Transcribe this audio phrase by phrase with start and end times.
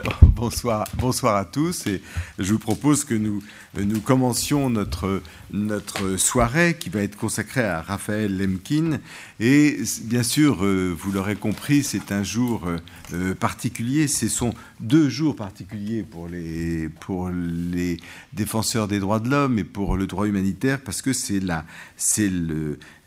[0.12, 0.29] Oh.
[0.40, 2.00] Bonsoir, bonsoir à tous et
[2.38, 3.42] je vous propose que nous,
[4.00, 5.20] commencions notre,
[6.16, 9.00] soirée qui va être consacrée à Raphaël Lemkin.
[9.38, 12.62] Et bien sûr, euh, vous l'aurez compris, c'est un jour
[13.12, 14.08] euh, particulier.
[14.08, 17.98] Ce sont deux jours particuliers pour les,
[18.32, 21.66] défenseurs des droits de l'homme et pour le droit humanitaire parce que c'est la,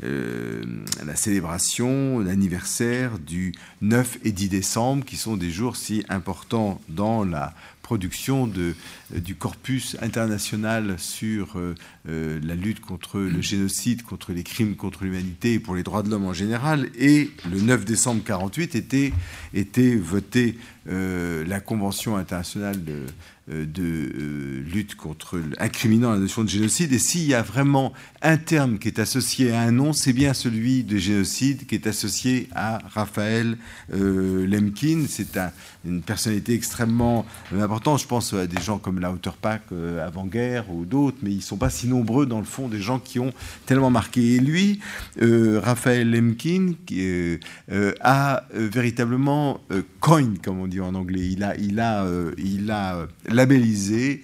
[0.04, 0.64] euh,
[1.06, 7.23] la célébration, l'anniversaire du 9 et 10 décembre qui sont des jours si importants dans
[7.32, 8.74] la production de,
[9.14, 11.76] euh, du corpus international sur euh,
[12.10, 16.02] euh, la lutte contre le génocide, contre les crimes contre l'humanité et pour les droits
[16.02, 16.90] de l'homme en général.
[16.98, 19.14] Et le 9 décembre 1948 était,
[19.54, 23.06] était votée la Convention internationale de,
[23.48, 26.92] de lutte contre incriminant la notion de génocide.
[26.92, 30.34] Et s'il y a vraiment un terme qui est associé à un nom, c'est bien
[30.34, 33.58] celui de génocide qui est associé à Raphaël
[33.90, 35.06] Lemkin.
[35.08, 35.54] C'est un,
[35.86, 37.73] une personnalité extrêmement importante.
[37.98, 41.58] Je pense à des gens comme Lauterpack euh, avant-guerre ou d'autres, mais ils ne sont
[41.58, 43.34] pas si nombreux dans le fond des gens qui ont
[43.66, 44.36] tellement marqué.
[44.36, 44.80] Et lui,
[45.22, 49.62] euh, Raphaël Lemkin, qui, euh, a véritablement
[50.00, 51.28] coin, comme on dit en anglais.
[51.30, 52.06] Il a, il a,
[52.38, 54.24] il a labellisé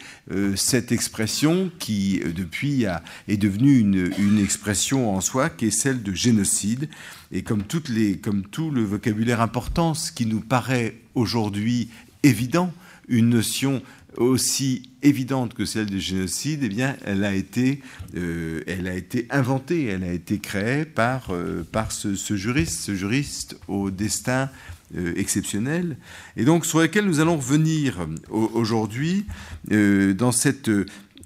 [0.55, 2.86] cette expression qui, depuis,
[3.27, 6.89] est devenue une, expression en soi, qui est celle de génocide.
[7.31, 11.89] Et comme tout le vocabulaire important, ce qui nous paraît aujourd'hui
[12.23, 12.72] évident,
[13.09, 13.81] une notion
[14.17, 17.81] aussi évidente que celle du génocide, eh bien, elle a été,
[18.15, 22.95] euh, elle a été inventée, elle a été créée par, euh, par ce, juriste, ce
[22.95, 24.49] juriste au destin
[24.97, 25.97] euh, exceptionnel,
[26.35, 29.25] et donc sur lequel nous allons revenir aujourd'hui
[29.69, 30.71] dans cette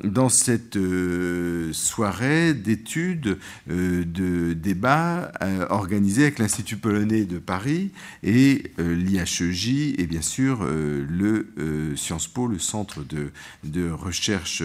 [0.04, 3.38] dans cette euh, soirée d'études,
[3.70, 10.66] euh, de débats euh, organisés avec l'Institut polonais de Paris et l'IHEJ et bien sûr
[10.66, 14.64] le Sciences Po, le centre de, recherche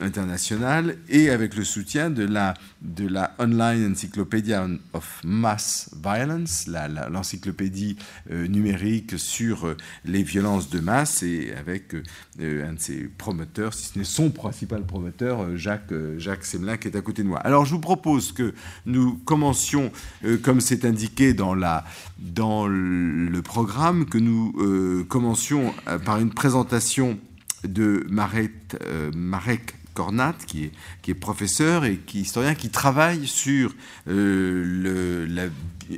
[0.00, 6.68] internationale, et avec le soutien de la, de la Online Encyclopedia of Mass Violence,
[7.10, 7.96] l'encyclopédie
[8.30, 11.94] numérique sur les violences de masse, et avec
[12.40, 17.00] un de ses promoteurs, son principal promoteur, euh, Jacques, euh, Jacques Semelin, qui est à
[17.00, 17.38] côté de moi.
[17.40, 19.90] Alors je vous propose que nous commencions,
[20.24, 21.84] euh, comme c'est indiqué dans, la,
[22.18, 25.74] dans le programme, que nous commencions
[26.04, 27.18] par une présentation
[27.64, 28.76] de Marek,
[29.14, 33.74] Marek Kornat, qui est, qui est, professeur et qui historien, qui travaille sur
[34.06, 35.44] le, la,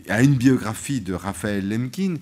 [0.08, 2.14] à une biographie de Raphaël Lemkin.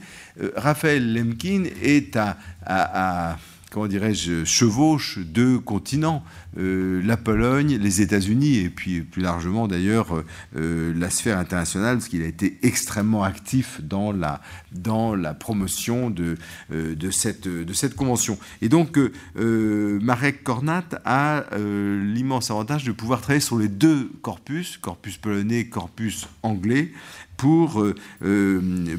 [0.56, 3.38] Raphaël Lemkin est à, à
[3.76, 6.24] comment dirais-je, chevauche deux continents,
[6.56, 10.24] euh, la Pologne, les États-Unis, et puis plus largement d'ailleurs
[10.56, 14.40] euh, la sphère internationale, parce qu'il a été extrêmement actif dans la,
[14.72, 16.38] dans la promotion de,
[16.72, 18.38] euh, de, cette, de cette convention.
[18.62, 18.98] Et donc
[19.36, 26.28] Marek Kornat a l'immense avantage de pouvoir travailler sur les deux corpus, corpus polonais, corpus
[26.42, 26.92] anglais,
[27.36, 27.84] pour,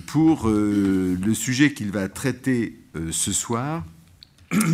[0.05, 2.77] pour le sujet qu'il va traiter
[3.09, 3.83] ce soir,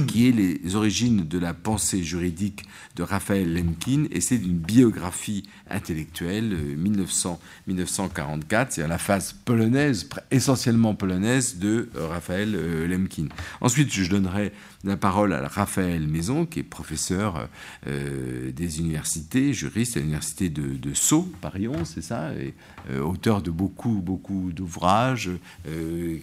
[0.07, 2.63] qui est les origines de la pensée juridique
[2.95, 10.07] de Raphaël Lemkin, et c'est une biographie intellectuelle 1900, euh, 1944, c'est-à-dire la phase polonaise,
[10.29, 13.27] essentiellement polonaise, de euh, Raphaël euh, Lemkin.
[13.61, 14.51] Ensuite, je donnerai
[14.83, 17.47] la parole à Raphaël Maison, qui est professeur
[17.85, 22.53] des universités, juriste à l'université de, Sceaux, Paris 11, c'est ça, et
[22.99, 25.29] auteur de beaucoup, beaucoup d'ouvrages,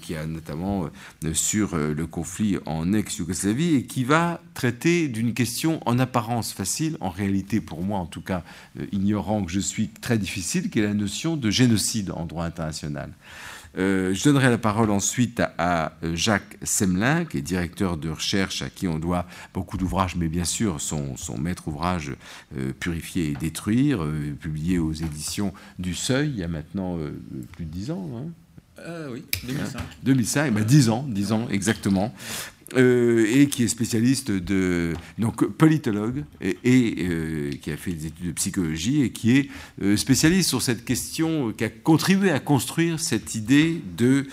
[0.02, 0.90] qui a notamment
[1.32, 7.08] sur le conflit en ex-Yougoslavie, et qui va traiter d'une question en apparence facile, en
[7.08, 8.42] réalité pour moi en tout cas
[8.78, 12.44] euh, ignorant que je suis très difficile, qui est la notion de génocide en droit
[12.44, 13.10] international.
[13.78, 18.60] Euh, je donnerai la parole ensuite à, euh, Jacques Semelin, qui est directeur de recherche,
[18.60, 22.12] à qui on doit beaucoup d'ouvrages, mais bien sûr son, son maître ouvrage
[22.78, 24.06] Purifier et détruire,
[24.38, 26.98] publié aux éditions du Seuil il y a maintenant
[27.52, 28.06] plus de dix ans.
[28.18, 28.28] Hein
[29.10, 29.82] oui, 2005.
[30.02, 32.14] 2005, ben 10 ans, 10 ans exactement.
[32.76, 36.54] Euh, et qui est spécialiste de donc politologue et,
[37.00, 39.48] euh, qui a fait des études de psychologie et qui est
[39.82, 44.26] euh, spécialiste sur cette question, qui a contribué à construire cette idée de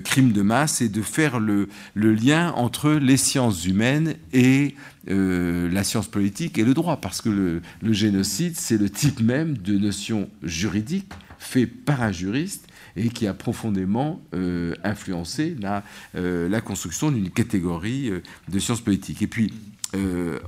[0.00, 4.74] crime de masse et de faire le, lien entre les sciences humaines et
[5.06, 9.78] la science politique et le droit, parce que le génocide, c'est le type même de
[9.78, 15.82] notion juridique fait par un juriste et qui a profondément euh, influencé la,
[16.14, 19.22] euh, la construction d'une catégorie euh, de sciences politiques.
[19.22, 19.52] Et puis,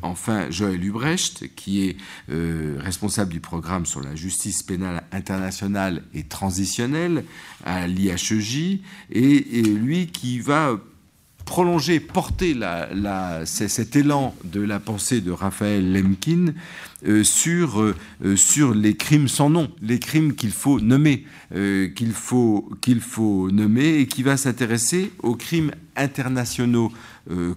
[0.03, 1.97] enfin, Joël Ubrecht, qui est
[2.79, 7.25] responsable du programme sur la justice pénale internationale et transitionnelle
[7.65, 8.79] à l'IHEJ,
[9.11, 10.79] et, lui qui va
[11.45, 12.57] prolonger, porter
[13.45, 16.55] cet élan de la pensée de Raphaël Lemkin
[17.07, 21.25] euh, sur, euh, sur les crimes sans nom, les crimes qu'il faut nommer,
[21.55, 26.93] euh, qu'il faut nommer et qui va s'intéresser aux crimes internationaux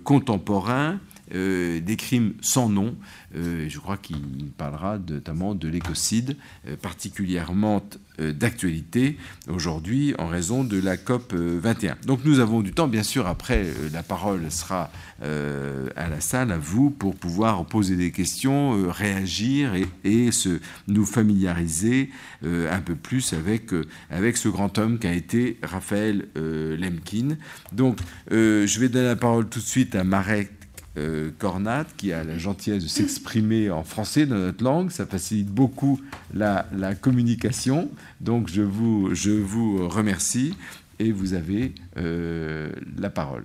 [0.04, 1.00] contemporains,
[1.32, 2.96] des crimes sans nom,
[3.38, 6.38] euh, je crois qu'il parlera notamment de l'écocide,
[6.68, 7.84] euh, particulièrement
[8.20, 9.18] euh, d'actualité
[9.50, 11.98] aujourd'hui en raison de la COP 21.
[12.06, 14.90] Donc nous avons du temps, bien sûr, après la parole sera
[15.22, 19.72] à la salle, à vous, pour pouvoir poser des questions, réagir
[20.04, 22.10] et, se, nous familiariser
[22.44, 23.72] un peu plus avec,
[24.10, 27.38] avec ce grand homme qu'a été Raphaël Lemkin.
[27.72, 28.00] Donc
[28.30, 30.52] je vais donner la parole tout de suite à Marek
[30.98, 34.92] euh, Cornat, qui a la gentillesse de s'exprimer en français dans notre langue.
[34.92, 36.00] Ça facilite beaucoup
[36.34, 36.66] la,
[37.00, 37.90] communication.
[38.22, 40.56] Donc je vous, je vous remercie
[41.00, 43.44] et vous avez euh, la parole.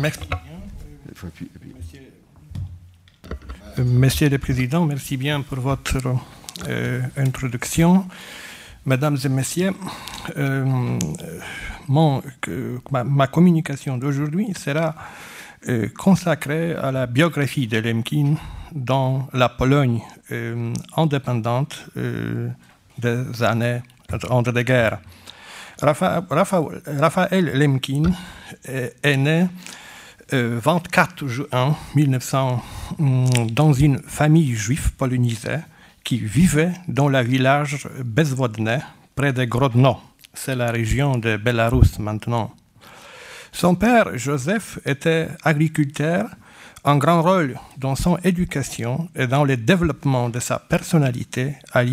[0.00, 0.20] Merci.
[3.78, 5.98] Monsieur le Président, merci bien pour votre
[6.68, 8.06] euh, introduction.
[8.86, 9.72] Mesdames et Messieurs,
[11.88, 14.94] ma, communication d'aujourd'hui sera
[15.68, 18.36] euh, consacrée à la biographie de Lemkin
[18.72, 20.00] dans la Pologne
[20.32, 22.48] euh, indépendante euh,
[22.98, 23.82] des années
[24.30, 25.00] entre les guerres.
[25.82, 28.04] Raphaël Lemkin
[28.64, 29.48] est, né
[30.32, 32.62] le 24 juin 1900
[33.50, 35.58] dans une famille juive polonisée
[36.04, 38.80] qui vivait dans le village Bezwodne
[39.14, 39.98] près de Grodno
[40.34, 42.52] c'est la région de Belarus maintenant.
[43.52, 46.28] Son père, Joseph, était agriculteur.
[46.84, 51.84] Un grand rôle dans son éducation et dans le développement de sa personnalité a,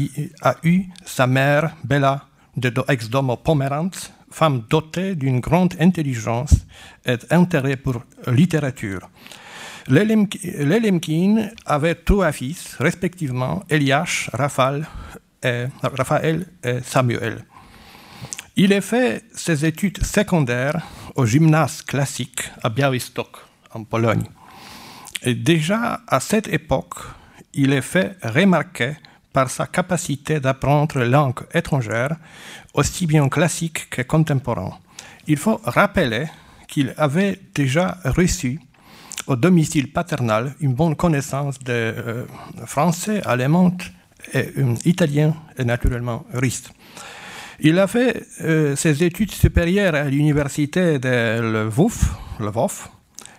[0.64, 2.26] eu sa mère, Bella,
[2.56, 6.54] de ex-domo Pomerantz, femme dotée d'une grande intelligence
[7.06, 9.10] et intérêt pour littérature.
[9.90, 11.00] Les
[11.66, 14.86] avaient trois fils, respectivement Elias, Raphaël
[15.42, 17.46] et Samuel.
[18.58, 20.82] Il a fait ses études secondaires
[21.16, 23.38] au gymnase classique à Białystok,
[23.74, 24.26] en Pologne.
[25.24, 26.96] Et déjà à cette époque,
[27.54, 28.98] il est fait remarquer
[29.32, 32.18] par sa capacité d'apprendre langues étrangères,
[32.74, 34.74] aussi bien classiques que contemporaines.
[35.28, 36.26] Il faut rappeler
[36.68, 38.60] qu'il avait déjà reçu
[39.28, 42.26] au domicile paternel une bonne connaissance de euh,
[42.66, 43.76] français, allemand,
[44.34, 44.54] et,
[44.86, 46.64] italien et naturellement russe.
[47.60, 52.90] Il a fait euh, ses études supérieures à l'université de Lvov,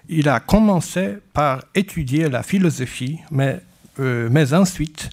[0.08, 3.60] Il a commencé par étudier la philosophie, mais,
[4.00, 5.10] euh, mais ensuite,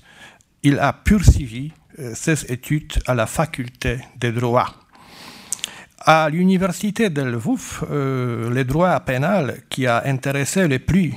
[0.63, 1.71] il a poursuivi
[2.13, 4.84] ses études à la faculté de droit.
[6.07, 11.15] À l'université de Lvov, le droit pénal qui a intéressé le plus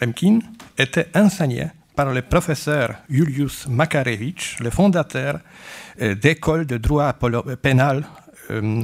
[0.00, 0.38] Lemkin
[0.78, 5.38] était enseigné par le professeur Julius Makarevich, le fondateur
[6.00, 7.12] euh, d'école de droit
[7.60, 8.04] pénal
[8.50, 8.82] euh,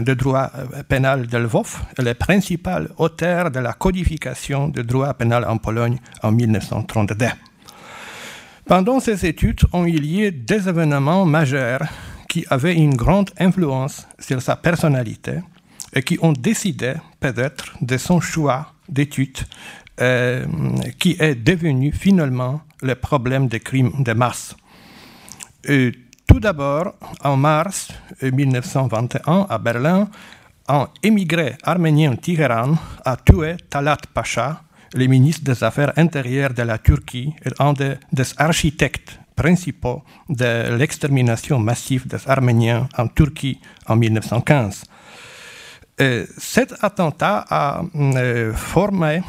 [0.00, 0.50] de droit
[0.88, 6.32] pénal de Lvov, le principal auteur de la codification du droit pénal en Pologne en
[6.32, 7.26] 1932.
[8.66, 11.82] Pendant ces études ont eu lieu des événements majeurs
[12.34, 15.34] qui avaient une grande influence sur sa personnalité
[15.92, 19.38] et qui ont décidé peut-être de son choix d'études
[20.00, 20.44] euh,
[20.98, 24.56] qui est devenu finalement le problème des crimes de masse.
[26.26, 30.08] tout d'abord, en mars 1921, à Berlin,
[30.66, 36.78] un émigré arménien Tigeran a tué Talat Pacha, le ministre des Affaires intérieures de la
[36.78, 37.94] Turquie et un des,
[38.38, 44.84] architectes principaux de l'extermination massive des Arméniens en Turquie en 1915.
[46.38, 49.22] cet attentat a euh, formé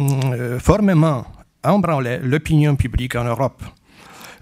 [0.00, 1.24] euh, formellement
[1.64, 3.62] embranlé l'opinion publique en Europe.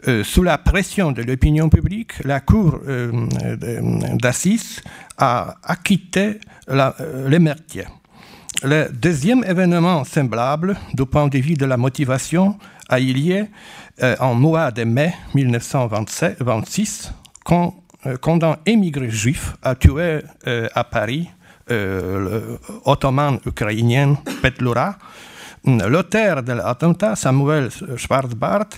[0.08, 3.26] Euh, sous la pression de l'opinion publique, la Cour euh,
[4.20, 4.82] d'assises
[5.16, 7.86] a acquitté les meurtriers.
[8.62, 12.58] Le deuxième événement semblable, du point de vue de la motivation,
[12.88, 13.46] a eu lieu
[14.20, 17.12] en mois de mai 1926,
[17.44, 17.74] quand,
[18.20, 20.20] quand un émigré juif a tué
[20.74, 21.30] à Paris
[21.68, 24.98] l'ottoman ukrainien Petlura,
[25.66, 28.68] L'auteur de l'attentat, Samuel Schwarzbart,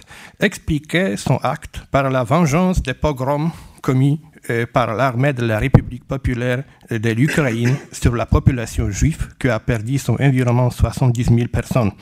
[0.40, 3.50] expliquait son acte par la vengeance des pogroms
[3.82, 9.50] commis euh, par l'armée de la République populaire de l'Ukraine sur la population juive qui
[9.50, 11.92] a perdu son environnement 70 000 personnes.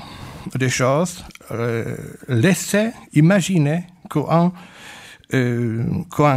[0.55, 1.97] de choses euh,
[2.29, 4.53] laissait imaginer qu'en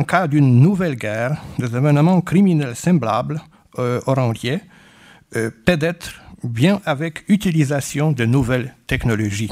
[0.02, 3.40] cas d'une nouvelle guerre, des événements criminels semblables
[3.78, 4.60] auront lieu,
[5.64, 9.50] peut-être bien avec utilisation de nouvelles technologies.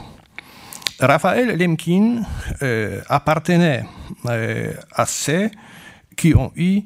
[1.00, 2.22] Raphaël Lemkin
[2.62, 3.84] euh, appartenait
[4.26, 5.50] euh, à ceux
[6.16, 6.82] qui ont eu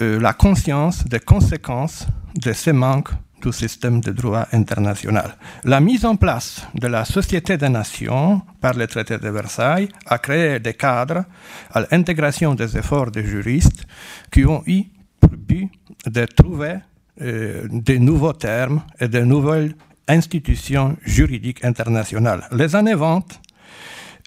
[0.00, 5.36] euh, la conscience des conséquences de ces manques du système de droit international.
[5.64, 10.18] La mise en place de la Société des Nations par le traité de Versailles a
[10.18, 11.24] créé des cadres
[11.72, 13.84] à l'intégration des efforts des juristes
[14.30, 14.84] qui ont eu
[15.20, 15.70] pour but
[16.06, 16.78] de trouver
[17.20, 19.74] euh, de nouveaux termes et de nouvelles
[20.08, 22.48] institutions juridiques internationales.
[22.52, 23.22] Les années 20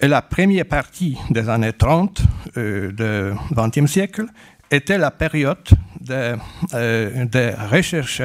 [0.02, 2.22] et la première partie des années 30
[2.56, 4.26] euh, du XXe siècle
[4.70, 5.68] était la période
[6.00, 6.36] de,
[6.74, 8.22] euh, de recherche,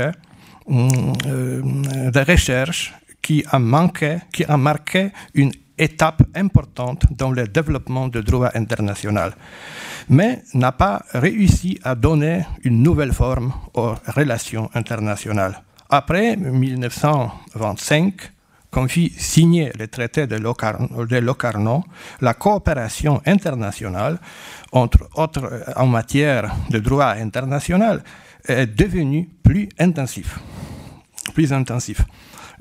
[0.67, 8.21] de recherche qui a, manqué, qui a marqué une étape importante dans le développement du
[8.21, 9.33] droit international
[10.09, 15.61] mais n'a pas réussi à donner une nouvelle forme aux relations internationales.
[15.89, 18.31] Après 1925,
[18.69, 21.83] quand fut signé le traité de Locarno,
[22.21, 24.19] la coopération internationale,
[24.71, 28.03] entre autres en matière de droit international,
[28.47, 30.39] est devenue plus intensive.
[31.33, 32.05] Plus intensive.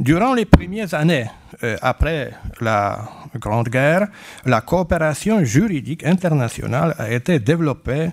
[0.00, 1.26] Durant les premières années
[1.62, 3.00] euh, après la
[3.34, 4.08] Grande Guerre,
[4.46, 8.08] la coopération juridique internationale a été développée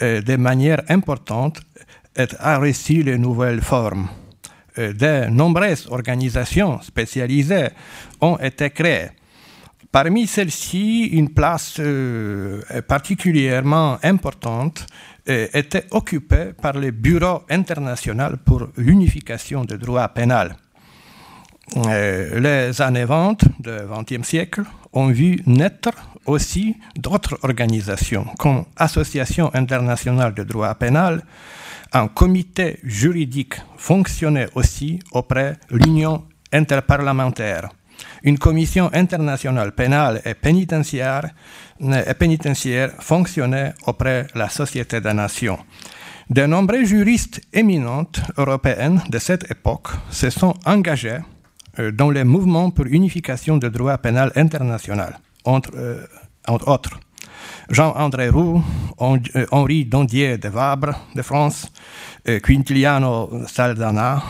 [0.00, 1.60] euh, de manière importante
[2.16, 4.08] et a reçu les nouvelles formes.
[4.78, 7.68] Euh, de nombreuses organisations spécialisées
[8.22, 9.10] ont été créées.
[9.92, 11.80] Parmi celles-ci, une place
[12.86, 14.86] particulièrement importante
[15.26, 20.54] était occupée par le Bureau international pour l'unification du droit pénal.
[21.76, 25.90] Euh, les années 20 du XXe siècle ont vu naître
[26.26, 31.22] aussi d'autres organisations, comme Association internationale de droit pénal,
[31.92, 37.70] un comité juridique fonctionnait aussi auprès de l'Union interparlementaire.
[38.22, 41.30] Une commission internationale pénale et pénitentiaire,
[42.98, 45.58] fonctionnait auprès de la Société des Nations.
[46.28, 51.18] De nombreux juristes éminents européens de cette époque se sont engagés
[51.78, 56.06] dans les mouvements pour unification du droit pénal international, entre, euh,
[56.66, 56.98] autres.
[57.70, 58.62] Jean-André Roux,
[59.00, 61.70] euh, Henri Dondier de Vabre de France,
[62.42, 64.22] Quintiliano Saldana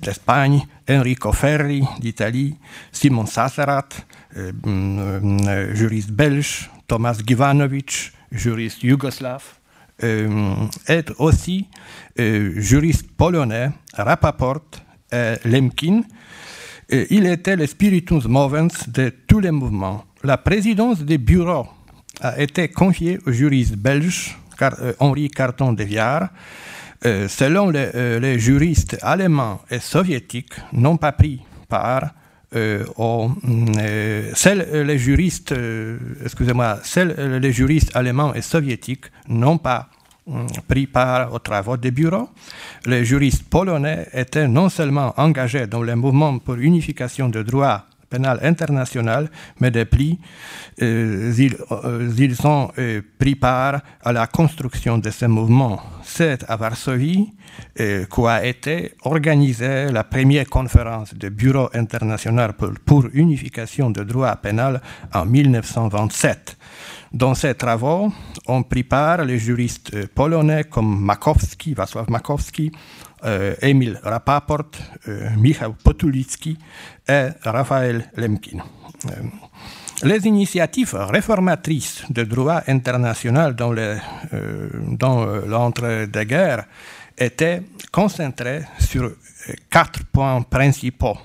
[0.00, 2.56] d'Espagne, Enrico Ferri d'Italie,
[2.92, 3.88] Simon Sasserat,
[4.36, 9.44] mm, juriste belge, Thomas Givanovic, juriste yougoslave,
[10.02, 11.68] et aussi
[12.16, 14.70] juriste polonais, Rapaport,
[15.44, 16.02] Lemkin,
[17.10, 20.04] il était le spiritus movens de tous les mouvements.
[20.22, 21.66] La présidence des bureaux
[22.20, 26.28] a été confiée au juriste belge euh, Henri Carton de Viard.
[27.06, 32.10] Euh, selon euh, les, juristes allemands et soviétiques, n'ont pas pris part
[32.96, 35.54] aux, les juristes,
[36.24, 39.88] excusez-moi, les juristes allemands et soviétiques n'ont pas
[40.68, 42.28] pris part aux travaux des bureaux.
[42.86, 48.40] Les juristes polonais étaient non seulement engagés dans le mouvement pour l'unification du droit pénal
[48.42, 50.18] international, mais depuis,
[50.82, 55.80] euh, ils, euh, ils, ont euh, pris part à la construction de ce mouvement.
[56.02, 57.32] C'est à Varsovie
[57.76, 64.80] qu'a été organisée la première conférence du Bureau international pour, pour unification de droit pénal
[65.12, 66.56] en 1927.
[67.12, 68.12] Dans ces travaux,
[68.46, 72.70] on prépare les juristes polonais comme Makowski, Václav Makowski,
[73.24, 74.70] euh, Emil Rapaport,
[75.08, 76.56] euh, Michał Potulicki
[77.08, 78.58] et Raphaël Lemkin.
[79.06, 79.10] Euh,
[80.04, 83.74] les initiatives réformatrices de droit international dans,
[84.88, 86.64] dans l'entre-deux-guerres
[87.18, 89.10] étaient concentrées sur
[89.68, 91.18] quatre points principaux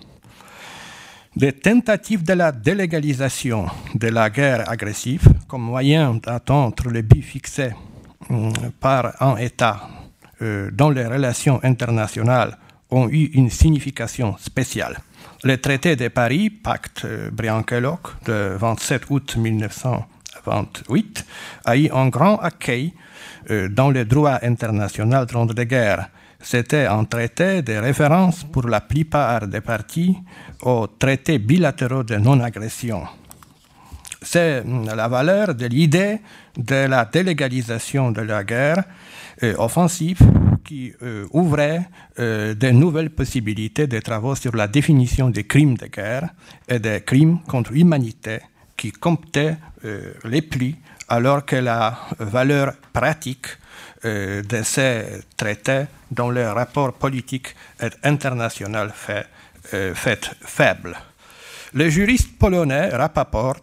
[1.36, 7.72] des tentatives de la délégalisation de la guerre agressive comme moyen d'atteindre le but fixé
[8.30, 9.90] hum, par un État
[10.42, 12.58] euh, dans les relations internationales
[12.90, 14.98] ont eu une signification spéciale.
[15.44, 21.26] Le traité de Paris, pacte euh, Briankellock de 27 août 1928,
[21.66, 22.94] a eu un grand accueil
[23.50, 26.10] euh, dans le droit international la guerre.
[26.46, 30.16] C'était un traité de référence pour la plupart des parties
[30.62, 33.02] aux traités bilatéraux de non-agression.
[34.22, 36.20] C'est la valeur de l'idée
[36.56, 38.84] de la délégalisation de la guerre
[39.42, 40.20] euh, offensive
[40.64, 45.88] qui euh, ouvrait euh, de nouvelles possibilités de travaux sur la définition des crimes de
[45.88, 46.30] guerre
[46.70, 48.38] et des crimes contre l'humanité
[48.78, 49.58] qui comptaient
[50.26, 50.76] les plus
[51.08, 53.48] alors que la valeur pratique
[54.04, 59.26] de ces traités dans le rapport politique et international fait,
[59.96, 60.96] fait faible.
[61.74, 63.62] Le juriste polonais Rapaport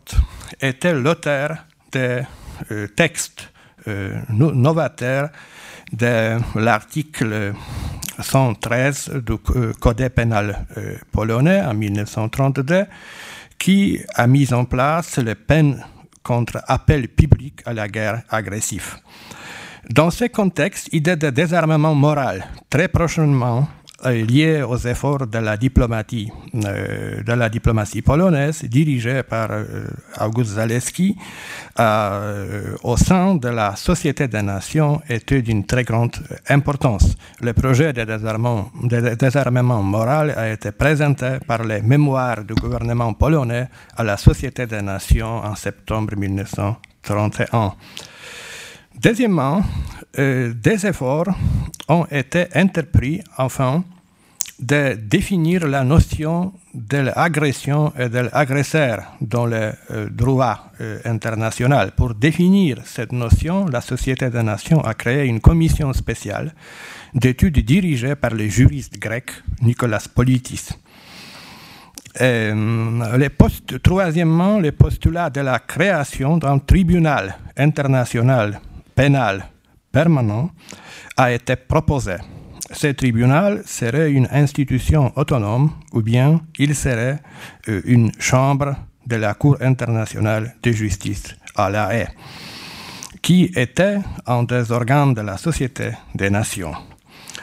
[0.60, 1.58] était l'auteur
[1.92, 2.22] des
[2.96, 3.50] textes
[4.30, 5.30] novateurs
[5.92, 7.52] de l'article
[8.18, 12.86] 113 du Code pénal euh, polonais en 1932
[13.58, 15.84] qui a mis en place les peines
[16.22, 18.96] contre appel public à la guerre agressive.
[19.90, 23.66] Dans ce contexte, idée de désarmement moral très prochainement
[24.06, 29.86] euh, lié aux efforts de la diplomatie, euh, de la diplomatie polonaise dirigée par euh,
[30.20, 31.16] August Zaleski
[32.84, 36.16] au sein de la Société des Nations était d'une très grande
[36.48, 37.16] importance.
[37.40, 38.04] Le projet de
[39.14, 44.82] désarmement moral a été présenté par les mémoires du gouvernement polonais à la Société des
[44.82, 47.74] Nations en septembre 1931.
[49.00, 49.62] Deuxièmement,
[50.16, 51.34] des efforts
[51.88, 53.82] ont été entrepris enfin
[54.62, 61.92] de définir la notion de l'agression et de l'agresseur dans le euh, droit euh, international.
[61.96, 66.54] Pour définir cette notion, la Société des Nations a créé une commission spéciale
[67.12, 70.68] d'études dirigée par le juriste grec Nicolas Politis.
[72.20, 73.18] Euh,
[73.82, 78.60] troisièmement, le postulat de la création d'un tribunal international
[79.02, 79.42] pénal
[79.90, 80.50] permanent
[81.16, 82.16] a été proposé
[82.70, 87.18] ce tribunal serait une institution autonome ou bien il serait
[87.68, 92.06] euh, une chambre de la Cour internationale de justice à La Haye,
[93.20, 96.74] qui était un des organes de la Société des Nations.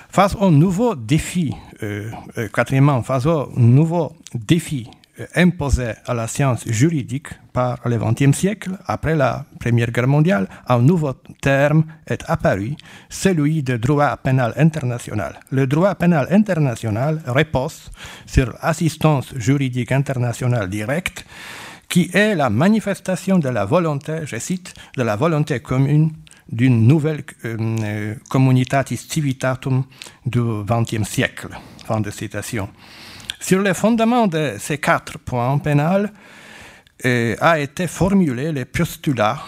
[0.10, 4.90] Face aux nouveaux défis, euh, euh, quatrièmement, face aux nouveaux défis
[5.36, 10.80] imposé à la science juridique par le XXe siècle, après la Première Guerre mondiale, un
[10.80, 12.76] nouveau terme est apparu,
[13.10, 15.40] celui de droit pénal international.
[15.52, 17.92] Le droit pénal international repose
[18.26, 21.26] sur l'assistance juridique internationale directe,
[21.90, 26.12] qui est la manifestation de la volonté, je cite, de la volonté commune
[26.52, 29.84] d'une nouvelle euh, communitatis civitatum
[30.26, 31.50] du XXe siècle.
[31.86, 32.70] Fin de citation.
[33.50, 36.12] Sur le fondement de ces quatre points pénals
[37.04, 39.40] euh, a été formulé le postulat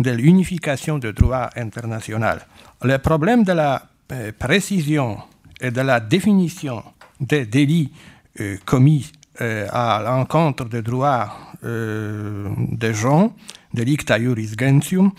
[0.00, 2.46] de l'unification du droit international.
[2.82, 5.18] Le problème de la euh, précision
[5.60, 6.82] et de la définition
[7.20, 7.92] des délits
[8.40, 11.30] euh, commis à l'encontre des droits
[11.62, 13.34] des gens,
[13.74, 15.10] delicta juris gentium,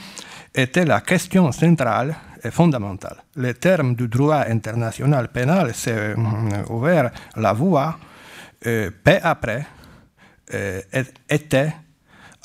[0.56, 3.18] était la question centrale et fondamentale.
[3.36, 6.16] Le terme du droit international pénal s'est
[6.70, 8.00] ouvert la voie
[8.66, 9.66] euh, paix après
[10.54, 10.82] euh,
[11.30, 11.74] était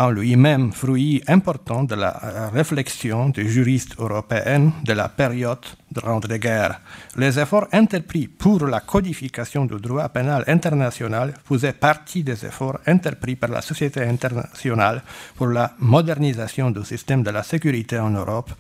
[0.01, 6.81] en lui-même fruit important de la réflexion des juristes européens de la période de l'entre-guerres.
[7.17, 13.37] Les efforts entrepris pour la codification du droit pénal international faisaient partie des efforts entrepris
[13.37, 15.03] par la société internationale
[15.37, 18.51] pour la modernisation du système de la sécurité en Europe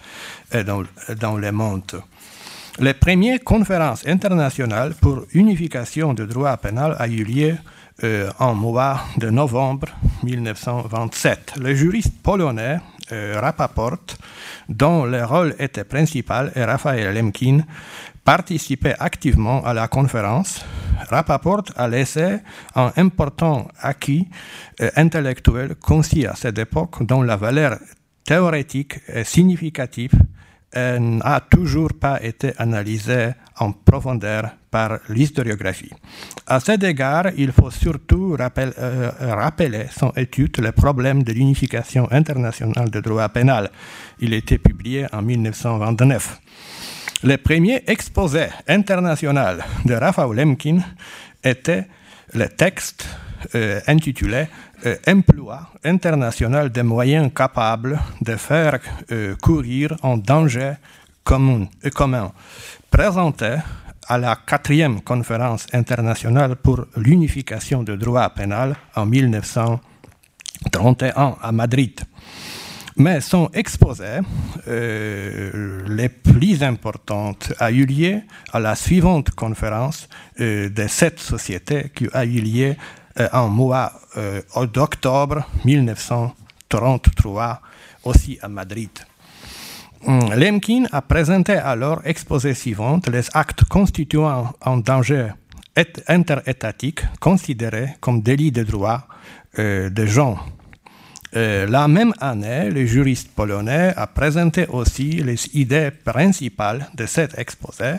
[0.53, 2.03] et dans le monde.
[2.79, 7.57] Les premières conférences internationales pour unification du droit pénal a eu lieu
[8.05, 9.89] euh, en mois de novembre
[10.23, 11.55] 1927.
[11.61, 12.79] Le juriste polonais
[13.13, 14.17] euh, Rapaport,
[14.69, 17.61] dont le rôle était principal, et Raphaël Lemkin
[18.25, 20.65] participaient activement à la conférence.
[21.11, 22.39] Rapaport a laissé
[22.77, 24.29] un important acquis
[24.81, 27.79] euh, intellectuel concis à cette époque dont la valeur
[28.25, 30.13] théorétique est significative
[30.75, 35.91] n'a toujours pas été analysée en profondeur par l'historiographie.
[36.47, 42.91] À cet égard, il faut surtout euh, rappeler son étude Le problème de l'unification internationale
[42.91, 43.71] de droit pénal.
[44.21, 46.41] Il été publié en 1929.
[47.25, 50.79] Le premier exposé international de Raphaël Lemkin
[51.45, 51.87] était
[52.33, 53.30] le texte euh,
[53.87, 54.49] intitulé
[54.87, 58.79] euh, Emploi international des moyens capables de faire
[59.13, 60.73] euh, courir en danger
[61.23, 61.69] commun,
[62.91, 63.57] présenté
[64.09, 72.01] à la quatrième conférence internationale pour l'unification du droit pénal en 1931 à Madrid.
[72.97, 74.19] Mais son exposé,
[74.69, 78.21] euh, les plus importantes, a eu lieu
[78.53, 80.09] à la suivante conférence
[80.41, 82.75] euh, de cette société qui a eu lieu euh,
[83.33, 83.93] en mois
[84.73, 87.61] d'octobre 1933,
[88.05, 88.91] aussi à Madrid.
[90.07, 95.29] Hum, Lemkin a présenté alors exposé suivante les actes constituant un danger
[96.09, 99.07] interétatique considérés comme délit de droit
[99.59, 100.39] de gens
[101.37, 107.39] euh, la même année, le juriste polonais a présenté aussi les idées principales de cet
[107.39, 107.95] exposé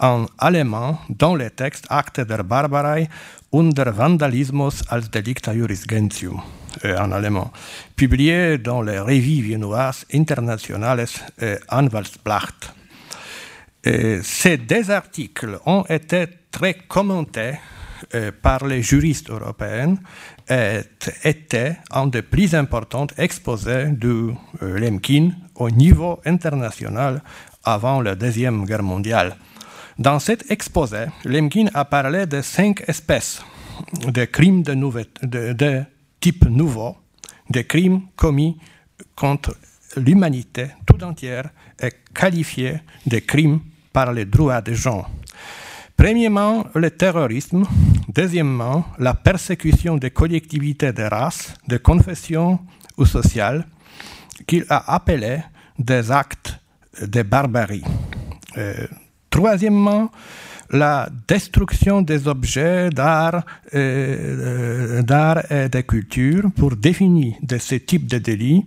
[0.00, 3.08] en allemand dans le texte Acte der Barbarei
[3.54, 6.42] und der Vandalismus als Delicta Juris Gentium
[6.82, 7.52] euh, en allemand,
[7.94, 11.06] publié dans les revues viennoises internationales
[11.40, 12.74] euh, Anwaltsblatt.
[14.22, 17.58] ces deux articles ont été très commentés
[18.40, 19.98] par les juristes européens
[21.22, 27.22] était un des plus importants exposés de euh, Lemkin au niveau international
[27.62, 29.36] avant la Deuxième Guerre mondiale.
[29.98, 33.42] Dans cet exposé, Lemkin a parlé de cinq espèces
[34.06, 35.84] de crimes de,
[36.20, 36.96] type nouveau,
[37.48, 38.56] des crimes commis
[39.14, 39.56] contre
[39.96, 43.60] l'humanité tout entière et qualifiés de crimes
[43.92, 45.06] par les droits des gens.
[45.96, 47.64] Premièrement, le terrorisme.
[48.08, 52.58] Deuxièmement, la persécution des collectivités de race, de confession
[52.96, 53.66] ou sociale,
[54.46, 55.38] qu'il a appelé
[55.78, 56.58] des actes
[57.00, 57.84] de barbarie.
[58.56, 58.86] Euh,
[59.34, 60.12] troisièmement,
[60.70, 63.42] la destruction des objets d'art,
[63.74, 65.02] euh,
[65.50, 66.44] et de culture.
[66.56, 68.64] Pour définir de ce type de délit,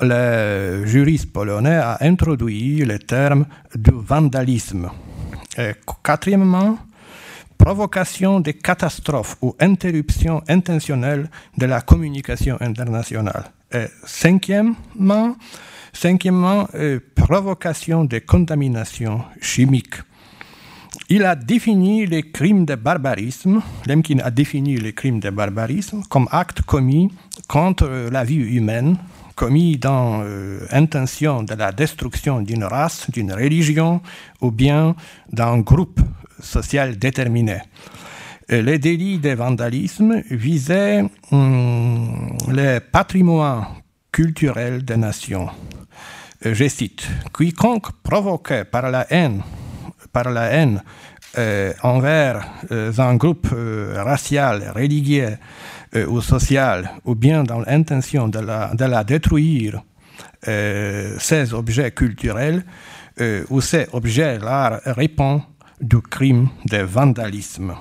[0.00, 3.44] le juriste polonais a introduit le terme
[3.74, 4.88] du vandalisme.
[5.58, 6.78] Euh, quatrièmement,
[7.58, 13.44] provocation de catastrophes ou interruption intentionnelle de la communication internationale.
[13.70, 15.36] Et cinquièmement,
[15.92, 19.94] cinquièmement euh, provocation de contamination chimique.
[21.10, 26.28] Il a défini les crimes de barbarisme, Lemkin a défini les crimes de barbarisme comme
[26.30, 27.10] actes commis
[27.48, 28.98] contre la vie humaine,
[29.34, 30.22] commis dans
[30.70, 34.00] l'intention euh, de la destruction d'une race, d'une religion
[34.40, 34.96] ou bien
[35.32, 36.00] d'un groupe
[36.40, 37.58] social déterminé.
[38.48, 43.66] les délits de vandalisme visaient hum, le patrimoine
[44.12, 45.48] culturel des nations.
[46.46, 49.42] Euh, je cite, quiconque provoqué par la haine,
[50.12, 50.82] par la haine
[51.36, 53.48] euh, envers un groupe
[53.94, 55.36] racial, religieux,
[55.96, 59.82] euh, ou sociale, ou bien dans l'intention de la, détruire
[60.46, 62.62] euh, ces objets culturels,
[63.22, 65.44] euh, ou ces objets-là répondent
[65.80, 67.74] du crime de vandalisme.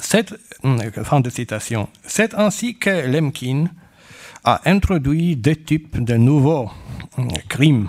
[0.00, 1.88] Fin de citation.
[2.06, 3.68] C'est ainsi que Lemkin
[4.48, 6.70] a introduit des types de nouveaux
[7.48, 7.88] crimes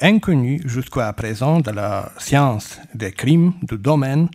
[0.00, 4.28] inconnus jusqu'à présent de la science des crimes du domaine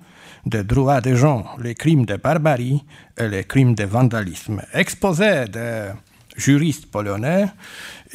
[0.45, 2.84] des droits des gens, les crimes de barbarie
[3.17, 4.62] et les crimes de vandalisme.
[4.73, 5.89] Exposé de
[6.36, 7.47] juristes polonais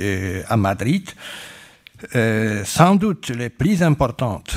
[0.01, 1.09] euh, à Madrid,
[2.15, 4.55] euh, sans doute les plus importantes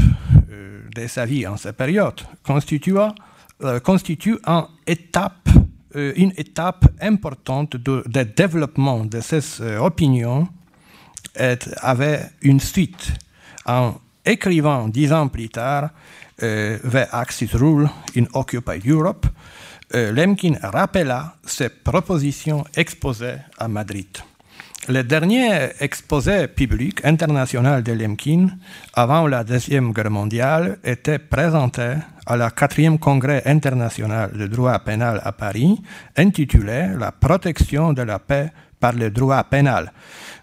[0.52, 2.96] euh, de sa vie en cette période, constitue,
[3.84, 5.50] constitue une étape,
[5.96, 8.04] une étape importante de,
[8.36, 10.48] développement de ces opinions
[11.40, 13.14] et avait une suite
[13.66, 15.90] en écrivant dix ans plus tard
[16.44, 19.28] euh, The Axis Rule in Occupied Europe,
[19.94, 24.08] euh, Lemkin rappela ses propositions exposées à Madrid.
[24.88, 28.48] Le dernier exposé public international de Lemkin
[28.94, 31.94] avant la Deuxième Guerre mondiale était présenté
[32.32, 35.82] à la quatrième congrès international de droit pénal à Paris,
[36.16, 39.92] intitulé La protection de la paix par le droit pénal.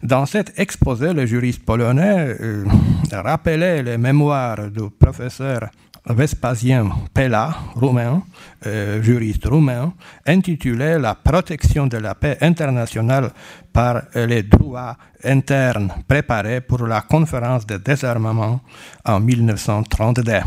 [0.02, 2.64] Dans cet exposé, le juriste polonais euh,
[3.10, 5.70] rappelait les mémoires du professeur
[6.08, 8.22] Vespasien Pella, roumain,
[8.66, 9.92] euh, juriste roumain,
[10.26, 13.30] intitulé La protection de la paix internationale
[13.72, 18.60] par les droits internes préparés pour la conférence de désarmement
[19.04, 20.40] en 1932.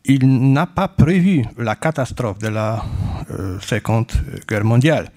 [0.04, 2.82] Il n'a pas prévu la catastrophe de la
[3.30, 4.12] euh, Seconde
[4.48, 5.08] Guerre mondiale.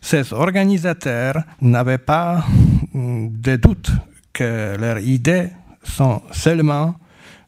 [0.00, 2.44] Ces organisateurs n'avaient pas
[2.92, 3.90] mm, de doute
[4.32, 5.50] que leurs idées
[5.84, 6.96] sont seulement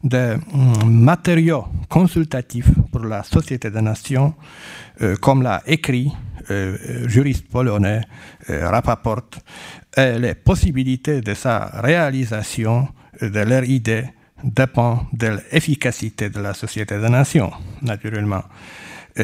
[0.01, 4.84] des mm, matériaux consultatifs pour la Société des Nations, euh,
[5.21, 6.11] comme l'a écrit
[6.51, 8.01] euh, juriste polonais
[8.51, 9.29] euh, Rapaport,
[9.97, 12.87] les possibilités de sa réalisation
[13.19, 14.03] de leur idée
[14.43, 18.43] dépendent de l'efficacité de la Société des Nations, naturellement.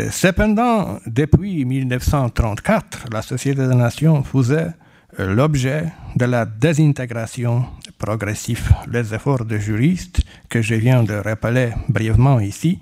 [0.09, 4.71] Cependant, depuis 1934, la Société des Nations faisait
[5.19, 7.65] l'objet de la désintégration
[7.97, 8.73] progressive.
[8.89, 12.79] Les efforts de juristes que je viens de rappeler brièvement ici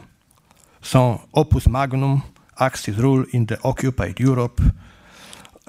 [0.82, 2.22] son opus magnum,
[2.58, 4.62] Axis Rule in the Occupied Europe,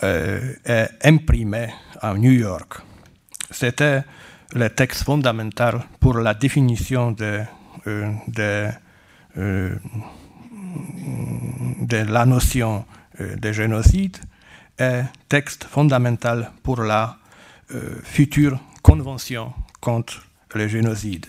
[0.03, 1.69] est imprimé
[2.01, 2.81] à New York.
[3.51, 4.03] C'était
[4.55, 7.43] le texte fondamental pour la définition de,
[7.87, 8.69] de,
[9.39, 9.77] euh,
[11.81, 12.85] de la notion
[13.21, 14.17] de génocide
[14.79, 17.17] et texte fondamental pour la
[18.03, 21.27] future convention contre le génocide.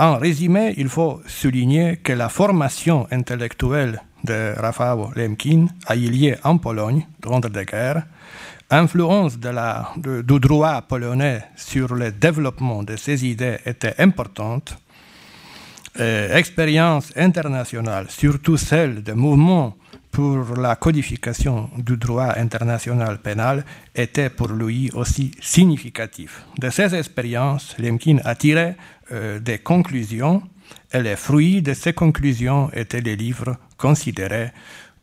[0.00, 6.36] En résumé, il faut souligner que la formation intellectuelle de Rafał Lemkin a eu lieu
[6.44, 8.06] en Pologne durant la guerre,
[8.70, 14.78] influence de la, du droit polonais sur le développement de ses idées était importante,
[15.98, 19.74] euh, expérience internationale, surtout celle des mouvements
[20.18, 26.44] pour la codification du droit international pénal était pour lui aussi significatif.
[26.58, 28.74] De ces expériences, Lemkin a tiré
[29.12, 30.42] euh, des conclusions
[30.92, 34.50] et les fruits de ces conclusions étaient les livres considérés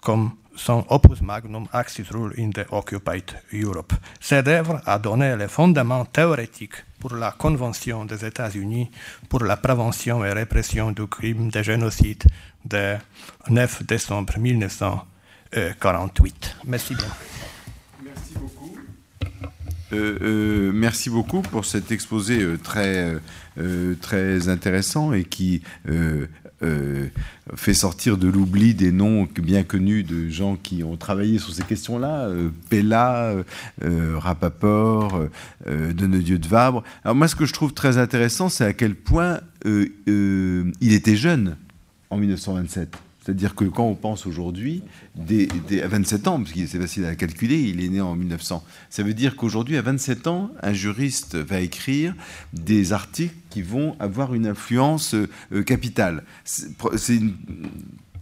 [0.04, 3.24] comme son opus magnum Axis Rule in the Occupied
[3.54, 3.94] Europe.
[4.20, 8.92] Cette œuvre a donné les fondements théoriques pour la Convention des États-Unis
[9.30, 12.24] pour la prévention et répression du crime de génocide
[12.66, 12.96] de
[13.50, 16.58] 9 décembre 1948.
[16.66, 17.08] Merci bien.
[18.04, 18.78] Merci beaucoup.
[19.94, 23.16] Euh, euh, merci beaucoup pour cet exposé euh, très,
[24.02, 25.62] très intéressant et qui
[26.64, 27.08] euh,
[27.56, 31.64] fait sortir de l'oubli des noms bien connus de gens qui ont travaillé sur ces
[31.64, 33.36] questions-là, euh, Pella,
[33.84, 35.20] euh, Rapaport,
[35.68, 36.84] Denedieu de Vabre.
[37.04, 41.58] Alors moi, ce que je trouve très intéressant, c'est à quel point il était jeune
[42.10, 42.98] en 1927.
[43.26, 44.84] C'est-à-dire que quand on pense aujourd'hui,
[45.18, 49.02] à 27 ans, parce que c'est facile à calculer, il est né en 1900, ça
[49.02, 52.14] veut dire qu'aujourd'hui, à 27 ans, un juriste va écrire
[52.54, 56.24] des articles qui vont avoir une influence euh, capitale.
[56.44, 57.34] C'est une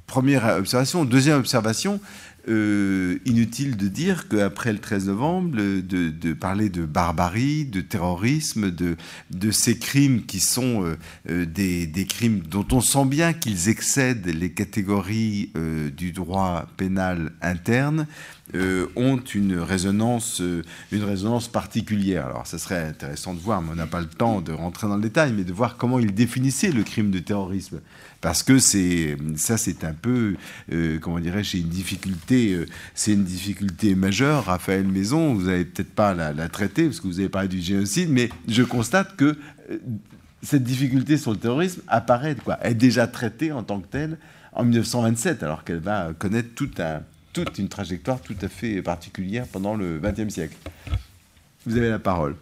[0.07, 1.03] première observation.
[1.03, 1.99] Deuxième observation,
[2.49, 9.51] euh, inutile de dire qu'après le 13 novembre, de, parler de barbarie, de terrorisme, de,
[9.51, 10.97] ces crimes qui sont euh,
[11.29, 15.51] euh, des, des, crimes dont on sent bien qu'ils excèdent les catégories
[15.95, 18.07] du droit pénal interne,
[18.95, 20.41] ont une résonance,
[20.91, 22.25] une résonance particulière.
[22.25, 24.97] Alors, ça serait intéressant de voir, mais on n'a pas le temps de rentrer dans
[24.97, 27.79] le détail, mais de voir comment ils définissaient le crime de terrorisme
[28.23, 30.35] parce que c'est ça c'est un peu
[30.71, 35.33] euh, comment dirais-je une difficulté euh, c'est une difficulté majeure Raphaël Maison.
[35.33, 38.63] Vous n'allez peut-être pas la, traiter parce que vous avez parlé du génocide mais je
[38.63, 39.37] constate que
[39.69, 39.77] euh,
[40.41, 42.57] cette difficulté sur le terrorisme apparaît quoi.
[42.65, 44.17] Est déjà traitée en tant que telle
[44.53, 49.99] en 1927 alors qu'elle va connaître toute une trajectoire tout à fait particulière pendant le
[49.99, 50.55] XXe siècle.
[51.65, 52.37] Vous avez la parole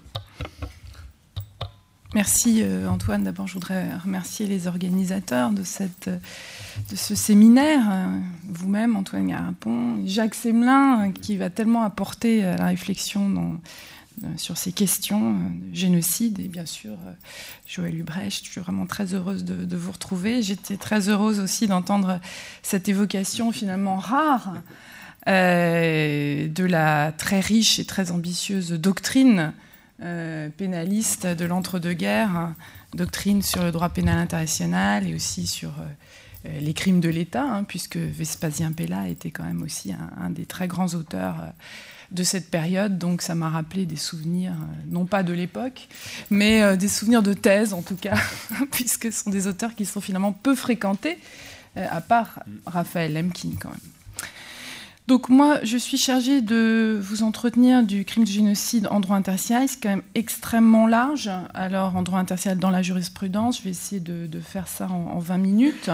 [2.13, 3.23] Merci euh, Antoine.
[3.23, 8.19] D'abord, je voudrais remercier les organisateurs de, cette, de ce séminaire, euh,
[8.49, 13.59] vous-même, Antoine Garapon, Jacques Semelin, euh, qui va tellement apporter à la réflexion
[14.35, 16.97] sur ces questions de génocide, et bien sûr
[17.65, 18.45] Joël Ubrecht.
[18.45, 20.41] Je suis vraiment très heureuse de, vous retrouver.
[20.43, 22.19] J'étais très heureuse aussi d'entendre
[22.61, 24.55] cette évocation finalement rare
[25.25, 29.53] de la très riche et très ambitieuse doctrine
[30.03, 32.53] euh, pénaliste de l'entre-deux-guerres,
[32.95, 37.43] doctrine sur le droit pénal international et aussi sur euh, euh, les crimes de l'État,
[37.43, 41.35] hein, puisque Vespasien Pella était quand même aussi un, des très grands auteurs
[42.09, 42.97] de cette période.
[42.97, 44.53] Donc ça m'a rappelé des souvenirs,
[44.87, 45.87] non pas de l'époque,
[46.31, 48.17] mais des souvenirs de thèse en tout cas,
[48.71, 51.19] puisque ce sont des auteurs qui sont finalement peu fréquentés,
[51.75, 53.90] à part Raphaël Lemkin quand même.
[55.11, 59.67] Donc moi, je suis chargée de vous entretenir du crime de génocide en droit interstitiel.
[59.67, 61.29] C'est quand même extrêmement large.
[61.53, 65.37] Alors en droit interstitiel dans la jurisprudence, je vais essayer de, faire ça en, 20
[65.37, 65.91] minutes,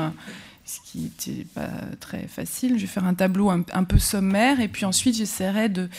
[0.65, 2.75] ce qui n'était pas très facile.
[2.75, 5.89] Je vais faire un tableau un, peu sommaire et puis ensuite j'essaierai de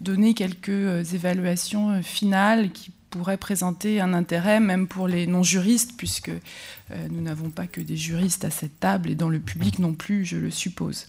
[0.00, 5.94] donner quelques euh, évaluations euh, finales qui pourraient présenter un intérêt même pour les non-juristes,
[5.96, 9.80] puisque euh, nous n'avons pas que des juristes à cette table et dans le public
[9.80, 11.08] non plus, je le suppose.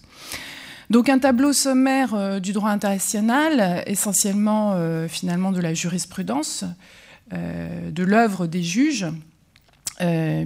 [0.90, 6.64] Donc un tableau sommaire euh, du droit international, essentiellement euh, finalement de la jurisprudence,
[7.32, 9.06] euh, de l'œuvre des juges,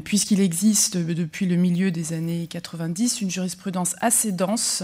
[0.03, 4.83] puisqu'il existe depuis le milieu des années 90 une jurisprudence assez dense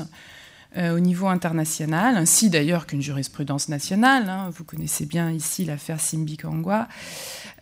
[0.76, 4.28] au niveau international, ainsi d'ailleurs qu'une jurisprudence nationale.
[4.28, 4.52] Hein.
[4.56, 6.86] Vous connaissez bien ici l'affaire Simbi Kangwa.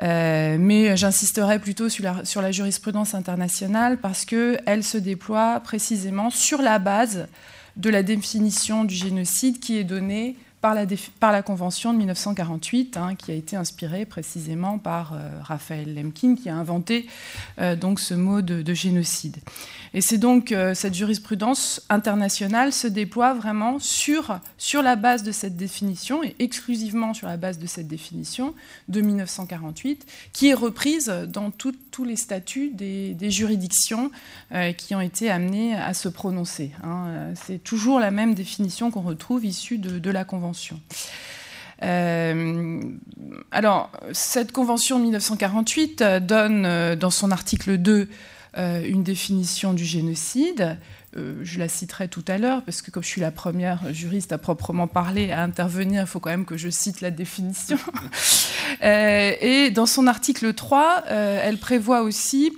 [0.03, 6.61] mais j'insisterai plutôt sur la, sur la, jurisprudence internationale parce qu'elle se déploie précisément sur
[6.61, 7.27] la base
[7.79, 13.31] de la définition du génocide qui est donnée par la, Convention de 1948, hein, qui
[13.31, 17.07] a été inspirée précisément par euh, Raphaël Lemkin, qui a inventé
[17.61, 19.37] euh, donc ce mot de, génocide.
[19.95, 25.31] Et c'est donc euh, cette jurisprudence internationale se déploie vraiment sur, sur la base de
[25.31, 28.55] cette définition, et exclusivement sur la base de cette définition
[28.89, 34.11] de 1948, qui est reprise dans tous les statuts des, juridictions
[34.77, 36.73] qui ont été amenées à se prononcer.
[36.83, 37.33] Hein.
[37.47, 40.48] C'est toujours la même définition qu'on retrouve issue de la Convention
[41.83, 42.81] euh,
[43.51, 48.09] alors, cette convention de 1948 donne euh, dans son article 2
[48.57, 50.79] euh, une définition du génocide.
[51.15, 54.39] je la citerai tout à l'heure, parce que comme je suis la première juriste à
[54.39, 57.79] proprement parler, à intervenir, il faut quand même que je cite la définition.
[58.83, 62.53] et dans son article 3, elle prévoit aussi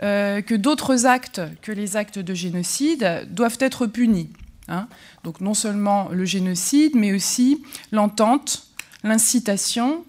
[0.00, 4.30] que d'autres actes que les actes de génocide doivent être punis.
[4.68, 4.88] Hein.
[5.24, 8.66] Donc non seulement le génocide, mais aussi l'entente,
[9.04, 10.04] l'incitation,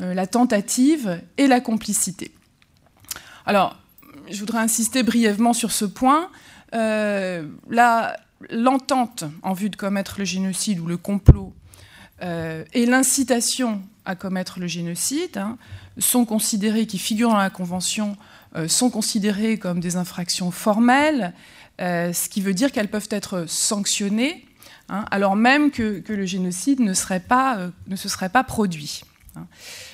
[0.00, 2.32] euh, la tentative et la complicité.
[3.46, 3.76] Alors,
[4.30, 6.30] je voudrais insister brièvement sur ce point.
[6.74, 7.46] Euh,
[8.50, 11.52] l'entente en vue de commettre le génocide ou le complot
[12.22, 15.58] euh, et l'incitation à commettre le génocide hein,
[15.98, 18.16] sont considérés, qui figurent dans la Convention,
[18.66, 21.32] sont considérés comme des infractions formelles
[21.82, 24.46] ce qui veut dire qu'elles peuvent être sanctionnées,
[24.88, 29.02] hein, alors même que, le génocide ne, serait pas, euh, ne se serait pas produit.
[29.36, 29.46] Hein.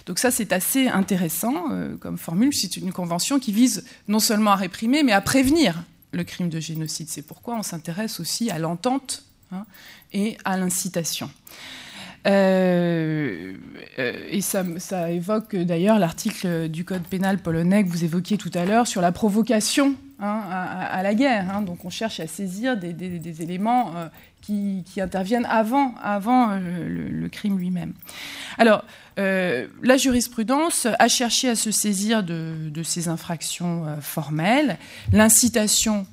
[0.06, 2.54] Donc ça, c'est assez intéressant euh, comme formule.
[2.54, 5.82] C'est une convention qui vise non seulement à réprimer, mais à prévenir
[6.12, 7.08] le crime de génocide.
[7.08, 9.64] C'est pourquoi on s'intéresse aussi à l'entente hein,
[10.12, 11.30] et à l'incitation.
[12.26, 13.54] Euh,
[13.98, 14.64] euh, et ça,
[15.10, 19.12] évoque d'ailleurs l'article du Code pénal polonais que vous évoquiez tout à l'heure sur la
[19.12, 21.50] provocation hein, à, la guerre.
[21.50, 21.62] Hein.
[21.62, 24.08] Donc on cherche à saisir des, éléments euh,
[24.40, 27.92] qui, interviennent avant, avant le, crime lui-même.
[28.58, 28.84] Alors,
[29.16, 34.78] la jurisprudence a cherché à se saisir de, ces infractions formelles.
[35.12, 36.06] L'incitation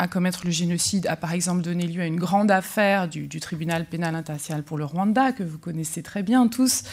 [0.00, 3.84] à commettre le génocide a par exemple donné lieu à une grande affaire du, tribunal
[3.84, 6.84] pénal international pour le Rwanda, que vous connaissez très bien tous.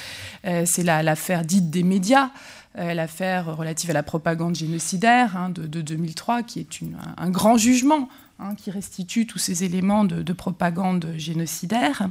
[0.46, 2.30] Euh, c'est l'affaire dite des médias, euh,
[2.78, 6.68] l'affaire relative à la propagande génocidaire hein, de, 2003, qui est
[7.18, 8.10] un, grand jugement
[8.40, 12.10] hein, qui restitue tous ces éléments de, propagande génocidaire.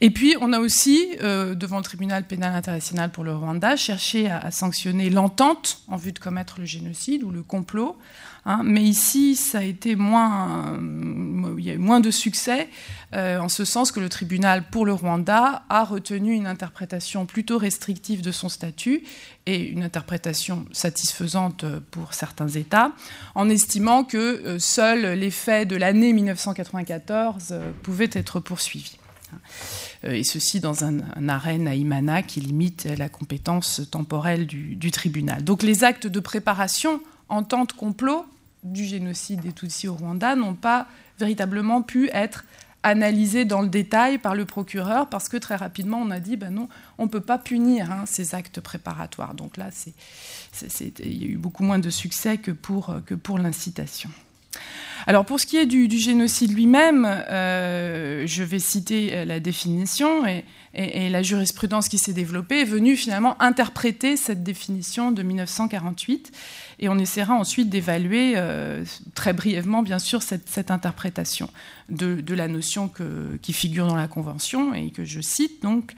[0.00, 4.30] Et puis, on a aussi, euh, devant le tribunal pénal international pour le Rwanda, cherché
[4.30, 7.96] à sanctionner l'entente en vue de commettre le génocide ou le complot
[8.44, 8.62] Hein.
[8.64, 10.78] mais ici, ça a été moins,
[11.58, 12.68] il y a eu moins de succès,
[13.14, 17.58] euh, en ce sens que le tribunal pour le Rwanda a retenu une interprétation plutôt
[17.58, 19.02] restrictive de son statut
[19.46, 22.92] et une interprétation satisfaisante pour certains États,
[23.34, 28.98] en estimant que euh, seuls les faits de l'année 1994 euh, pouvaient être poursuivis
[30.04, 35.44] et ceci dans un, arène à Imana qui limite la compétence temporelle du, du, tribunal.
[35.44, 38.26] Donc les actes de préparation, entente, complot,
[38.64, 40.86] du génocide des Tutsis au Rwanda n'ont pas
[41.18, 42.44] véritablement pu être
[42.82, 46.50] analysés dans le détail par le procureur parce que très rapidement on a dit ben
[46.50, 49.34] non on ne peut pas punir hein, ces actes préparatoires.
[49.34, 49.70] Donc là
[50.62, 54.10] il y a eu beaucoup moins de succès que pour, pour l'incitation.
[55.06, 60.26] Alors pour ce qui est du, génocide lui-même, euh, je vais citer euh, la définition
[60.26, 66.30] et, la jurisprudence qui s'est développée est venue finalement interpréter cette définition de 1948
[66.80, 71.50] et on essaiera ensuite d'évaluer euh, très brièvement bien sûr cette, interprétation
[71.88, 72.90] de, la notion
[73.42, 75.62] qui figure dans la Convention et que je cite.
[75.62, 75.94] Donc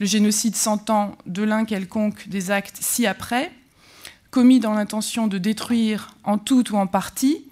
[0.00, 3.50] le génocide s'entend de l'un quelconque des actes ci-après
[4.30, 7.44] commis dans l'intention de détruire en tout ou en partie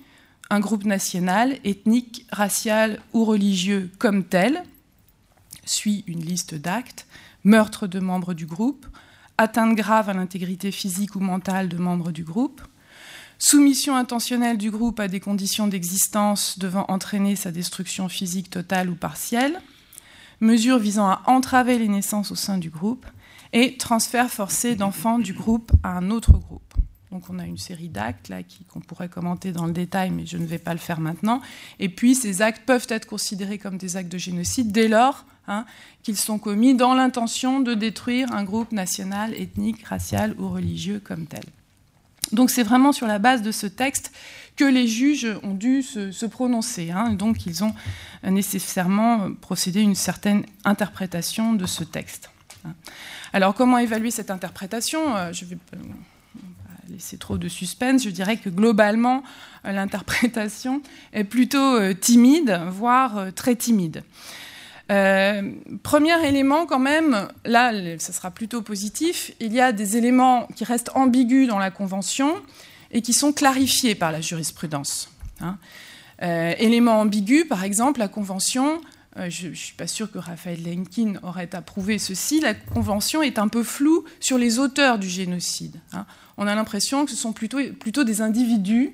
[0.50, 4.62] un groupe national, ethnique, racial ou religieux comme tel,
[5.64, 7.06] suit une liste d'actes,
[7.44, 8.86] meurtre de membres du groupe,
[9.38, 12.62] atteinte grave à l'intégrité physique ou mentale de membres du groupe,
[13.38, 18.94] soumission intentionnelle du groupe à des conditions d'existence devant entraîner sa destruction physique totale ou
[18.94, 19.60] partielle,
[20.40, 23.06] mesures visant à entraver les naissances au sein du groupe,
[23.52, 26.74] et transfert forcé d'enfants du groupe à un autre groupe.
[27.16, 28.40] Donc on a une série d'actes là
[28.70, 31.40] qu'on pourrait commenter dans le détail, mais je ne vais pas le faire maintenant.
[31.80, 35.64] Et puis ces actes peuvent être considérés comme des actes de génocide dès lors hein,
[36.02, 41.24] qu'ils sont commis dans l'intention de détruire un groupe national, ethnique, racial ou religieux comme
[41.24, 41.40] tel.
[42.32, 44.12] Donc c'est vraiment sur la base de ce texte
[44.54, 46.90] que les juges ont dû se, prononcer.
[46.90, 47.14] Hein.
[47.14, 47.74] donc ils ont
[48.24, 52.28] nécessairement procédé à une certaine interprétation de ce texte.
[53.32, 55.16] Alors comment évaluer cette interprétation?
[55.16, 55.56] Euh, Je vais
[56.92, 59.22] laisser trop de suspense, je dirais que globalement,
[59.64, 60.82] euh, l'interprétation
[61.12, 64.02] est plutôt euh, timide, voire euh, très timide.
[65.82, 70.64] premier élément quand même, là, ça sera plutôt positif, il y a des éléments qui
[70.64, 72.34] restent ambigus dans la Convention
[72.92, 75.10] et qui sont clarifiés par la jurisprudence.
[75.40, 75.58] Hein.
[76.20, 78.80] élément ambigu, par exemple, la Convention
[79.28, 83.48] je ne suis pas sûr que Raphaël Lenkin aurait approuvé ceci, la Convention est un
[83.48, 85.80] peu floue sur les auteurs du génocide.
[85.94, 86.04] Hein
[86.38, 88.92] on a l'impression que ce sont plutôt, des individus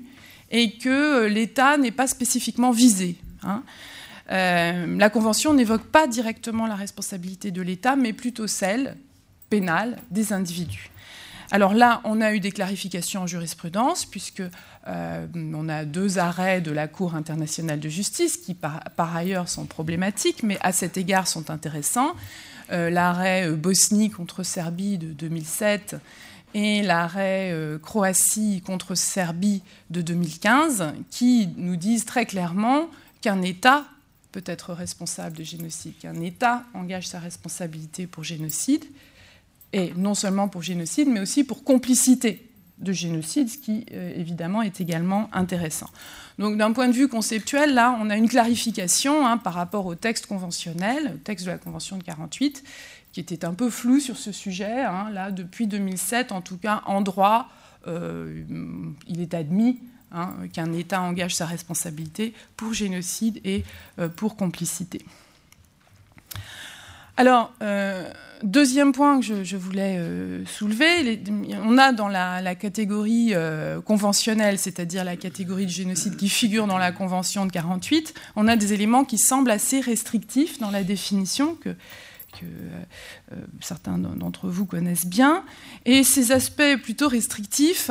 [0.50, 3.16] et que l'État n'est pas spécifiquement visé.
[3.42, 3.62] Hein.
[4.30, 8.96] Euh, la Convention n'évoque pas directement la responsabilité de l'État, mais plutôt celle
[9.50, 10.90] pénale des individus.
[11.50, 14.42] Alors là, on a eu des clarifications en jurisprudence, puisque
[14.88, 19.66] euh, on a deux arrêts de la Cour internationale de justice qui, par, ailleurs, sont
[19.66, 22.14] problématiques, mais à cet égard sont intéressants.
[22.70, 25.96] Euh, l'arrêt Bosnie contre Serbie de 2007
[26.54, 32.88] et l'arrêt euh, Croatie contre Serbie de 2015, qui nous disent très clairement
[33.20, 33.84] qu'un État
[34.32, 38.84] peut être responsable de génocide, qu'un État engage sa responsabilité pour génocide,
[39.72, 42.48] et non seulement pour génocide, mais aussi pour complicité
[42.78, 45.88] de génocide, ce qui euh, évidemment est également intéressant.
[46.38, 49.94] Donc d'un point de vue conceptuel, là, on a une clarification hein, par rapport au
[49.94, 52.64] texte conventionnel, au texte de la Convention de 48,
[53.12, 54.82] qui était un peu flou sur ce sujet.
[54.82, 55.10] Hein.
[55.12, 57.48] Là, depuis 2007, en tout cas, en droit,
[57.86, 58.42] euh,
[59.06, 59.80] il est admis
[60.12, 63.64] hein, qu'un État engage sa responsabilité pour génocide et
[63.98, 65.04] euh, pour complicité.
[67.18, 68.10] Alors, euh,
[68.42, 70.00] deuxième point que je, voulais
[70.46, 71.22] soulever,
[71.62, 73.34] on a dans la, catégorie
[73.84, 78.56] conventionnelle, c'est-à-dire la catégorie de génocide qui figure dans la Convention de 48, on a
[78.56, 81.76] des éléments qui semblent assez restrictifs dans la définition que,
[83.60, 85.44] certains d'entre vous connaissent bien.
[85.84, 87.90] Et ces aspects plutôt restrictifs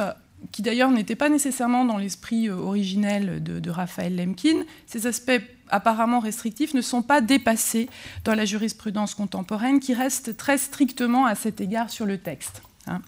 [0.51, 6.73] qui d'ailleurs n'étaient pas nécessairement dans l'esprit originel de, Raphaël Lemkin, ces aspects apparemment restrictifs
[6.73, 7.89] ne sont pas dépassés
[8.25, 12.61] dans la jurisprudence contemporaine qui reste très strictement à cet égard sur le texte.
[12.87, 13.01] Hein.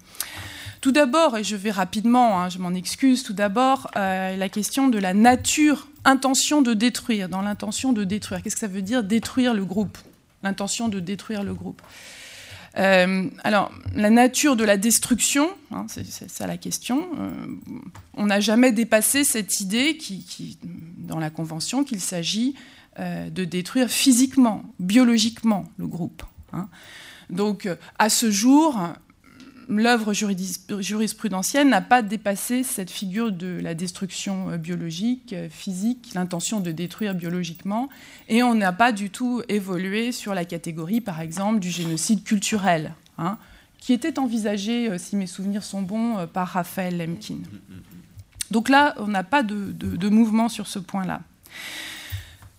[0.80, 4.90] Tout d'abord, et je vais rapidement, hein, je m'en excuse, tout d'abord, euh, la question
[4.90, 8.44] de la nature, intention de détruire, dans l'intention de détruire.
[8.44, 9.98] Qu'est-ce que ça veut dire détruire le groupe?
[10.44, 11.82] L'intention de détruire le groupe.
[12.78, 17.08] Euh, alors, la nature de la destruction, hein, c'est ça la question.
[17.20, 17.30] Euh,
[18.16, 20.58] on n'a jamais dépassé cette idée qui,
[20.98, 22.56] dans la Convention qu'il s'agit
[23.00, 26.24] euh, de détruire physiquement, biologiquement le groupe.
[26.52, 26.68] Hein.
[27.30, 27.70] Donc,
[28.00, 28.80] à ce jour,
[29.68, 36.60] l'œuvre jurisprudentielle n'a pas dépassé cette figure de la destruction euh, biologique, euh, physique, l'intention
[36.60, 37.90] de détruire biologiquement,
[38.30, 42.94] et on n'a pas du tout évolué sur la catégorie, par exemple, du génocide culturel,
[43.18, 43.38] hein,
[43.80, 47.40] qui était envisagé, euh, si mes souvenirs sont bons, par Raphaël Lemkin.
[48.52, 51.22] Donc là, on n'a pas de mouvement sur ce point-là.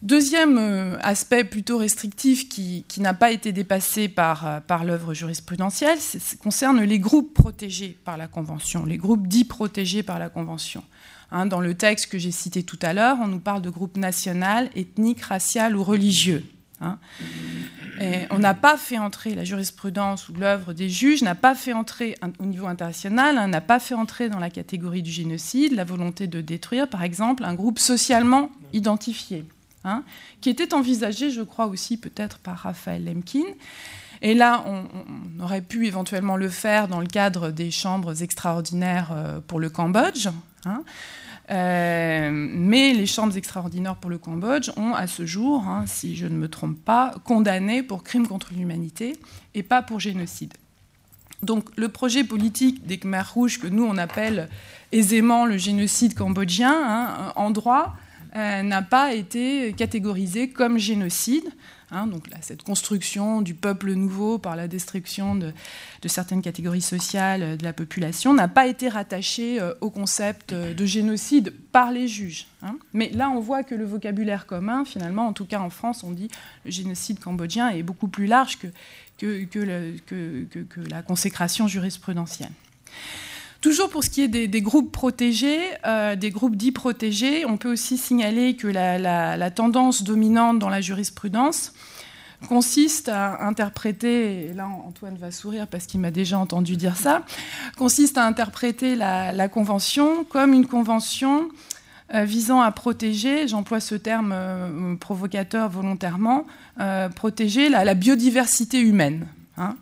[0.05, 5.97] Deuxième euh, aspect plutôt restrictif qui, n'a pas été dépassé par, euh, l'œuvre jurisprudentielle
[6.43, 10.85] concerne les groupes protégés par la Convention, les groupes dits protégés par la Convention.
[11.31, 13.97] Hein, dans le texte que j'ai cité tout à l'heure, on nous parle de groupes
[13.97, 16.45] national, ethniques, racial ou religieux.
[16.83, 16.99] Hein.
[18.31, 22.15] on n'a pas fait entrer la jurisprudence ou l'œuvre des juges, n'a pas fait entrer
[22.41, 26.27] au niveau international, hein, n'a pas fait entrer dans la catégorie du génocide la volonté
[26.27, 29.47] de détruire, par exemple, un groupe socialement identifié.
[29.87, 30.03] Hein,
[30.41, 33.45] qui était envisagé, je crois aussi peut-être par Raphaël Lemkin.
[34.23, 39.41] Et là, on, aurait pu éventuellement le faire dans le cadre des chambres extraordinaires euh,
[39.47, 40.29] pour le Cambodge.
[40.65, 40.83] Hein.
[41.51, 46.27] Euh, mais les chambres extraordinaires pour le Cambodge ont, à ce jour, hein, si je
[46.27, 49.19] ne me trompe pas, condamné pour crime contre l'humanité
[49.53, 50.55] et pas pour génocide.
[51.43, 54.49] Donc le projet politique des Khmer rouges, que nous on appelle
[54.93, 57.95] aisément le génocide cambodgien, en droit,
[58.37, 61.45] euh, n'a pas été catégorisé comme génocide.
[61.91, 65.53] Hein, donc cette construction du peuple nouveau par la destruction de,
[66.07, 71.55] certaines catégories sociales de la population n'a pas été rattachée euh, au concept de génocide
[71.71, 72.47] par les juges.
[72.63, 72.77] Hein.
[72.93, 76.11] Mais là, on voit que le vocabulaire commun, finalement, en tout cas en France, on
[76.11, 76.29] dit
[76.65, 78.59] le génocide cambodgien est beaucoup plus large
[79.19, 82.51] que la consécration jurisprudentielle.
[83.65, 87.73] Toujours pour ce qui est des, groupes protégés, euh, des groupes dits protégés, on peut
[87.73, 91.73] aussi signaler que la, tendance dominante dans la jurisprudence
[92.47, 97.23] consiste à interpréter, et là Antoine va sourire parce qu'il m'a déjà entendu dire ça,
[97.79, 101.49] consiste à interpréter la, convention comme une convention
[102.13, 106.47] euh, visant à protéger, j'emploie ce terme euh, provocateur volontairement,
[107.17, 109.27] protéger la, biodiversité humaine.
[109.57, 109.75] Hein.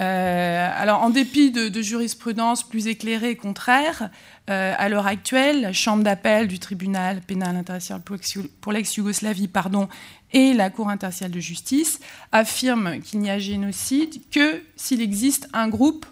[0.00, 4.10] Euh, alors, en dépit de, jurisprudence plus éclairée et contraire,
[4.48, 8.02] euh, à l'heure actuelle, la Chambre d'appel du tribunal pénal international
[8.60, 9.48] pour l'ex-Yougoslavie
[10.32, 12.00] et la Cour internationale de justice
[12.32, 16.06] affirment qu'il n'y a génocide que s'il existe un groupe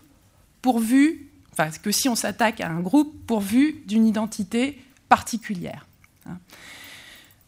[0.63, 5.87] pourvu, enfin, que si on s'attaque à un groupe pourvu d'une identité particulière.
[6.29, 6.39] Hein.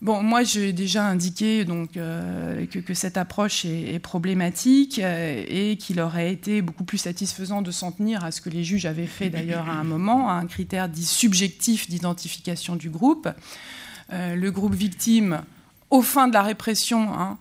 [0.00, 5.98] Bon, moi, j'ai déjà indiqué donc, euh, que, cette approche est, problématique euh, et qu'il
[6.00, 9.28] aurait été beaucoup plus satisfaisant de s'en tenir à ce que les juges avaient fait
[9.28, 13.28] d'ailleurs à un moment, à un critère dit subjectif d'identification du groupe.
[14.12, 15.42] Euh, le groupe victime,
[15.90, 17.36] au fin de la répression, hein,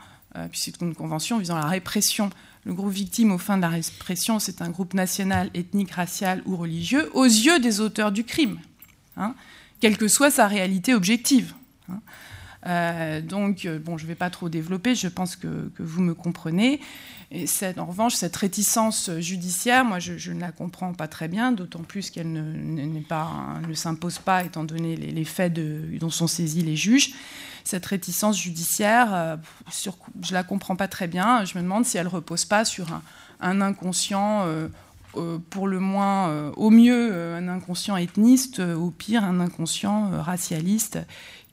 [0.50, 2.32] puisque c'est une convention visant la répression,
[2.66, 6.58] le groupe victime au fin de la répression, c'est un groupe national, ethnique, racial ou
[6.58, 8.60] religieux, aux yeux des auteurs du crime,
[9.16, 9.36] hein,
[9.80, 11.54] quelle que soit sa réalité objective.
[11.90, 12.00] Hein.
[12.68, 16.14] Euh, donc, euh, bon, je ne vais pas trop développer, je pense que, vous me
[16.14, 16.80] comprenez.
[17.32, 17.46] Et
[17.78, 22.10] en revanche, cette réticence judiciaire, moi, je, ne la comprends pas très bien, d'autant plus
[22.10, 27.14] qu'elle ne, ne s'impose pas, étant donné les, faits dont sont saisis les juges.
[27.64, 29.36] Cette réticence judiciaire, euh,
[29.84, 31.44] je ne la comprends pas très bien.
[31.44, 32.88] Je me demande si elle ne repose pas sur
[33.42, 34.46] un, inconscient.
[35.50, 41.00] pour le moins, au mieux, un inconscient ethniste, au pire, un inconscient racialiste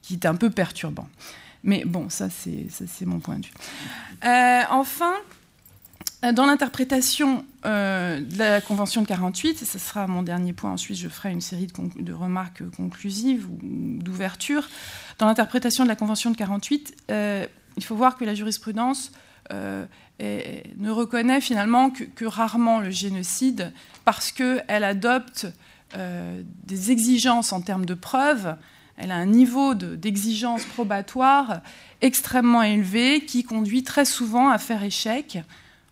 [0.04, 1.08] qui est un peu perturbant.
[1.62, 3.52] Mais bon, ça c'est mon point de vue.
[4.24, 5.14] Euh, enfin,
[6.34, 10.98] dans l'interprétation euh, de la Convention de 48, et ce sera mon dernier point, ensuite
[10.98, 14.68] je ferai une série de, remarques conclusives ou d'ouverture.
[15.18, 17.46] Dans l'interprétation de la Convention de 48, euh,
[17.78, 19.10] il faut voir que la jurisprudence
[19.50, 23.72] ne reconnaît finalement que, rarement le génocide
[24.04, 25.46] parce qu'elle adopte
[25.94, 28.56] des exigences en termes de preuves
[28.96, 31.60] elle a un niveau d'exigence probatoire
[32.00, 35.38] extrêmement élevé qui conduit très souvent à faire échec,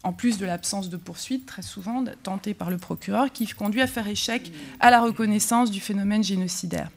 [0.05, 3.86] en plus de l'absence de poursuite, très souvent tentée par le procureur, qui conduit à
[3.86, 6.90] faire échec à la reconnaissance du phénomène génocidaire.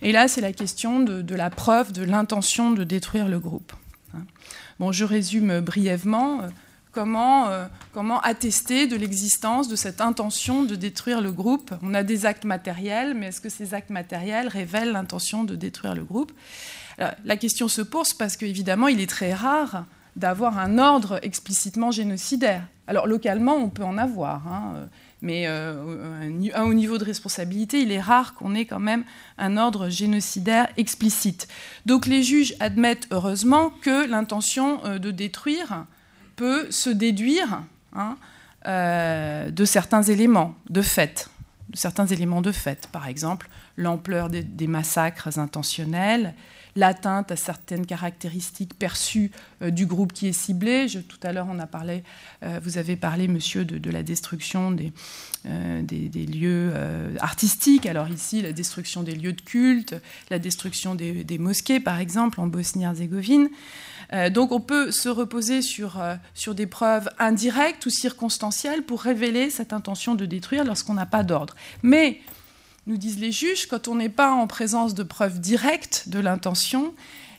[0.00, 3.72] Et là, c'est la question de, la preuve de l'intention de détruire le groupe.
[4.14, 4.24] Hein.
[4.80, 6.42] Bon, je résume brièvement.
[6.92, 12.02] Comment, euh, comment, attester de l'existence de cette intention de détruire le groupe On a
[12.02, 16.32] des actes matériels, mais est-ce que ces actes matériels révèlent l'intention de détruire le groupe?
[17.24, 22.64] La question se pose parce qu'évidemment, il est très rare d'avoir un ordre explicitement génocidaire.
[22.86, 24.88] Alors localement, on peut en avoir, hein,
[25.22, 29.04] mais euh, à un haut niveau de responsabilité, il est rare qu'on ait quand même
[29.38, 31.48] un ordre génocidaire explicite.
[31.86, 35.86] Donc les juges admettent heureusement que l'intention euh, de détruire
[36.36, 37.62] peut se déduire
[37.94, 38.16] hein,
[38.66, 41.28] euh, de certains éléments de fait,
[41.70, 42.52] de certains éléments de
[42.92, 46.34] par exemple l'ampleur des, massacres intentionnels,
[46.76, 50.86] l'atteinte à certaines caractéristiques perçues euh, du groupe qui est ciblé.
[51.08, 52.04] tout à l'heure, on a parlé,
[52.44, 54.92] euh, vous avez parlé, monsieur, de, la destruction des,
[55.44, 56.72] des, lieux
[57.18, 57.86] artistiques.
[57.86, 59.96] Alors ici, la destruction des lieux de culte,
[60.30, 63.48] la destruction des, des mosquées, par exemple, en Bosnie-Herzégovine.
[64.12, 69.00] Euh, donc on peut se reposer sur, euh, sur des preuves indirectes ou circonstancielles pour
[69.00, 71.54] révéler cette intention de détruire lorsqu'on n'a pas d'ordre.
[71.82, 72.20] Mais,
[72.86, 76.94] nous disent les juges, quand on n'est pas en présence de preuves directes de l'intention,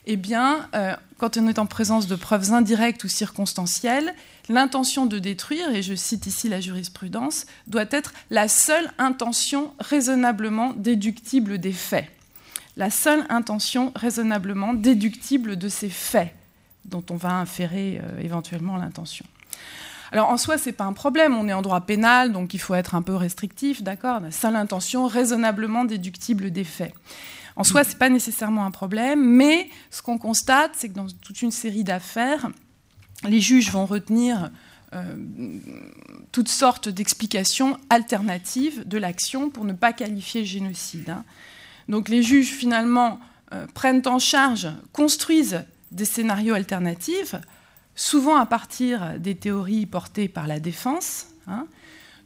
[0.06, 4.14] eh bien, euh, quand on est en présence de preuves indirectes ou circonstancielles,
[4.48, 10.72] l'intention de détruire, et je cite ici la jurisprudence, doit être la seule intention raisonnablement
[10.74, 12.08] déductible des faits.
[12.76, 16.34] La seule intention raisonnablement déductible de ces faits
[16.84, 19.24] dont on va inférer euh, éventuellement l'intention.
[20.12, 22.60] Alors en soi, ce n'est pas un problème, on est en droit pénal, donc il
[22.60, 24.20] faut être un peu restrictif, d'accord?
[24.30, 26.94] Seule intention raisonnablement déductible des faits.
[27.56, 31.06] En soi, ce n'est pas nécessairement un problème, mais ce qu'on constate, c'est que dans
[31.06, 32.50] toute une série d'affaires,
[33.24, 34.50] les juges vont retenir
[34.92, 35.16] euh,
[36.30, 41.10] toutes sortes d'explications alternatives de l'action pour ne pas qualifier génocide.
[41.10, 41.24] Hein.
[41.88, 43.18] Donc les juges, finalement,
[43.52, 45.64] euh, prennent en charge, construisent
[45.94, 47.34] des scénarios alternatifs,
[47.94, 51.28] souvent à partir des théories portées par la défense.
[51.46, 51.66] Hein.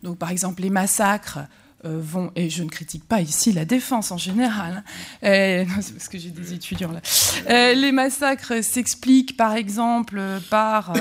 [0.03, 1.41] Donc, par exemple, les massacres
[1.85, 4.83] euh, vont, et je ne critique pas ici la défense en général,
[5.23, 5.29] hein.
[5.29, 7.01] euh, c'est parce que j'ai des étudiants là.
[7.49, 10.93] Euh, les massacres s'expliquent par exemple par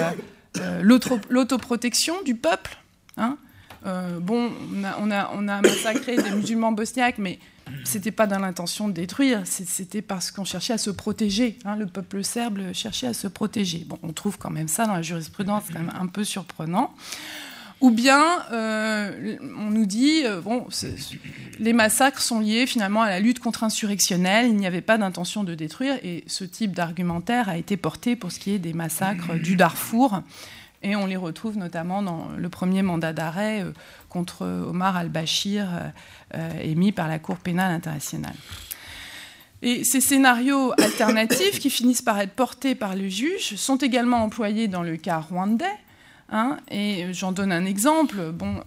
[0.84, 2.78] l'autoprotection du peuple.
[3.18, 3.38] Hein.
[4.22, 4.51] bon,
[4.99, 7.39] on a, massacré des musulmans bosniaques, mais
[7.84, 11.57] c'était pas dans l'intention de détruire, c'était parce qu'on cherchait à se protéger.
[11.65, 13.86] Hein, le peuple serbe cherchait à se protéger.
[13.88, 16.93] Bon, on trouve quand même ça dans la jurisprudence, quand même un peu surprenant.
[17.80, 20.65] Ou bien, euh, on nous dit, euh, bon,
[21.59, 25.53] les massacres sont liés finalement à la lutte contre-insurrectionnelle, il n'y avait pas d'intention de
[25.53, 29.55] détruire, et ce type d'argumentaire a été porté pour ce qui est des massacres du
[29.55, 30.24] Darfour,
[30.82, 33.72] et on les retrouve notamment dans le premier mandat d'arrêt euh,
[34.10, 35.89] contre Omar al-Bashir euh,
[36.36, 38.36] euh, émis par la Cour pénale internationale.
[39.62, 44.68] Et ces scénarios alternatifs qui finissent par être portés par le juge sont également employés
[44.68, 45.66] dans le cas rwandais.
[46.30, 48.62] Hein, et j'en donne un exemple bon,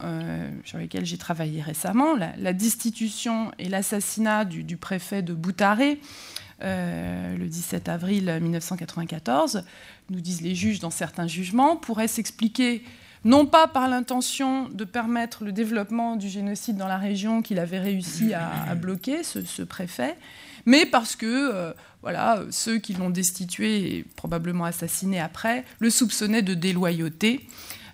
[0.65, 6.01] sur lequel j'ai travaillé récemment, la, destitution et l'assassinat du, du, préfet de Boutaré
[6.63, 9.65] euh, le 17 avril 1994,
[10.11, 12.85] nous disent les juges dans certains jugements, pourrait s'expliquer
[13.25, 17.79] non pas par l'intention de permettre le développement du génocide dans la région qu'il avait
[17.79, 20.17] réussi à, bloquer, ce, préfet,
[20.65, 26.43] mais parce que euh, voilà, ceux qui l'ont destitué et probablement assassiné après le soupçonnaient
[26.43, 27.47] de déloyauté,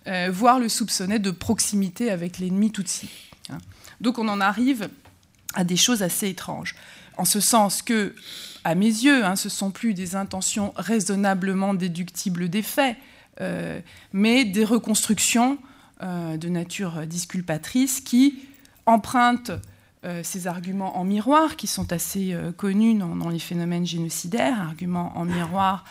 [0.06, 3.08] euh, voire le soupçonnaient de proximité avec l'ennemi Tutsi.
[3.50, 3.58] Hein.
[4.00, 4.88] Donc on en arrive
[5.54, 6.76] à des choses assez étranges,
[7.16, 8.14] en ce sens que
[8.62, 12.96] à mes yeux, hein, ce ne sont plus des intentions raisonnablement déductibles des faits,
[14.12, 15.58] mais des reconstructions
[16.02, 18.40] euh, de nature disculpatrice qui
[18.84, 19.52] empruntent
[20.04, 25.24] euh, ces arguments en miroir, qui sont assez connus dans, les phénomènes génocidaires, arguments en
[25.24, 25.84] miroir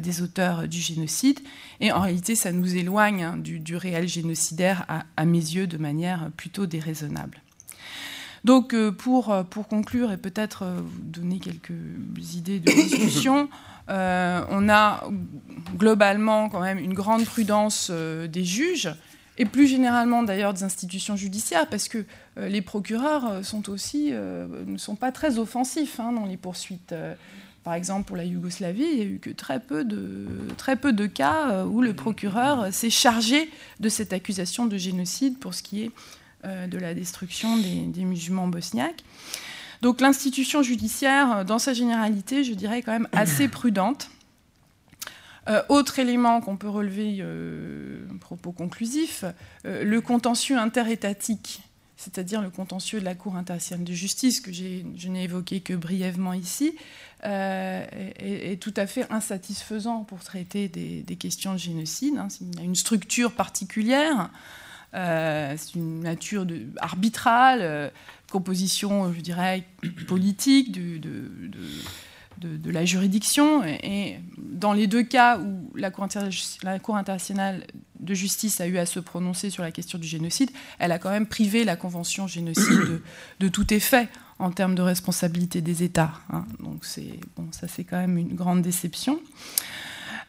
[0.00, 1.40] des auteurs du génocide,
[1.80, 6.30] et en réalité, ça nous éloigne hein, du, réel génocidaire, à mes yeux, de manière
[6.36, 7.40] plutôt déraisonnable.
[8.44, 13.48] Donc, euh, pour, euh, pour conclure et peut-être euh, vous donner quelques idées de discussion,
[13.88, 15.04] on a
[15.76, 18.90] globalement quand même une grande prudence des juges
[19.38, 22.04] et plus généralement d'ailleurs des institutions judiciaires, parce que
[22.36, 26.94] les procureurs sont aussi, ne sont pas très offensifs hein, dans les poursuites.
[27.64, 30.26] Par exemple, pour la Yougoslavie, il n'y a eu que très peu de,
[30.56, 33.48] très peu de cas où le procureur s'est chargé
[33.80, 35.90] de cette accusation de génocide pour ce qui est
[36.44, 39.04] de la destruction des, des musulmans bosniaques.
[39.82, 44.08] Donc l'institution judiciaire, dans sa généralité, je dirais quand même assez prudente.
[45.48, 49.24] Euh, autre élément qu'on peut relever, euh, propos conclusif,
[49.66, 51.62] euh, le contentieux interétatique,
[51.96, 56.32] c'est-à-dire le contentieux de la Cour internationale de justice, que je n'ai évoqué que brièvement
[56.32, 56.76] ici,
[57.24, 62.18] est, tout à fait insatisfaisant pour traiter des, questions de génocide.
[62.18, 62.28] Hein.
[62.40, 64.30] Il a une structure particulière,
[64.92, 66.46] c'est une nature
[66.78, 67.90] arbitrale,
[68.30, 69.64] composition, je dirais,
[70.08, 73.62] politique, de, la juridiction.
[73.64, 77.64] Et, dans les deux cas où la Cour, internationale
[78.00, 81.10] de justice a eu à se prononcer sur la question du génocide, elle a quand
[81.10, 83.00] même privé la Convention génocide
[83.40, 86.12] de, tout effet en termes de responsabilité des États.
[86.30, 86.44] Hein.
[86.60, 89.20] Donc ça c'est quand même une grande déception.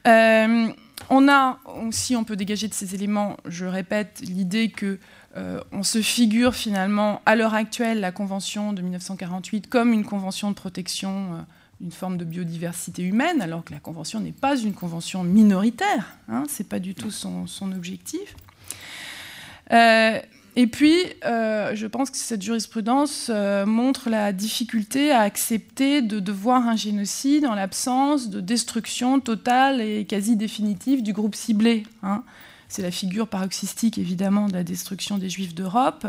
[0.07, 0.67] Euh,
[1.09, 4.99] on a aussi, on peut dégager de ces éléments, je répète, l'idée que
[5.35, 10.49] euh, on se figure finalement à l'heure actuelle la Convention de 1948 comme une convention
[10.49, 11.37] de protection euh,
[11.81, 16.43] d'une forme de biodiversité humaine, alors que la Convention n'est pas une convention minoritaire, hein,
[16.47, 18.35] ce n'est pas du tout son, objectif.
[19.71, 20.19] Euh,
[20.55, 23.31] et puis, je pense que cette jurisprudence
[23.65, 30.05] montre la difficulté à accepter de, voir un génocide en l'absence de destruction totale et
[30.05, 31.83] quasi définitive du groupe ciblé.
[32.03, 32.23] Hein.
[32.67, 36.07] C'est la figure paroxystique, évidemment, de la destruction des Juifs d'Europe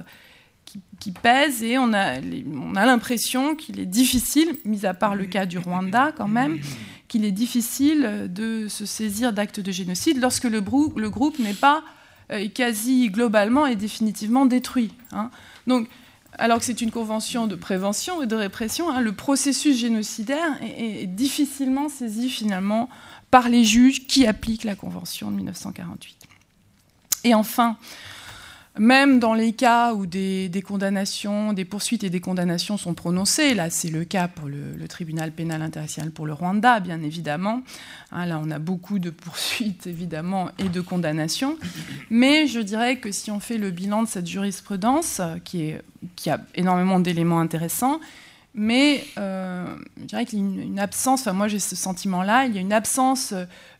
[0.98, 5.26] qui, pèse et on a, on a l'impression qu'il est difficile, mis à part le
[5.26, 6.58] cas du Rwanda quand même,
[7.06, 11.93] qu'il est difficile de se saisir d'actes de génocide lorsque le, groupe n'est pas euh,
[12.54, 14.92] quasi globalement et définitivement détruit.
[15.12, 15.30] Hein.
[15.66, 15.88] Donc,
[16.38, 21.06] alors que c'est une convention de prévention et de répression, hein, le processus génocidaire est,
[21.06, 22.88] difficilement saisi finalement
[23.30, 26.16] par les juges qui appliquent la convention de 1948.
[27.24, 27.76] Et enfin,
[28.78, 33.70] même dans les cas où des, condamnations, des poursuites et des condamnations sont prononcées, là
[33.70, 37.62] c'est le cas pour le, tribunal pénal international pour le Rwanda, bien évidemment.
[38.10, 41.56] Hein, là on a beaucoup de poursuites évidemment et de condamnations.
[42.10, 45.82] Mais je dirais que si on fait le bilan de cette jurisprudence, qui, est,
[46.16, 48.00] qui a énormément d'éléments intéressants,
[48.54, 49.66] mais euh,
[50.00, 52.60] je dirais qu'il y a une, absence, enfin moi j'ai ce sentiment-là, il y a
[52.60, 53.34] une absence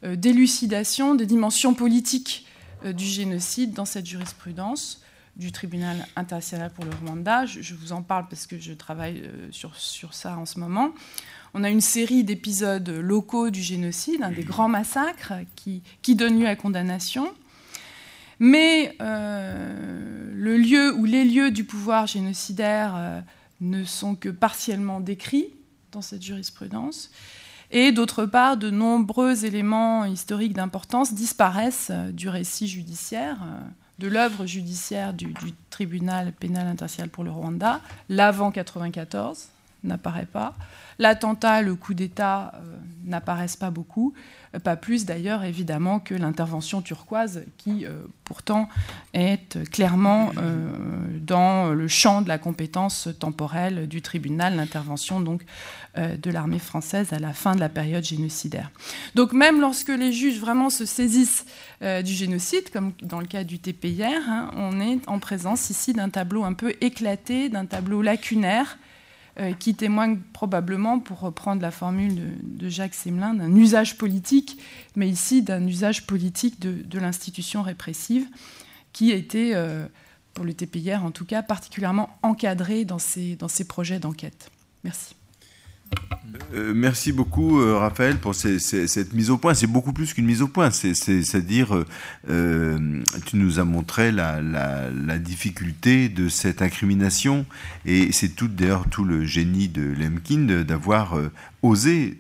[0.05, 2.54] euh, d'élucidation des dimensions politiques euh,
[2.93, 5.01] du génocide dans cette jurisprudence
[5.37, 7.45] du tribunal international pour le Rwanda.
[7.47, 10.93] Je, vous en parle parce que je travaille euh, sur, sur, ça en ce moment.
[11.55, 16.47] On a une série d'épisodes locaux du génocide, des grands massacres qui, qui donnent lieu
[16.47, 17.32] à condamnation.
[18.41, 23.22] Mais euh, le lieu ou les lieux du pouvoir génocidaire
[23.61, 25.49] ne sont que partiellement décrits
[25.93, 27.11] dans cette jurisprudence.
[27.77, 33.61] Et d'autre part, de nombreux éléments historiques d'importance disparaissent euh, du récit judiciaire, euh,
[33.99, 35.35] de l'œuvre judiciaire du,
[35.70, 37.81] tribunal pénal international pour le Rwanda.
[38.09, 39.49] L'avant 94
[39.83, 40.55] n'apparaît pas.
[41.01, 44.14] L'attentat, le coup d'État euh, n'apparaissent pas beaucoup.
[44.63, 48.69] Pas plus d'ailleurs évidemment que l'intervention turquoise qui euh, pourtant
[49.13, 50.69] est clairement euh,
[51.21, 55.43] dans le champ de la compétence temporelle du tribunal, l'intervention donc
[55.99, 58.71] euh, de l'armée française à la fin de la période génocidaire.
[59.15, 61.47] Donc même lorsque les juges vraiment se saisissent
[61.81, 66.09] du génocide, comme dans le cas du TPIR, hein, on est en présence ici d'un
[66.09, 68.79] tableau un peu éclaté, d'un tableau lacunaire
[69.59, 74.59] qui témoigne probablement, pour reprendre la formule de, Jacques Semelin, d'un usage politique,
[74.95, 78.26] mais ici d'un usage politique de, l'institution répressive,
[78.93, 79.87] qui a été, euh,
[80.35, 84.51] pour le TPIR en tout cas, particulièrement encadré dans ces, dans ces projets d'enquête.
[84.85, 85.16] Merci.
[86.55, 89.55] Euh, merci beaucoup, euh, Raphaël, pour cette mise au point.
[89.55, 90.71] C'est beaucoup plus qu'une mise au point.
[90.71, 91.85] C'est-à-dire,
[92.31, 94.41] euh, tu nous as montré la,
[95.19, 97.47] difficulté de cette incrimination,
[97.87, 101.17] et c'est tout d'ailleurs tout le génie de Lemkin d'avoir
[101.63, 102.19] osé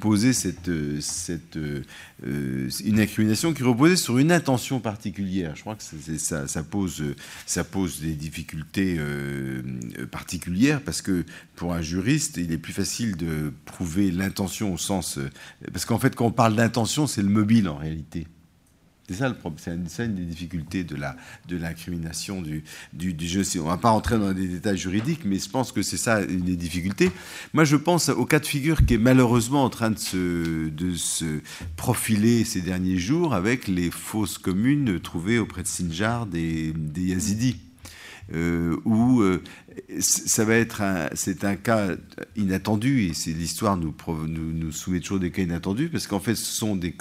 [0.00, 0.70] poser cette,
[2.22, 5.54] une incrimination qui reposait sur une intention particulière.
[5.54, 5.82] Je crois que
[7.46, 8.98] ça pose des difficultés
[10.04, 11.24] particulières parce que
[11.56, 15.18] pour un juriste, il est plus facile de prouver l'intention au sens...
[15.18, 15.30] Euh,
[15.72, 18.26] parce qu'en fait, quand on parle d'intention, c'est le mobile en réalité.
[19.08, 21.14] C'est ça le problème, c'est ça une des difficultés de la
[21.46, 23.42] de l'incrimination du, du, du jeu.
[23.56, 26.22] On ne va pas rentrer dans des détails juridiques, mais je pense que c'est ça
[26.22, 27.10] une des difficultés.
[27.52, 30.94] Moi, je pense au cas de figure qui est malheureusement en train de se, de
[30.94, 31.40] se
[31.76, 37.58] profiler ces derniers jours avec les fausses communes trouvées auprès de Sinjar des, des Yazidis.
[38.32, 39.22] Où
[40.00, 40.82] ça va être
[41.14, 41.90] c'est un cas
[42.36, 43.94] inattendu et c'est l'histoire nous,
[44.26, 46.94] nous, nous soumet toujours des cas inattendus parce qu'en fait ce sont des,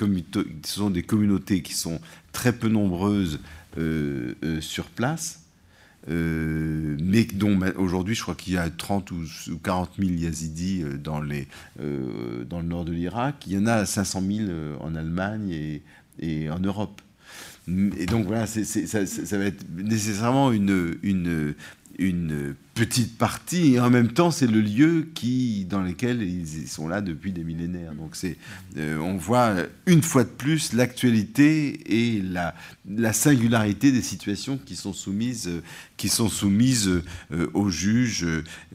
[0.65, 2.01] ce sont des communautés qui sont
[2.33, 3.39] très peu nombreuses
[4.59, 5.43] sur place
[6.09, 9.25] euh, mais dont aujourd'hui, je crois qu'il y a 30 ou
[9.63, 11.47] 40 000 yazidis euh, dans, les,
[11.79, 13.43] euh, dans le nord de l'Irak.
[13.47, 14.49] Il y en a 500 000
[14.79, 15.81] en Allemagne
[16.19, 17.01] et en Europe.
[17.67, 21.55] Et donc voilà, ça, va être nécessairement une
[22.73, 27.01] petite partie, et en même temps, c'est le lieu qui, dans lequel ils sont là
[27.01, 27.93] depuis des millénaires.
[27.93, 28.35] Donc, c'est,
[28.77, 29.55] euh, on voit
[29.85, 32.55] une fois de plus l'actualité et la,
[32.89, 35.51] la singularité des situations qui sont soumises,
[35.97, 36.89] qui sont soumises
[37.31, 38.25] euh, aux juges,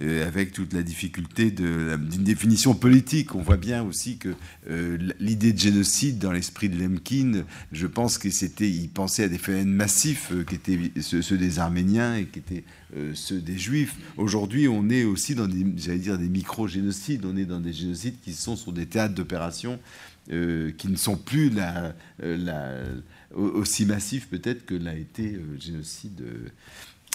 [0.01, 3.35] euh, avec toute la difficulté d'une définition politique.
[3.35, 4.29] On voit bien aussi que
[5.19, 9.39] l'idée de génocide dans l'esprit de Lemkin, je pense que c'était, il pensait à des
[9.39, 12.65] phénomènes massifs qui étaient ceux des Arméniens et qui étaient
[13.15, 17.25] ceux des Juifs Aujourd'hui, on est aussi dans des, dire, des micro-génocides.
[17.25, 19.79] On est dans des génocides qui sont sur des théâtres d'opération
[20.31, 26.23] euh, qui ne sont plus euh, aussi massifs peut-être que l'a été euh, génocide,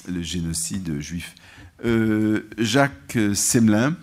[0.08, 1.36] le génocide juif.
[2.58, 3.96] Jacques Semelin.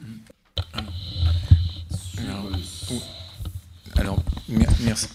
[3.96, 4.22] Alors,
[4.80, 5.08] merci.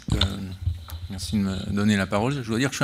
[1.15, 2.33] Merci de me donner la parole.
[2.33, 2.83] Je dois dire que je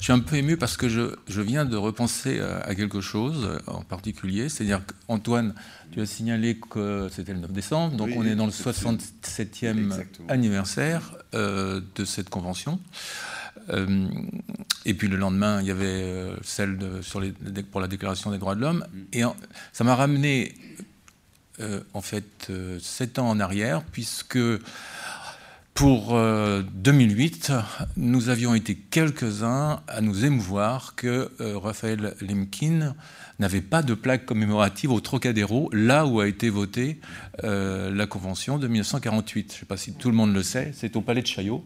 [0.00, 4.50] suis un, peu ému parce que je, viens de repenser à quelque chose en particulier.
[4.50, 5.54] C'est-à-dire qu'Antoine,
[5.90, 11.16] tu as signalé que c'était le 9 décembre, donc on est dans le 67e anniversaire
[11.32, 12.78] euh, de cette convention.
[13.70, 14.06] Euh,
[14.84, 18.36] et puis le lendemain, il y avait euh, celle sur les, pour la Déclaration des
[18.36, 18.84] droits de l'homme.
[18.92, 18.98] Mm.
[19.14, 19.22] Et
[19.72, 20.54] ça m'a ramené,
[21.94, 24.38] en fait, sept ans en arrière, puisque
[25.80, 27.60] pour 2008, euh,
[27.96, 32.94] nous avions été quelques-uns à nous émouvoir que euh, Raphaël Lemkin
[33.38, 37.00] n'avait pas de plaque commémorative au Trocadéro, là où a été votée
[37.44, 39.46] euh, la Convention de 1948.
[39.48, 41.64] Je ne sais pas si tout le monde le sait, c'est au Palais de Chaillot.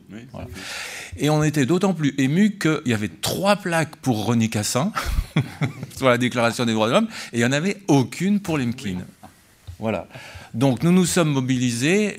[1.16, 4.92] Et on était d'autant plus ému qu'il y avait trois plaques pour René Cassin,
[5.96, 8.98] sur la Déclaration des droits de l'homme, et il n'y en avait aucune pour Lemkin.
[9.80, 10.06] Voilà.
[10.54, 12.16] Donc nous nous sommes mobilisés.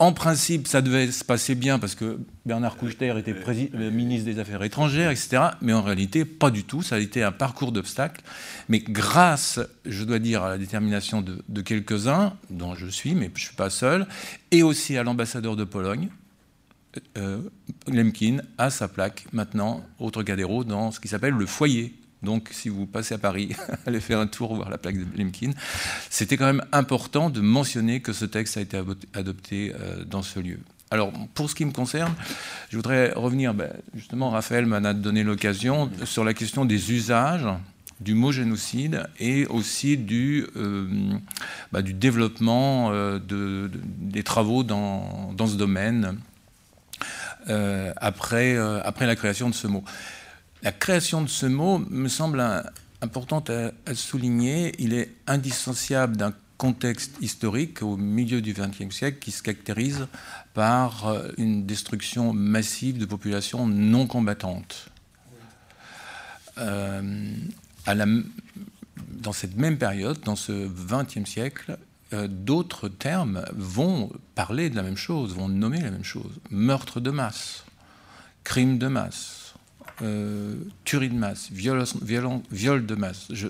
[0.00, 3.34] En principe, ça devait se passer bien parce que Bernard Kouchner était
[3.90, 5.42] ministre des Affaires étrangères, etc.
[5.60, 6.80] Mais en réalité, pas du tout.
[6.80, 8.22] Ça a été un parcours d'obstacles.
[8.70, 13.42] Mais grâce, je dois dire, à la détermination de, quelques-uns, dont je suis, mais je
[13.42, 14.06] ne suis pas seul,
[14.50, 16.08] et aussi à l'ambassadeur de Pologne,
[17.18, 17.42] euh,
[17.86, 21.92] Lemkin a sa plaque maintenant au Trocadéro dans ce qui s'appelle le foyer
[22.22, 23.56] donc, si vous passez à Paris,
[23.86, 25.52] allez faire un tour voir la plaque de Lemkin.
[26.10, 28.80] C'était quand même important de mentionner que ce texte a été
[29.14, 30.60] adopté euh, dans ce lieu.
[30.90, 32.12] Alors, pour ce qui me concerne,
[32.68, 37.46] je voudrais revenir, ben, justement, Raphaël m'en a donné l'occasion, sur la question des usages
[38.00, 40.88] du mot génocide et aussi du, euh,
[41.72, 46.18] ben, développement euh, de, des travaux dans, ce domaine
[47.46, 49.84] après la création de ce mot.
[50.62, 52.42] La création de ce mot me semble
[53.00, 54.74] importante à, souligner.
[54.78, 60.06] Il est indissociable d'un contexte historique au milieu du XXe siècle qui se caractérise
[60.52, 64.90] par euh, une destruction massive de populations non combattantes.
[66.58, 67.32] Euh,
[69.08, 71.78] dans cette même période, dans ce XXe siècle,
[72.12, 76.32] euh, d'autres termes vont parler de la même chose, vont nommer la même chose.
[76.50, 77.64] Meurtre de masse,
[78.44, 79.39] crime de masse,
[80.02, 81.84] euh, tuerie de masse, viol,
[82.86, 83.28] de masse.
[83.30, 83.48] Je,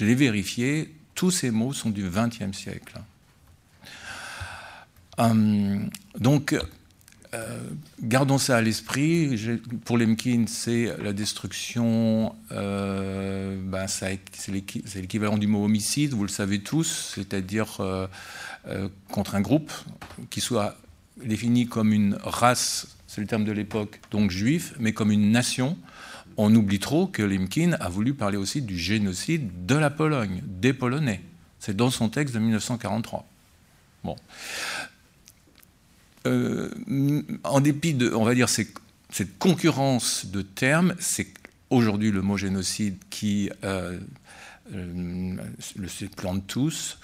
[0.00, 3.00] l'ai vérifié, tous ces mots sont du XXe siècle.
[5.18, 6.56] Hum, donc,
[7.34, 7.60] euh,
[8.02, 9.38] gardons ça à l'esprit.
[9.84, 14.18] Pour Lemkin, c'est la destruction, euh, ben, c'est
[14.96, 17.80] l'équivalent du mot homicide, vous le savez tous, c'est-à-dire
[19.10, 19.72] contre un groupe
[20.30, 20.76] qui soit
[21.24, 25.76] défini comme une race, c'est le terme de l'époque, donc juif, mais comme une nation,
[26.42, 30.72] on oublie trop que Limkin a voulu parler aussi du génocide de la Pologne, des
[30.72, 31.20] Polonais.
[31.58, 33.28] C'est dans son texte de 1943.
[34.04, 34.16] Bon.
[36.26, 36.70] Euh,
[37.44, 41.28] en dépit de, on va cette concurrence de termes, c'est
[41.68, 43.98] aujourd'hui le mot génocide qui euh,
[44.74, 45.36] euh,
[45.76, 46.98] le supplante tous.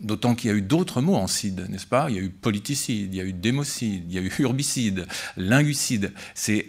[0.00, 2.08] D'autant qu'il y a eu d'autres mots en cide, n'est-ce pas?
[2.08, 5.06] Il y a eu politicide, il y a eu démocide, il y a eu herbicide,
[5.36, 6.12] linguicide.
[6.34, 6.66] C'est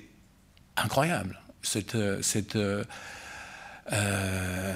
[0.75, 2.22] incroyable cette, euh,
[2.55, 2.84] euh,
[3.91, 4.74] euh,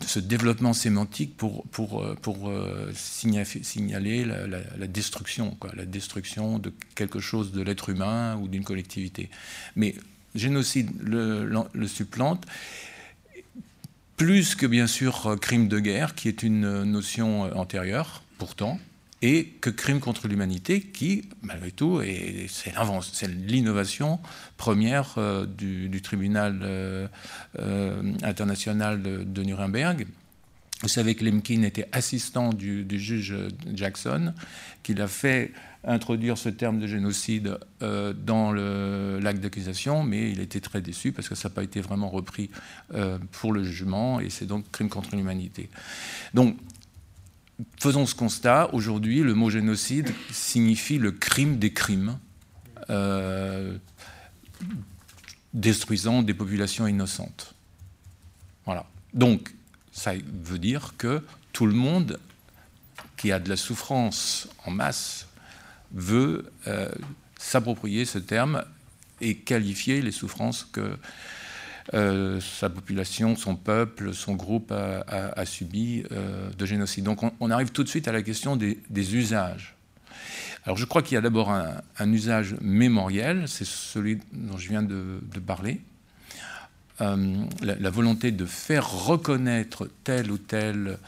[0.00, 2.50] ce développement sémantique pour, pour, pour
[2.94, 9.30] signaler la, destruction, la destruction de quelque chose de l'être humain ou d'une collectivité.
[9.76, 9.94] Mais
[10.34, 12.46] génocide le, supplante.
[14.16, 18.80] plus que bien sûr crime de guerre, qui est une notion antérieure, pourtant,
[19.26, 22.00] et que crime contre l'humanité, qui, malgré tout,
[22.48, 24.20] c'est l'innovation
[24.56, 27.08] première euh, du, tribunal euh,
[27.58, 30.06] euh, international de, Nuremberg.
[30.82, 33.34] Vous savez que Lemkin était assistant du, juge
[33.74, 34.32] Jackson,
[34.84, 35.52] qu'il a fait
[35.82, 41.34] introduire ce terme de génocide dans l'acte d'accusation, mais il était très déçu parce que
[41.34, 42.50] ça n'a pas été vraiment repris
[43.32, 45.70] pour le jugement, et c'est donc crime contre l'humanité.
[46.34, 46.58] Donc
[47.78, 52.18] faisons ce constat, aujourd'hui, le mot génocide signifie le crime des crimes,
[52.90, 53.76] euh,
[55.54, 57.54] détruisant des populations innocentes.
[58.64, 58.86] Voilà.
[59.14, 59.54] Donc,
[59.92, 62.20] ça veut dire que tout le monde
[63.16, 65.26] qui a de la souffrance en masse
[65.92, 66.90] veut euh,
[67.38, 68.64] s'approprier ce terme
[69.20, 70.98] et qualifier les souffrances que
[71.94, 77.04] euh, sa population, son peuple, son groupe a, subi euh, de génocide.
[77.04, 79.76] Donc on, arrive tout de suite à la question des, usages.
[80.64, 84.82] Alors je crois qu'il y a d'abord un, usage mémoriel, c'est celui dont je viens
[84.82, 85.80] de, parler.
[87.00, 90.98] Euh, la, volonté de faire reconnaître tel ou tel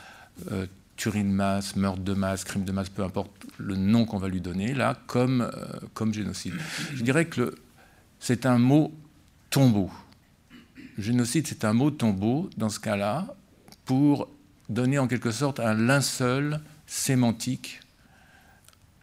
[0.96, 4.28] tuerie de masse, meurtre de masse, crime de masse, peu importe le nom qu'on va
[4.28, 5.50] lui donner, là, comme,
[5.94, 6.54] comme génocide.
[6.94, 7.56] Je dirais que
[8.20, 8.92] c'est un mot
[9.50, 9.90] tombeau
[10.98, 13.34] génocide, c'est un mot tombeau, dans ce cas-là,
[13.84, 14.28] pour
[14.68, 17.80] donner en quelque sorte un linceul sémantique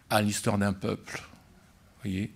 [0.09, 1.23] à l'histoire d'un peuple.
[2.03, 2.31] voyez?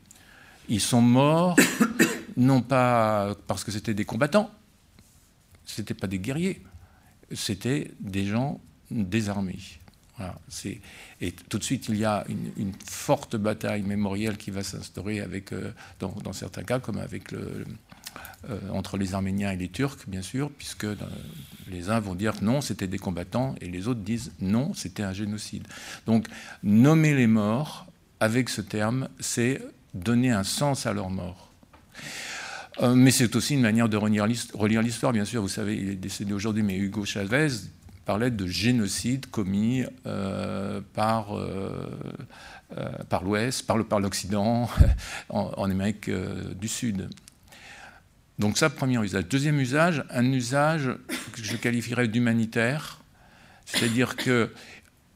[0.68, 1.56] Ils sont morts,
[2.38, 4.52] non pas parce que c'était des combattants,
[5.66, 6.62] ce n'étaient pas des guerriers,
[7.34, 9.60] c'était des gens désarmés.
[11.22, 15.54] et tout de suite, il y a une, forte bataille mémorielle qui va s'instaurer avec,
[15.54, 17.66] euh, dans, certains cas, comme avec le,
[18.72, 20.96] entre les Arméniens et les Turcs, bien sûr, puisque euh,
[21.70, 25.14] les uns vont dire non, c'était des combattants, et les autres disent non, c'était un
[25.14, 25.68] génocide.
[26.06, 26.28] Donc,
[26.64, 27.86] nommer les morts
[28.20, 29.62] avec ce terme, c'est
[29.94, 31.52] donner un sens à leur mort.
[32.82, 35.42] Euh, mais c'est aussi une manière de relire l'histoire, bien sûr.
[35.42, 37.50] Vous savez, il est décédé aujourd'hui, mais Hugo Chavez
[38.06, 39.84] parlait de génocide commis
[40.94, 41.28] par,
[43.10, 44.70] par l'Ouest, par l'Occident,
[45.30, 47.10] en, en, Amérique du Sud.
[48.40, 49.28] Donc ça, premier usage.
[49.28, 50.92] Deuxième usage, un usage
[51.34, 53.00] que je qualifierais d'humanitaire,
[53.66, 54.52] c'est-à-dire que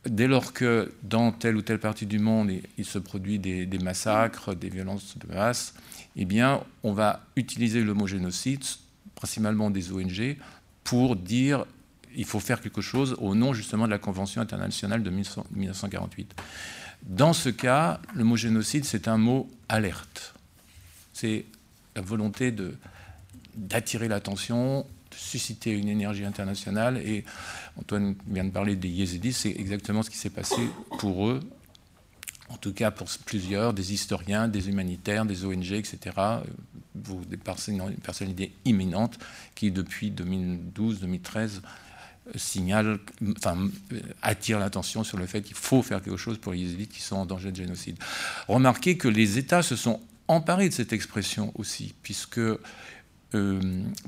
[0.05, 4.53] dès lors que dans telle ou telle partie du monde il se produit des, massacres,
[4.53, 5.73] des violences de masse,
[6.17, 8.63] eh bien, on va utiliser le mot génocide,
[9.15, 10.37] principalement des ONG,
[10.83, 11.65] pour dire
[12.15, 16.35] il faut faire quelque chose au nom justement de la Convention internationale de 1948.
[17.03, 20.35] Dans ce cas, le mot génocide, c'est un mot alerte.
[21.13, 21.45] C'est
[21.95, 22.75] la volonté de
[23.55, 26.97] d'attirer l'attention, de susciter une énergie internationale.
[26.97, 27.23] Et
[27.79, 30.61] Antoine vient de parler des Yézidis, c'est exactement ce qui s'est passé
[30.99, 31.39] pour eux,
[32.49, 36.15] en tout cas pour plusieurs, des historiens, des humanitaires, des ONG, etc.
[36.95, 39.17] Des personnalités imminentes
[39.55, 41.61] qui, depuis 2012-2013,
[42.35, 42.99] signalent,
[43.37, 43.69] enfin,
[44.21, 47.17] attirent l'attention sur le fait qu'il faut faire quelque chose pour les Yézidis qui sont
[47.17, 47.97] en danger de génocide.
[48.47, 49.99] Remarquez que les États se sont
[50.29, 52.39] emparés de cette expression aussi, puisque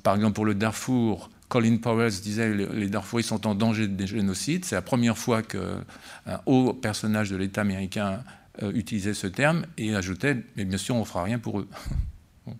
[0.03, 4.65] par exemple, pour le Darfour, Colin Powell disait les Darfouris sont en danger de génocide.
[4.65, 5.83] C'est la première fois qu'un
[6.45, 8.23] haut personnage de l'État américain
[8.63, 11.67] euh, utilisait ce terme et ajoutait Mais bien sûr, on ne fera rien pour eux.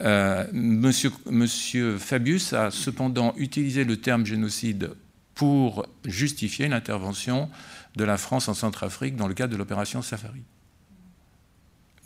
[0.00, 4.92] Euh, monsieur, monsieur Fabius a cependant utilisé le terme génocide
[5.34, 7.50] pour justifier l'intervention
[7.96, 10.42] de la France en Centrafrique dans le cadre de l'opération Safari.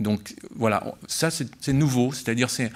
[0.00, 2.70] Donc voilà, ça c'est nouveau, c'est-à-dire c'est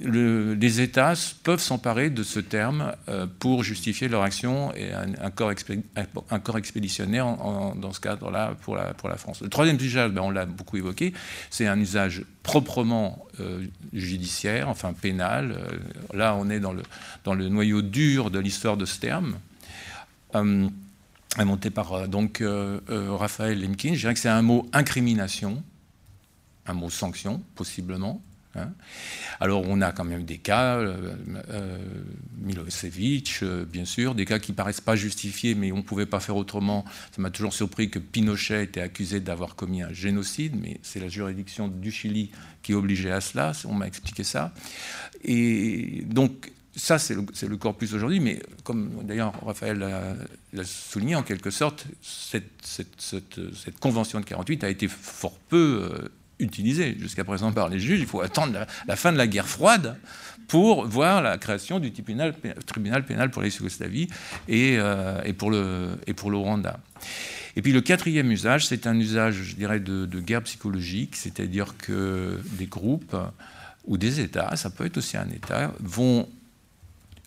[0.00, 5.50] les États peuvent s'emparer de ce terme euh, pour justifier leur action et un, corps,
[6.58, 7.36] expéditionnaire
[7.76, 9.40] dans ce cadre-là pour la, France.
[9.42, 11.12] Le troisième usage, ben, on l'a beaucoup évoqué,
[11.50, 15.52] c'est un usage proprement euh, judiciaire, enfin pénal.
[15.52, 19.36] Euh, là, on est dans le, noyau dur de l'histoire de ce terme.
[20.34, 22.42] monté par donc
[22.88, 25.62] Raphaël Lemkin, je dirais que c'est un mot incrimination,
[26.66, 28.22] un mot sanction, possiblement,
[28.56, 28.72] Hein.
[29.40, 31.14] Alors on a quand même des cas, euh,
[31.50, 31.78] euh,
[32.38, 36.20] Milosevic, euh, bien sûr, des cas qui paraissent pas justifiés, mais on ne pouvait pas
[36.20, 36.84] faire autrement.
[37.14, 41.08] Ça m'a toujours surpris que Pinochet était accusé d'avoir commis un génocide, mais c'est la
[41.08, 42.30] juridiction du Chili
[42.62, 44.52] qui obligeait à cela, on m'a expliqué ça.
[45.22, 49.78] Et donc ça, c'est le, corpus aujourd'hui, mais comme d'ailleurs Raphaël
[50.52, 56.96] l'a souligné, en quelque sorte, cette, cette, convention de 48 a été fort peu utilisé
[56.98, 58.00] jusqu'à présent par les juges.
[58.00, 59.96] Il faut attendre la, fin de la guerre froide
[60.48, 62.34] pour voir la création du tribunal,
[63.06, 64.08] pénal pour la Yougoslavie
[64.48, 66.78] et, euh, et, pour le, Rwanda.
[67.56, 72.40] Et puis le quatrième usage, c'est un usage, je dirais, de guerre psychologique, c'est-à-dire que
[72.58, 73.16] des groupes
[73.86, 76.28] ou des États, ça peut être aussi un État, vont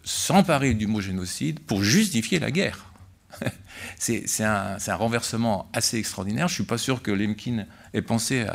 [0.03, 2.86] s'emparer du mot génocide pour justifier la guerre.
[3.97, 6.47] c'est un, renversement assez extraordinaire.
[6.47, 8.45] Je ne suis pas sûr que Lemkin ait pensé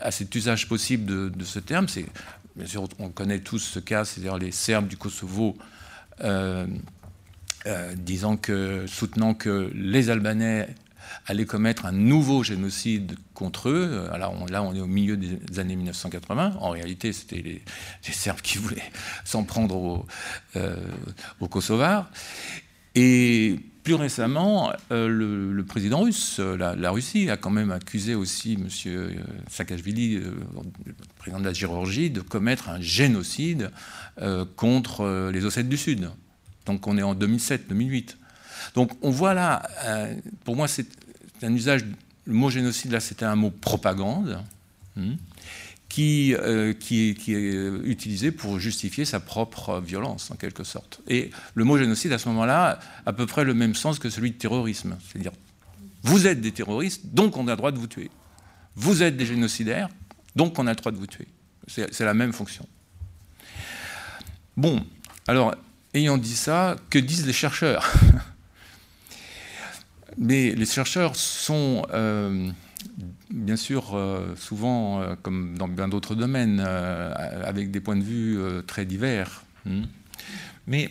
[0.00, 1.86] à, cet usage possible de, ce terme.
[2.56, 5.56] Bien sûr, on connaît tous ce cas, c'est-à-dire les Serbes du Kosovo
[6.22, 6.66] euh,
[7.66, 10.68] euh, disant que, soutenant que les Albanais
[11.26, 14.08] allaient commettre un nouveau génocide contre eux.
[14.18, 16.56] Là, on est au milieu des années 1980.
[16.60, 17.62] En réalité, c'était les,
[18.02, 18.90] Serbes qui voulaient
[19.24, 20.06] s'en prendre aux,
[20.56, 20.76] euh,
[21.50, 22.10] Kosovars.
[22.94, 28.54] Et plus récemment, euh, le, président russe, euh, la, Russie, a quand même accusé aussi
[28.54, 28.68] M.
[29.48, 30.22] Saakashvili,
[31.18, 33.70] président de la Géorgie, de commettre un génocide
[34.56, 36.10] contre les Ossètes du Sud.
[36.66, 38.16] Donc on est en 2007-2008.
[38.74, 39.62] Donc on voit là,
[40.44, 40.86] pour moi c'est
[41.42, 41.84] un usage,
[42.24, 44.38] le mot génocide là c'était un mot propagande.
[44.96, 45.14] Hmm,
[45.92, 51.02] qui, euh, qui, est utilisé pour justifier sa propre violence, en quelque sorte.
[51.06, 54.08] Et le mot génocide, à ce moment-là, a à peu près le même sens que
[54.08, 54.96] celui de terrorisme.
[55.04, 55.32] C'est-à-dire,
[56.02, 58.10] vous êtes des terroristes, donc on a le droit de vous tuer.
[58.74, 59.90] Vous êtes des génocidaires,
[60.34, 61.28] donc on a le droit de vous tuer.
[61.68, 62.66] C'est la même fonction.
[64.56, 64.82] Bon,
[65.28, 65.54] alors,
[65.92, 67.92] ayant dit ça, que disent les chercheurs?
[70.16, 71.86] Mais les chercheurs sont...
[71.92, 72.50] Euh,
[73.32, 77.12] bien sûr, euh, souvent, euh, comme dans bien d'autres domaines, euh,
[77.44, 79.42] avec des points de vue très divers.
[79.64, 79.84] Hmm.
[80.66, 80.90] Mais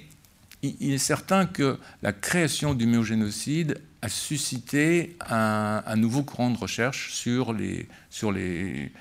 [0.64, 7.14] il, est certain que la création du méogénocide a suscité un, nouveau courant de recherche
[7.14, 8.92] sur les, sur, les,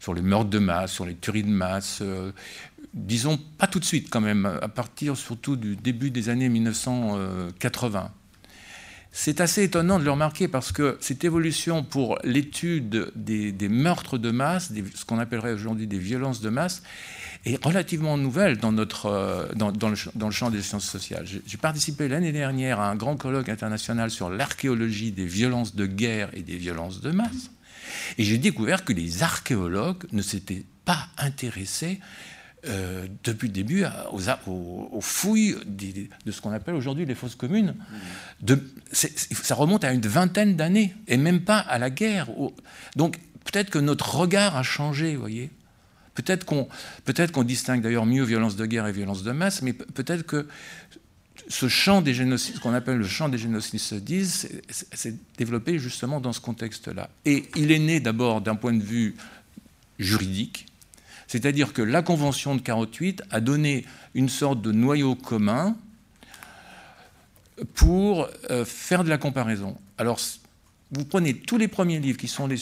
[0.00, 2.02] sur les meurtres de masse, sur les tueries de masse.
[2.94, 8.10] disons, pas tout de suite quand même, à partir surtout du début des années 1980.
[9.14, 14.30] C'est assez étonnant de le remarquer parce que cette évolution pour l'étude des, meurtres de
[14.30, 16.82] masse, ce qu'on appellerait aujourd'hui des violences de masse,
[17.44, 21.26] est relativement nouvelle dans, notre, euh, dans, le, champ des sciences sociales.
[21.44, 26.30] J'ai participé l'année dernière à un grand colloque international sur l'archéologie des violences de guerre
[26.32, 27.50] et des violences de masse.
[28.16, 32.00] Et j'ai découvert que les archéologues ne s'étaient pas intéressés
[32.64, 33.84] euh, depuis le début
[34.46, 37.74] aux, fouilles de ce qu'on appelle aujourd'hui les fosses communes.
[38.40, 42.28] De, ça remonte à une vingtaine d'années, et même pas à la guerre.
[42.94, 45.50] Donc peut-être que notre regard a changé, vous voyez.
[46.14, 46.68] Peut-être qu'on
[47.04, 50.46] peut qu'on distingue d'ailleurs mieux violence de guerre et violence de masse, mais peut-être que
[51.48, 55.78] ce champ des génocides, ce qu'on appelle le champ des génocides se disent, s'est développé
[55.78, 57.10] justement dans ce contexte-là.
[57.24, 59.16] Et il est né d'abord d'un point de vue
[59.98, 60.66] juridique,
[61.32, 65.78] c'est-à-dire que la Convention de 48 a donné une sorte de noyau commun
[67.72, 69.78] pour euh, faire de la comparaison.
[69.96, 70.20] Alors,
[70.90, 72.56] vous prenez tous les premiers livres qui sont les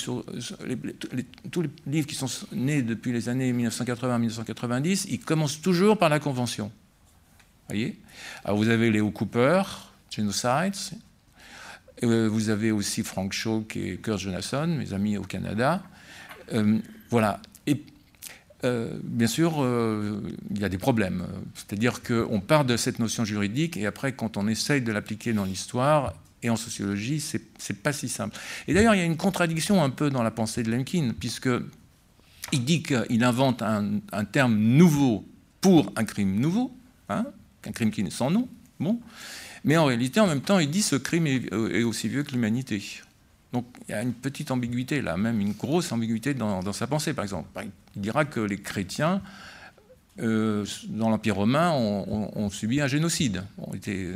[1.85, 6.71] livres qui sont nés depuis les années 1980-1990, ils commencent toujours par la Convention.
[7.67, 7.99] Voyez?
[8.45, 9.63] Alors vous avez Léo Cooper,
[10.13, 10.97] Genocides.
[12.05, 15.83] Euh, vous avez aussi Frank Shaw et Kurt Jonasson, mes amis au Canada.
[16.53, 16.79] Euh,
[17.11, 17.41] voilà.
[18.65, 21.27] Euh, bien sûr, euh, il y a des problèmes.
[21.55, 25.45] C'est-à-dire qu'on part de cette notion juridique et après, quand on essaye de l'appliquer dans
[25.45, 28.37] l'histoire et en sociologie, c'est pas si simple.
[28.69, 31.51] Et d'ailleurs, il y a une contradiction un peu dans la pensée de Lemkin, puisque
[32.53, 35.27] il dit qu'il invente un, terme nouveau
[35.61, 36.75] pour un crime nouveau,
[37.09, 37.27] hein,
[37.67, 38.49] un crime qui n'est sans nom.
[38.79, 39.01] Bon.
[39.65, 42.83] Mais en réalité, en même temps, il dit ce crime est aussi vieux que l'humanité.
[43.53, 47.15] Donc il y a une petite ambiguïté là, même une grosse ambiguïté dans, sa pensée.
[47.15, 47.49] Par exemple,
[47.97, 49.23] il dira que les chrétiens,
[50.21, 53.43] euh, dans l'Empire romain, ont, subi un génocide.
[53.59, 54.09] On était,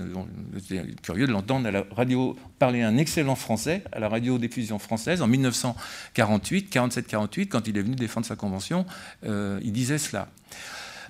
[1.02, 5.26] curieux de l'entendre à la radio parler un excellent français à la radiodiffusion française en
[5.26, 8.86] 1948, 47-48, quand il est venu défendre sa convention,
[9.24, 10.28] euh, il disait cela.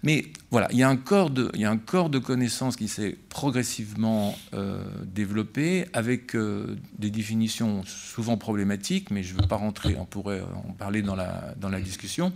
[0.05, 6.37] Mais voilà, il y a un corps de, connaissances qui s'est progressivement euh, développé avec
[6.37, 11.01] euh, des définitions souvent problématiques, mais je ne veux pas rentrer, on pourrait en parler
[11.01, 12.35] dans la, discussion,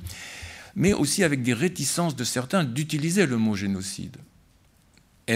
[0.76, 4.16] mais aussi avec des réticences de certains d'utiliser le mot génocide.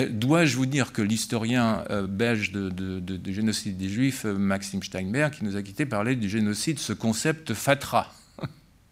[0.08, 5.44] Dois-je vous dire que l'historien euh, belge de, de, génocide des Juifs, Maxime Steinberg, qui
[5.44, 8.10] nous a quittés, parlait du génocide, ce concept fatra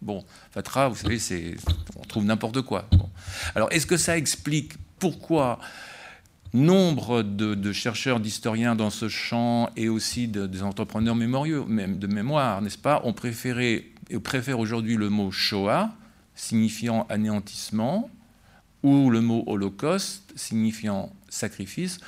[0.01, 1.55] Bon, Fatra, vous savez,
[1.95, 2.87] on trouve n'importe quoi.
[3.53, 5.59] Alors, est-ce que ça explique pourquoi
[6.53, 12.61] nombre de, chercheurs, d'historiens dans ce champ et aussi des entrepreneurs mémorieux, même de mémoire,
[12.61, 15.91] n'est-ce pas, ont préféré et préfèrent aujourd'hui le mot Shoah,
[16.35, 18.09] signifiant anéantissement,
[18.83, 21.99] ou le mot Holocauste, signifiant sacrifice,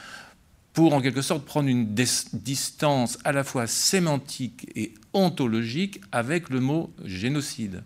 [0.74, 6.60] pour en quelque sorte prendre une distance à la fois sémantique et ontologique avec le
[6.60, 7.84] mot génocide.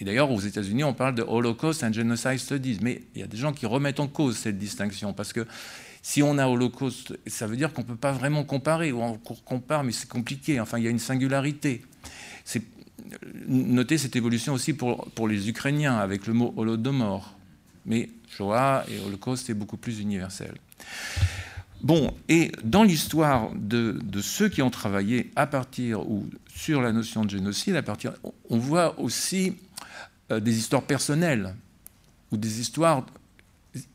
[0.00, 3.28] Et d'ailleurs, aux États-Unis, on parle de Holocaust and Genocide Studies, mais il y a
[3.28, 5.46] des gens qui remettent en cause cette distinction, parce que
[6.02, 9.18] si on a Holocauste, ça veut dire qu'on ne peut pas vraiment comparer, ou on
[9.44, 11.82] compare, mais c'est compliqué, enfin, il y a une singularité.
[13.46, 17.36] Notez cette évolution aussi pour, pour les Ukrainiens, avec le mot Holodomor.
[17.86, 20.54] Mais Shoah et Holocauste, c'est beaucoup plus universel.
[21.82, 27.24] Bon, et dans l'histoire de, ceux qui ont travaillé à partir ou sur la notion
[27.24, 28.12] de génocide, à partir,
[28.48, 29.56] on voit aussi
[30.30, 31.56] euh, des histoires personnelles
[32.30, 33.04] ou des histoires.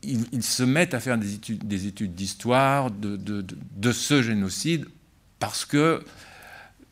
[0.02, 4.86] Ils, se mettent à faire des études, des études d'histoire de, ce génocide
[5.38, 6.04] parce que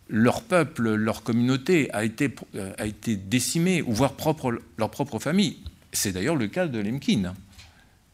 [0.09, 5.18] leur peuple, leur communauté a été, euh, a été décimée, ou voire propre, leur propre
[5.18, 5.59] famille.
[5.93, 7.35] C'est d'ailleurs le cas de Lemkin.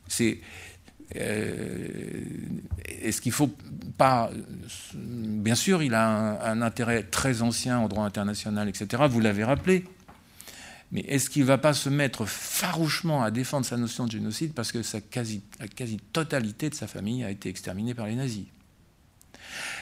[0.09, 0.41] C'est
[1.15, 3.51] est-ce qu'il faut
[3.99, 4.31] pas.
[4.95, 9.05] Bien sûr, il a un, intérêt très ancien au droit international, etc.
[9.09, 9.85] Vous l'avez rappelé.
[10.91, 14.53] Mais est-ce qu'il ne va pas se mettre farouchement à défendre sa notion de génocide
[14.53, 18.45] parce que la quasi-totalité de sa famille a été exterminée par les nazis?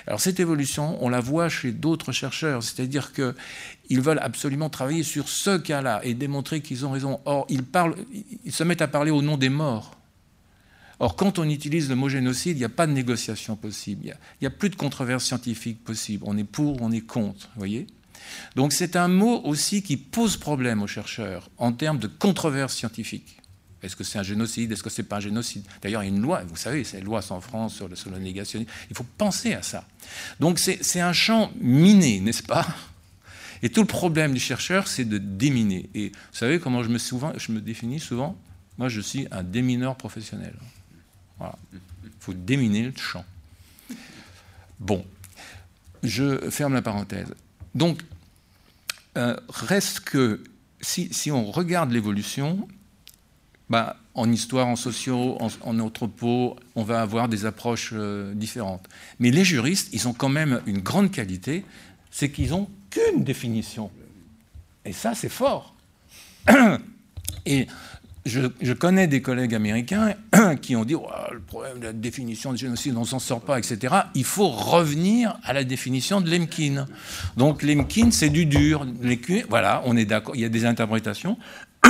[0.07, 5.29] Alors cette évolution, on la voit chez d'autres chercheurs, c'est-à-dire qu'ils veulent absolument travailler sur
[5.29, 7.21] ce cas-là et démontrer qu'ils ont raison.
[7.25, 10.00] Or, ils se mettent à parler au nom des morts.
[11.01, 14.05] Or, quand on utilise le mot génocide, il n'y a pas de négociation possible.
[14.05, 16.25] Il n'y a, plus de controverse scientifique possible.
[16.27, 17.49] On est pour, on est contre.
[17.57, 17.87] voyez?
[18.55, 23.39] Donc, c'est un mot aussi qui pose problème aux chercheurs en termes de controverse scientifique.
[23.83, 24.73] Est-ce que c'est un génocide?
[24.73, 25.65] Est-ce que ce n'est pas un génocide?
[25.81, 27.97] D'ailleurs, il y a une loi, vous savez, c'est la loi en France sur le,
[27.97, 28.71] sur négationnisme.
[28.91, 29.87] Il faut penser à ça.
[30.39, 32.67] Donc, c'est un champ miné, n'est-ce pas?
[33.63, 35.89] Et tout le problème du chercheur, c'est de déminer.
[35.95, 38.37] Et vous savez comment je me définis souvent?
[38.77, 40.55] Moi, je suis un démineur professionnel.
[41.41, 43.25] Il faut déminer le champ.
[44.79, 45.05] Bon,
[46.03, 47.29] je ferme la parenthèse.
[47.75, 48.03] Donc,
[49.17, 50.43] euh, reste que
[50.81, 52.69] si, on regarde l'évolution,
[53.69, 55.93] bah, en histoire, en sociaux, en, en,
[56.75, 58.89] on va avoir des approches euh, différentes.
[59.19, 61.65] Mais les juristes, ils ont quand même une grande qualité,
[62.11, 63.91] c'est qu'ils n'ont qu'une définition.
[64.85, 65.75] Et ça, c'est fort.
[67.47, 67.67] Et
[68.27, 70.15] je, connais des collègues américains
[70.63, 70.95] qui ont dit
[71.33, 73.95] le problème de la définition de génocide, on ne s'en sort pas, etc.
[74.15, 76.87] Il faut revenir à la définition de Lemkin.
[77.37, 78.87] Donc Lemkin, c'est du dur.
[79.49, 81.39] Voilà, on est d'accord, il y a des interprétations.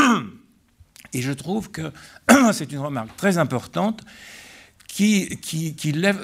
[1.13, 1.91] Et je trouve que
[2.53, 4.05] c'est une remarque très importante
[4.87, 6.19] qui, qui, lève.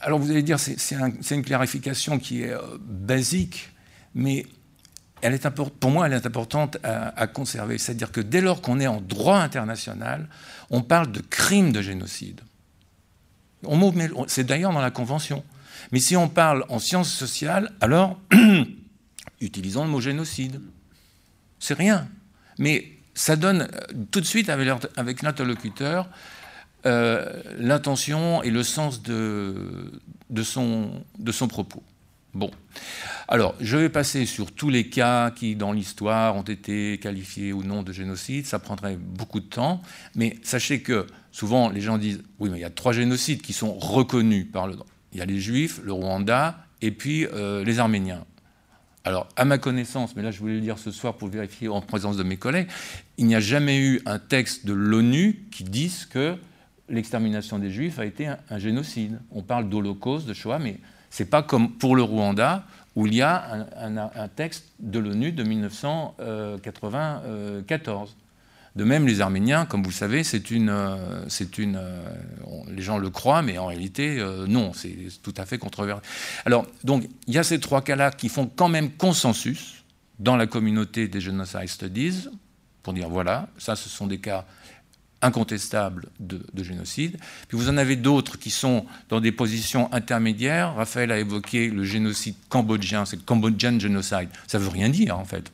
[0.00, 3.70] Alors vous allez dire, c'est une clarification qui est euh, basique,
[4.14, 4.46] mais
[5.24, 7.78] elle est pour moi, elle est importante à, conserver.
[7.78, 10.28] C'est-à-dire que dès lors qu'on est en droit international,
[10.70, 12.40] on parle de crime de génocide.
[14.28, 15.42] C'est d'ailleurs dans la Convention.
[15.92, 18.18] Mais si on parle en sciences sociales, alors
[19.40, 20.60] utilisons le mot génocide.
[21.58, 22.06] C'est rien.
[22.58, 26.08] Mais ça donne euh, tout de suite avec l'interlocuteur
[26.86, 29.90] euh, l'intention et le sens de,
[30.42, 31.82] son propos.
[32.34, 32.50] Bon.
[33.28, 37.62] Alors, je vais passer sur tous les cas qui, dans l'histoire, ont été qualifiés ou
[37.62, 38.44] non de génocide.
[38.44, 39.80] Ça prendrait beaucoup de temps.
[40.16, 43.52] Mais sachez que souvent, les gens disent oui, mais il y a trois génocides qui
[43.52, 44.86] sont reconnus par le droit.
[45.12, 48.24] Il y a les Juifs, le Rwanda et puis euh, les Arméniens.
[49.04, 51.80] Alors, à ma connaissance, mais là je voulais le dire ce soir pour vérifier en
[51.82, 52.68] présence de mes collègues,
[53.16, 56.36] il n'y a jamais eu un texte de l'ONU qui dise que
[56.88, 59.20] l'extermination des Juifs a été un, un génocide.
[59.30, 60.80] On parle d'Holocauste, de Shoah, mais
[61.14, 62.64] ce n'est pas comme pour le Rwanda,
[62.96, 68.16] où il y a un, texte de l'ONU de 1994.
[68.74, 72.04] De même, les Arméniens, comme vous le savez, c'est une, euh, c'est une, euh,
[72.68, 76.02] les gens le croient, mais en réalité, euh, non, c'est tout à fait controversé.
[76.46, 79.84] Alors, donc, il y a ces trois cas-là qui font quand même consensus
[80.18, 82.26] dans la communauté des Genocide Studies,
[82.82, 84.44] pour dire voilà, ça, ce sont des cas
[85.24, 87.18] incontestable de, génocide.
[87.48, 90.74] Puis vous en avez d'autres qui sont dans des positions intermédiaires.
[90.74, 94.28] Raphaël a évoqué le génocide cambodgien, c'est le Cambodian genocide.
[94.46, 95.50] Ça ne veut rien dire en fait.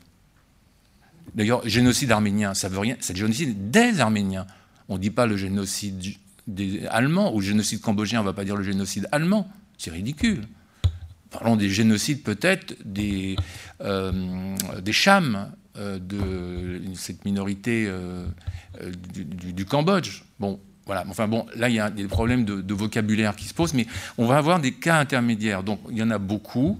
[1.35, 2.97] D'ailleurs, génocide arménien, ça veut rien.
[3.01, 4.47] C'est le génocide des Arméniens.
[4.89, 6.17] On ne dit pas le génocide
[6.49, 9.49] des Allemands ou le génocide cambodgien, on ne va pas dire le génocide allemand.
[9.79, 10.43] C'est ridicule.
[11.31, 13.37] Parlons des génocides peut-être des,
[13.81, 14.57] euh,
[15.77, 18.27] de cette minorité euh,
[18.83, 20.23] euh, du, Cambodge.
[20.39, 21.05] Bon, voilà.
[21.09, 23.87] Enfin bon, là, il y a des problèmes de, vocabulaire qui se posent, mais
[24.19, 25.63] on va avoir des cas intermédiaires.
[25.63, 26.79] Donc, il y en a beaucoup.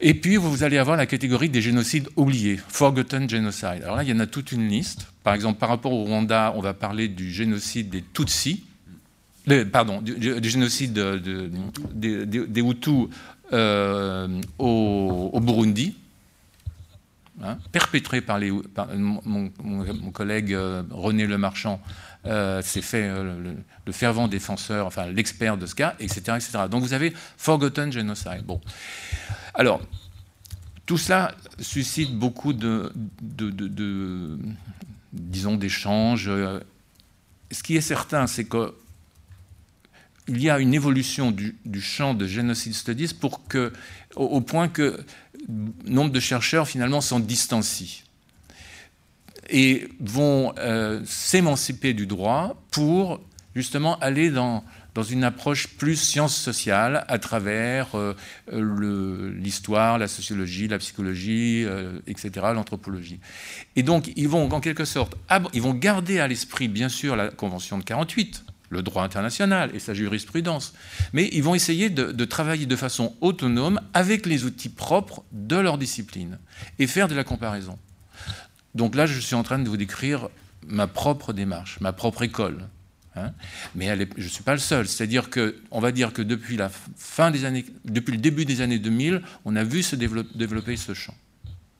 [0.00, 3.82] Et puis, vous allez avoir la catégorie des génocides oubliés, Forgotten Genocide.
[3.84, 5.06] Alors là, il y en a toute une liste.
[5.22, 8.64] Par exemple, par rapport au Rwanda, on va parler du génocide des Tutsis,
[9.70, 13.08] pardon, du, génocide des Hutus
[13.52, 15.94] euh, au, Burundi,
[17.42, 18.38] hein, perpétré par,
[18.94, 19.50] mon,
[20.12, 21.80] collègue euh, René Lemarchand,
[22.26, 26.50] euh, s'est fait le, fervent défenseur, enfin l'expert de ce cas, etc., etc.
[26.70, 28.44] Donc vous avez Forgotten Genocide.
[28.44, 28.60] Bon.
[29.54, 29.80] Alors,
[30.86, 34.38] tout cela suscite beaucoup de, de
[35.12, 36.30] disons, d'échanges.
[37.50, 38.74] Ce qui est certain, c'est que
[40.28, 43.72] il y a une évolution du, champ de Genocide Studies pour que,
[44.14, 45.04] au, point que
[45.84, 48.04] nombre de chercheurs finalement s'en distancient
[49.50, 53.20] et vont euh, s'émanciper du droit pour
[53.54, 58.14] justement aller dans, dans une approche plus science sociale à travers euh,
[59.36, 63.18] l'histoire, la sociologie, la psychologie, euh, etc., l'anthropologie.
[63.76, 65.16] Et donc, ils vont en quelque sorte,
[65.52, 69.78] ils vont garder à l'esprit, bien sûr, la Convention de 48, le droit international et
[69.78, 70.72] sa jurisprudence.
[71.12, 75.76] Mais ils vont essayer de, travailler de façon autonome avec les outils propres de leur
[75.76, 76.38] discipline
[76.78, 77.78] et faire de la comparaison.
[78.74, 80.28] Donc là, je suis en train de vous décrire
[80.66, 82.66] ma propre démarche, ma propre école.
[83.14, 83.32] Hein.
[83.74, 84.88] Mais je ne suis pas le seul.
[84.88, 88.62] C'est-à-dire que, on va dire que depuis la fin des années, depuis le début des
[88.62, 91.14] années 2000, on a vu se développer, ce champ.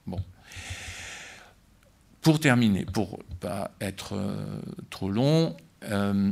[0.06, 0.20] Bon.
[2.20, 4.60] Pour terminer, pour pas être euh,
[4.90, 6.30] trop long, euh,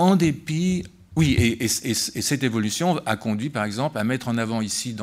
[0.00, 0.84] en dépit
[1.16, 4.96] oui, et, cette évolution a conduit, par exemple, à mettre en avant ici,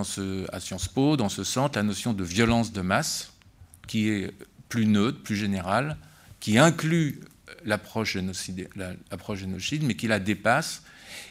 [0.52, 3.34] à Sciences Po, dans ce centre, la notion de violence de masse,
[3.88, 4.32] qui est
[4.70, 5.98] plus neutre, plus générale,
[6.40, 7.20] qui inclut
[7.66, 8.70] l'approche génocide,
[9.84, 10.82] mais qui la dépasse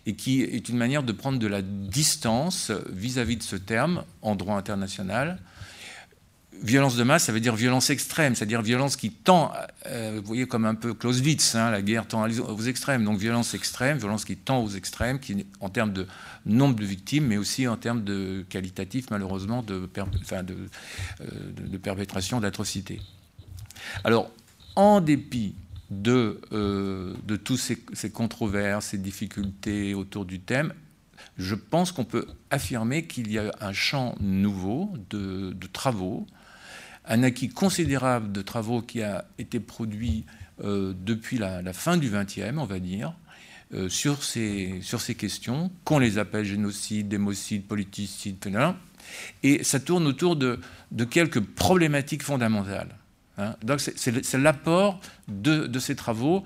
[0.05, 3.57] et qui est une manière de prendre de la distance vis à -vis de ce
[3.57, 5.39] terme en droit international,
[6.63, 9.53] Violence de masse, ça veut dire violence extrême, c'est-à-dire violence qui tend,
[9.87, 13.55] euh, vous voyez comme un peu Clausewitz, hein, la guerre tend aux extrêmes, donc violence
[13.55, 16.07] extrême, violence qui tend aux extrêmes, qui, en termes de
[16.45, 19.89] nombre de victimes, mais aussi en termes de qualitatif, malheureusement, de,
[20.33, 23.01] euh, perpétration d'atrocités.
[24.05, 24.31] Alors,
[24.77, 25.55] en dépit
[25.91, 27.15] de, euh,
[27.45, 30.73] tous ces, controverses, ces difficultés autour du thème,
[31.39, 36.27] je pense qu'on peut affirmer qu'il y a un champ nouveau de travaux
[37.07, 40.25] un acquis considérable de travaux qui a été produit
[40.65, 43.15] euh, depuis la, fin du XXe, on va dire,
[43.75, 44.81] euh, sur, ces,
[45.17, 48.37] questions, qu'on les appelle génocide, démocide, politicide,
[49.43, 50.59] et ça tourne autour de,
[51.11, 52.97] quelques problématiques fondamentales.
[53.39, 53.55] Hein.
[53.63, 56.45] Donc c'est l'apport de, ces travaux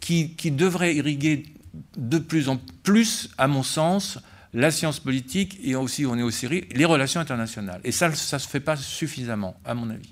[0.00, 1.44] qui devrait irriguer
[1.96, 4.18] de plus en plus, à mon sens,
[4.54, 7.80] la science politique et aussi, on est séries, les relations internationales.
[7.84, 10.10] Et ça, ça ne se fait pas suffisamment, à mon avis.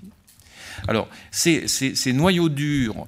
[0.87, 3.07] Alors, ces, noyaux durs,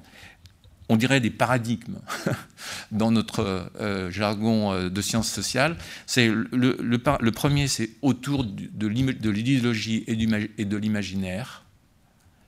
[0.88, 1.98] on dirait des paradigmes
[2.92, 5.76] dans notre euh, jargon euh, de sciences sociales.
[6.06, 11.64] C'est le, premier, c'est autour de l'idéologie et de l'imaginaire.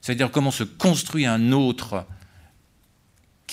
[0.01, 2.07] C'est-à-dire comment se construit un autre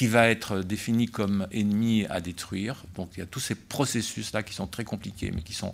[0.03, 2.84] qui va être défini comme ennemi à détruire.
[2.95, 5.73] Donc il y a tous ces processus-là qui sont très compliqués, mais qui sont,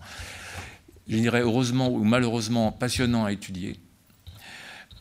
[1.07, 3.79] je dirais, heureusement ou malheureusement passionnants à étudier.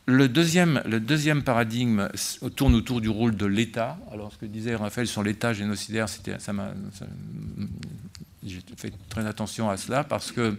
[0.07, 2.09] Le deuxième, le deuxième paradigme
[2.55, 3.99] tourne autour du rôle de l'État.
[4.11, 6.07] Alors, ce que disait Raphaël sur l'État génocidaire,
[8.43, 10.57] j'ai fait très attention à cela parce que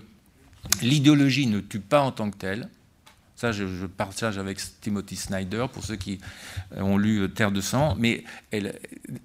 [0.80, 2.68] l'idéologie ne tue pas en tant que telle.
[3.40, 6.20] Ça, je, partage avec Timothy Snyder, pour ceux qui
[6.76, 8.78] ont lu Terre de sang, mais elle,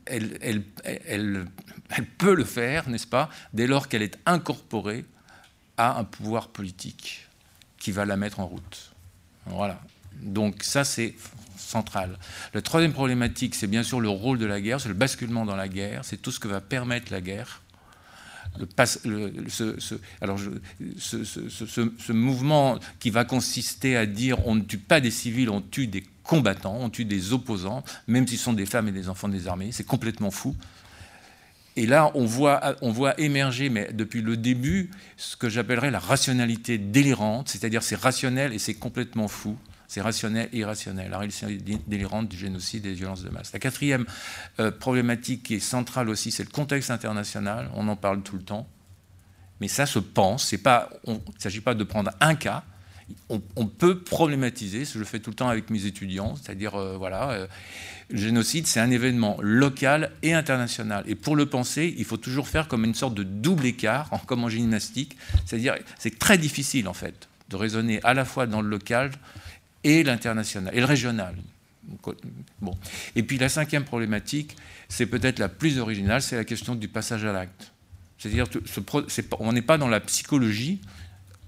[0.06, 1.46] elle
[2.18, 5.04] peut le faire, n'est-ce pas, dès lors qu'elle est incorporée
[5.76, 7.28] à un pouvoir politique
[7.78, 8.94] qui va la mettre en route.
[9.48, 9.82] Voilà.
[10.22, 11.14] Donc ça, c'est
[11.58, 12.18] central.
[12.54, 15.58] La troisième problématique, c'est bien sûr le rôle de la guerre, c'est le basculement dans
[15.58, 17.64] la guerre, c'est tout ce que va permettre la guerre
[18.86, 20.40] ce, alors
[21.00, 25.88] ce, mouvement qui va consister à dire on ne tue pas des civils, on tue
[25.88, 29.48] des combattants, on tue des opposants, même s'ils sont des femmes et des enfants des
[29.48, 30.56] armées, c'est complètement fou.
[31.78, 36.00] Et là, on voit, on voit émerger, mais depuis le début, ce que j'appellerais la
[36.00, 39.58] rationalité délirante, c'est-à-dire c'est rationnel et c'est complètement fou.
[39.88, 41.10] C'est rationnel et irrationnel.
[41.12, 43.54] La réalité délirante du génocide et des violences de masse.
[43.54, 44.06] La quatrième
[44.60, 47.70] euh, problématique qui est centrale aussi, c'est le contexte international.
[47.76, 48.68] On en parle tout le temps.
[49.62, 50.52] Mais ça se pense.
[50.52, 52.64] il ne s'agit pas de prendre un cas.
[53.30, 56.98] On, peut problématiser, ce que je fais tout le temps avec mes étudiants, c'est-à-dire, euh,
[56.98, 57.48] voilà, euh,
[58.10, 61.04] le génocide, c'est un événement local et international.
[61.08, 64.44] Et pour le penser, il faut toujours faire comme une sorte de double écart, comme
[64.44, 68.70] en gymnastique, c'est-à-dire, c'est très difficile, en fait, de raisonner à la fois dans le
[68.70, 69.12] local
[69.86, 71.36] et l'international, et le régional.
[72.60, 72.76] Bon.
[73.16, 74.58] Et puis la cinquième problématique,
[74.90, 77.72] c'est peut-être la plus originale, c'est la question du passage à l'acte.
[78.18, 78.48] C'est-à-dire,
[79.40, 80.82] on n'est pas dans la psychologie,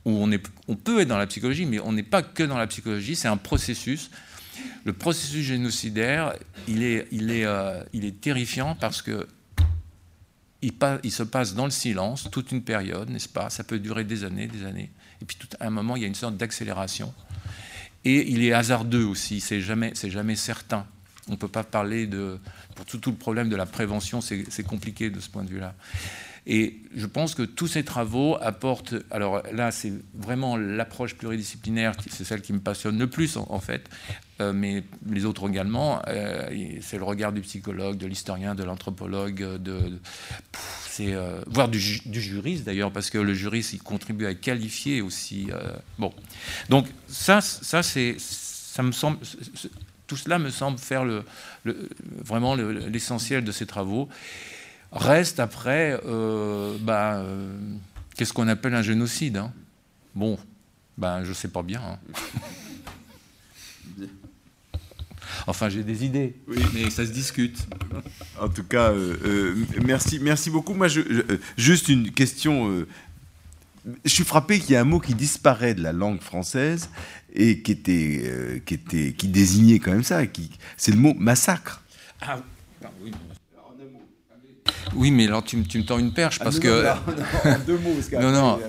[0.06, 2.58] où on, est, on peut être dans la psychologie, mais on n'est pas que dans
[2.58, 4.12] la psychologie, c'est un processus.
[4.86, 6.34] Le processus génocidaire,
[6.68, 9.28] il est, il est, euh, il est terrifiant parce que
[10.62, 13.50] il, se passe dans le silence toute une période, n'est-ce pas?
[13.50, 14.92] Ça peut durer des années, des années.
[15.22, 17.14] Et puis tout, à un moment, il y a une sorte d'accélération.
[18.08, 20.88] Et il est hasardeux aussi, c'est jamais, jamais certain.
[21.28, 22.40] On ne peut pas parler de...
[22.74, 25.76] Pour tout, tout, le problème de la prévention, c'est compliqué de ce point de vue-là.
[26.50, 32.24] Et je pense que tous ces travaux apportent, alors là c'est vraiment l'approche pluridisciplinaire, c'est
[32.24, 33.90] celle qui me passionne le plus en, fait,
[34.40, 36.50] euh, mais les autres également, euh,
[36.80, 40.00] c'est le regard du psychologue, de l'historien, de l'anthropologue, de,
[41.02, 45.50] euh, voire du, juriste d'ailleurs, parce que le juriste il contribue à qualifier aussi.
[46.00, 46.14] bon,
[46.70, 49.18] donc ça, ça c'est, ça me semble,
[50.08, 51.26] tout cela me semble faire le,
[52.24, 54.08] vraiment l'essentiel de ces travaux.
[54.92, 57.58] Reste après, euh, bah, euh,
[58.16, 59.52] qu'est-ce qu'on appelle un génocide hein?
[60.16, 60.40] Bon,
[60.98, 61.82] ben, je ne sais pas bien.
[61.82, 61.98] Hein.
[65.46, 66.36] Enfin, j'ai des idées,
[66.74, 67.68] mais ça se discute.
[68.40, 69.56] En tout cas, euh,
[69.86, 70.74] merci, merci beaucoup.
[70.74, 71.02] Moi, je,
[71.56, 72.86] juste une question.
[74.04, 76.90] je suis frappé qu'il y ait un mot qui disparaît de la langue française
[77.34, 80.22] et qui était, qui était, qui désignait quand même ça.
[80.76, 81.82] c'est le mot massacre.
[82.20, 82.42] Ah,
[83.02, 83.12] oui,
[84.96, 86.86] oui, mais alors tu, me tends une perche parce que.
[86.86, 88.60] Non, deux mots, parce non, non.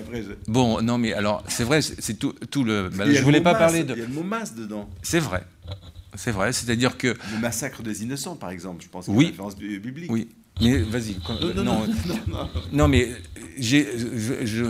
[0.47, 2.89] Bon, non, mais alors c'est vrai, c'est tout, tout, le.
[2.89, 3.93] Bah, je voulais pas parler de.
[3.93, 4.89] Il y a le mot masse dedans.
[5.01, 5.43] C'est vrai,
[6.15, 6.53] c'est vrai.
[6.53, 7.07] C'est-à-dire que.
[7.07, 9.07] Le massacre des innocents, par exemple, je pense.
[9.07, 9.25] Oui.
[9.25, 10.11] La référence biblique.
[10.11, 10.29] Oui.
[10.61, 11.15] Mais vas-y.
[11.55, 11.87] Non, non,
[12.27, 13.09] non, non, mais
[13.57, 13.87] j'ai,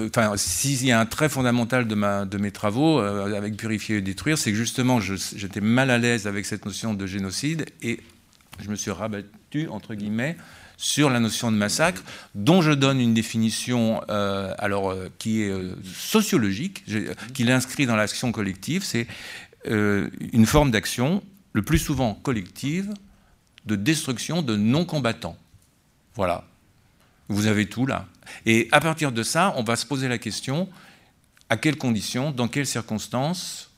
[0.05, 3.97] enfin, s'il y a un trait fondamental de, ma, de mes travaux euh, avec purifier
[3.97, 8.01] et détruire, c'est que justement, j'étais mal à l'aise avec cette notion de génocide et
[8.61, 10.37] je me suis rabattu entre guillemets
[10.79, 12.01] sur la notion de massacre,
[12.35, 16.85] dont je donne une définition euh, alors, euh, qui est euh, sociologique,
[17.33, 18.83] qu'il inscrit dans l'action collective.
[18.83, 19.05] C'est
[19.65, 22.93] une forme d'action, le plus souvent collective,
[23.65, 25.37] de destruction de non-combattants.
[26.15, 26.45] Voilà.
[27.27, 28.07] Vous avez tout là.
[28.45, 30.69] Et à partir de ça, on va se poser la question
[31.49, 33.69] à quelles conditions, dans quelles circonstances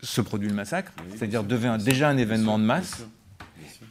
[0.00, 3.02] se produit le massacre, c'est-à-dire devient déjà un événement de masse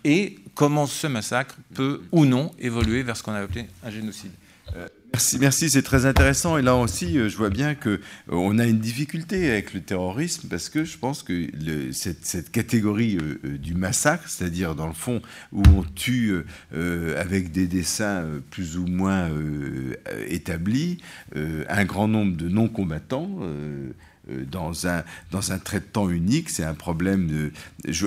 [0.03, 4.31] et comment ce massacre peut ou non évoluer vers ce qu'on a appelé un génocide.
[4.75, 6.57] Euh, merci, merci, c'est très intéressant.
[6.57, 7.99] Et là aussi, euh, je vois bien que euh,
[8.29, 11.47] on a une difficulté avec le terrorisme parce que je pense que
[11.91, 15.21] cette, catégorie du massacre, c'est-à-dire dans le fond
[15.51, 16.33] où on tue
[16.71, 19.29] avec des dessins plus ou moins
[20.27, 20.97] établis
[21.35, 23.29] un grand nombre de non-combattants
[24.49, 26.49] dans un, dans un trait de temps unique.
[26.49, 27.51] C'est un problème de.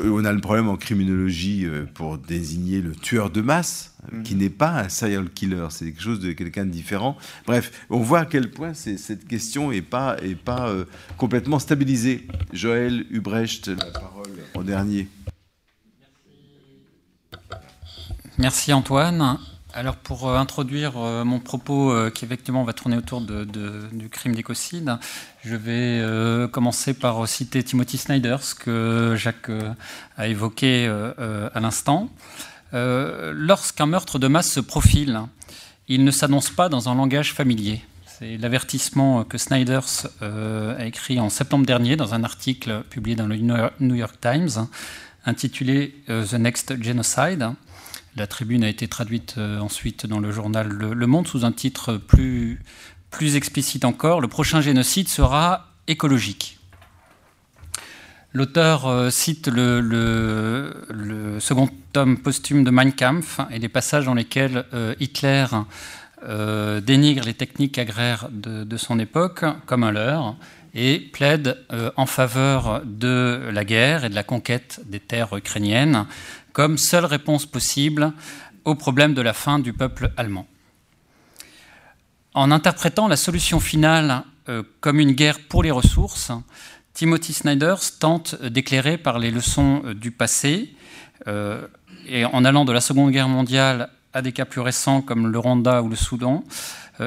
[0.05, 4.23] on a le problème en criminologie euh, pour désigner le tueur de masse, mhm.
[4.23, 7.17] qui n'est pas un serial killer, c'est quelque chose de quelqu'un de différent.
[7.47, 10.85] Bref, on voit à quel point cette question n'est pas, est pas euh,
[11.17, 12.27] complètement stabilisée.
[12.53, 15.09] Joël Hubrecht, la parole en dernier.
[18.39, 19.39] Merci Antoine.
[19.73, 24.35] Alors pour euh, introduire euh, mon propos euh, qui effectivement va tourner autour du crime
[24.35, 24.99] d'écocide,
[25.45, 29.51] je vais commencer par citer Timothy Snyder, ce que Jacques
[30.17, 32.11] a évoqué à l'instant.
[32.73, 35.23] Lorsqu'un meurtre de masse se profile,
[35.89, 37.83] il ne s'annonce pas dans un langage familier.
[38.07, 43.37] C'est l'avertissement que Snyders a écrit en septembre dernier dans un article publié dans le
[43.37, 44.67] New York Times
[45.25, 47.55] intitulé The Next Genocide.
[48.17, 51.97] La tribune a été traduite euh, ensuite dans le journal Le, Monde sous un titre
[51.97, 52.59] plus,
[53.37, 54.21] explicite encore.
[54.21, 56.59] Le prochain génocide sera écologique.
[58.33, 64.65] L'auteur euh, cite le, second tome posthume de Mein Kampf et les passages dans lesquels
[64.75, 65.47] euh, Hitler
[66.83, 70.37] dénigre les techniques agraires de, de, son époque comme un leurre
[70.75, 71.57] et plaide
[71.97, 76.05] en faveur de la guerre et de la conquête des terres ukrainiennes
[76.53, 78.13] comme seule réponse possible
[78.65, 80.47] au problème de la faim du peuple allemand.
[82.35, 86.31] En interprétant la solution finale euh, comme une guerre pour les ressources,
[86.95, 90.75] Timothy Snyder tente d'éclairer par les leçons euh, du passé,
[91.27, 91.67] euh,
[92.07, 95.39] et en allant de la Seconde Guerre mondiale à des cas plus récents comme le
[95.39, 96.45] Rwanda ou le Soudan,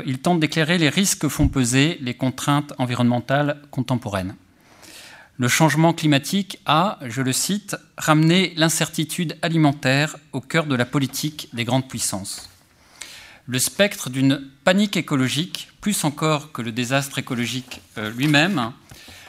[0.06, 4.36] il tente d'éclairer les risques que font peser les contraintes environnementales contemporaines.
[5.38, 11.50] Le changement climatique a, je le cite, ramené l'incertitude alimentaire au cœur de la politique
[11.54, 12.50] des grandes puissances.
[13.46, 18.72] le spectre d'une panique écologique, plus encore que le désastre écologique euh, lui-même,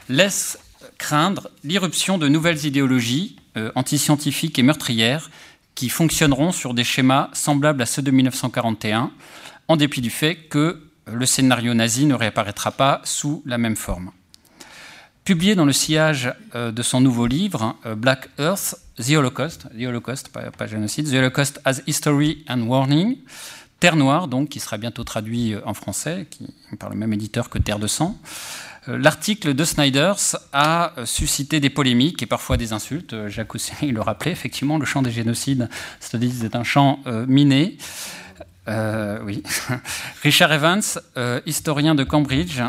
[0.09, 0.59] laisse
[0.99, 5.31] craindre l'irruption de nouvelles idéologies euh, antiscientifiques et meurtrières
[5.75, 9.11] qui fonctionneront sur des schémas semblables à ceux de 1941,
[9.69, 14.13] en dépit du fait que le scénario nazi ne réapparaîtra pas sous la même forme.
[15.25, 20.29] Publié dans le sillage euh, de son nouveau livre, Black Earth, The Holocaust, The Holocaust,
[20.29, 23.19] pas, génocide, The Holocaust as History and Warning,
[23.85, 26.27] Terre Noire, donc, qui sera bientôt traduit euh, en français,
[26.79, 28.19] par le même éditeur que Terre de Sang.
[28.89, 33.29] Euh, l'article de Snyders a euh, suscité des polémiques et parfois des insultes.
[33.29, 35.69] Jacques Ossé le rappelait, effectivement, le champ des génocides
[36.01, 37.77] studies est un champ miné.
[38.67, 39.43] Oui.
[40.23, 40.83] Richard Evans,
[41.47, 42.61] historien de Cambridge,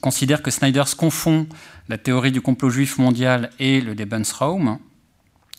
[0.00, 1.46] considère que Snyders confond
[1.88, 4.78] la théorie du complot juif mondial et le Lebensraum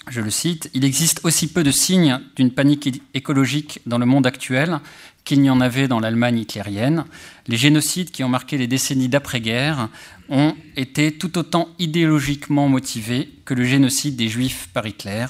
[0.09, 4.25] je le cite, Il existe aussi peu de signes d'une panique écologique dans le monde
[4.25, 4.79] actuel
[5.23, 7.05] qu'il n'y en avait dans l'Allemagne hitlérienne.
[7.47, 9.89] Les génocides qui ont marqué les décennies d'après-guerre
[10.29, 15.27] ont été tout autant idéologiquement motivés que le génocide des Juifs par Hitler.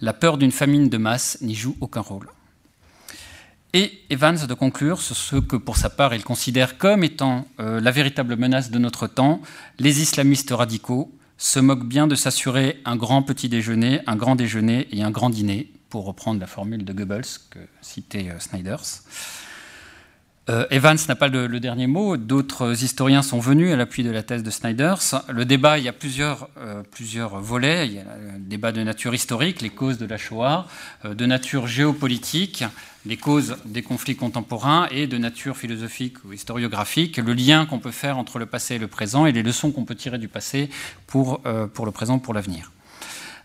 [0.00, 2.28] La peur d'une famine de masse n'y joue aucun rôle.
[3.72, 7.80] Et Evans de conclure sur ce que, pour sa part, il considère comme étant euh,
[7.80, 9.42] la véritable menace de notre temps,
[9.78, 14.88] les islamistes radicaux, se moque bien de s'assurer un grand petit déjeuner, un grand déjeuner
[14.92, 19.02] et un grand dîner, pour reprendre la formule de Goebbels que citait euh, Snyders.
[20.48, 22.16] Euh, Evans n'a pas le, dernier mot.
[22.16, 25.24] D'autres historiens sont venus à l'appui de la thèse de Snyders.
[25.28, 27.88] Le débat, il y a plusieurs, euh, plusieurs volets.
[27.88, 30.68] Il y a le débat de nature historique, les causes de la Shoah,
[31.04, 32.64] euh, de nature géopolitique,
[33.06, 37.90] les causes des conflits contemporains et de nature philosophique ou historiographique, le lien qu'on peut
[37.90, 40.70] faire entre le passé et le présent et les leçons qu'on peut tirer du passé
[41.06, 41.40] pour,
[41.74, 42.70] pour le présent, pour l'avenir.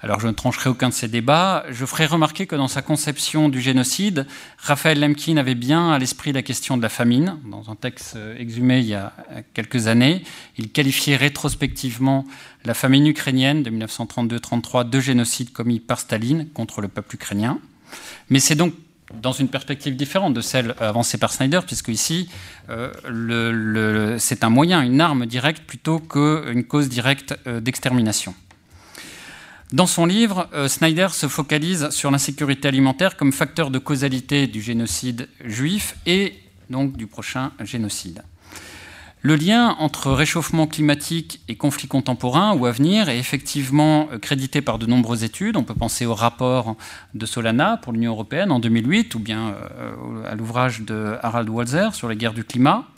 [0.03, 1.63] Alors je ne trancherai aucun de ces débats.
[1.69, 4.25] Je ferai remarquer que dans sa conception du génocide,
[4.57, 7.37] Raphaël Lemkin avait bien à l'esprit la question de la famine.
[7.45, 9.13] Dans un texte euh, exhumé il y a
[9.53, 10.23] quelques années,
[10.57, 12.25] il qualifiait rétrospectivement
[12.65, 17.59] la famine ukrainienne de 1932-33 de génocide commis par Staline contre le peuple ukrainien.
[18.29, 18.73] Mais c'est donc
[19.21, 22.29] dans une perspective différente de celle avancée par Snyder, puisque ici,
[22.69, 28.33] euh, c'est un moyen, une arme directe plutôt qu'une cause directe euh, d'extermination.
[29.71, 34.61] Dans son livre, euh, Snyder se focalise sur l'insécurité alimentaire comme facteur de causalité du
[34.61, 36.33] génocide juif et
[36.69, 38.21] donc du prochain génocide.
[39.21, 44.61] Le lien entre réchauffement climatique et conflits contemporains ou à venir est effectivement euh, crédité
[44.61, 45.55] par de nombreuses études.
[45.55, 46.75] On peut penser au rapport
[47.13, 51.95] de Solana pour l'Union européenne en 2008 ou bien euh, à l'ouvrage de Harald Walzer
[51.95, 52.90] sur les guerres du climat.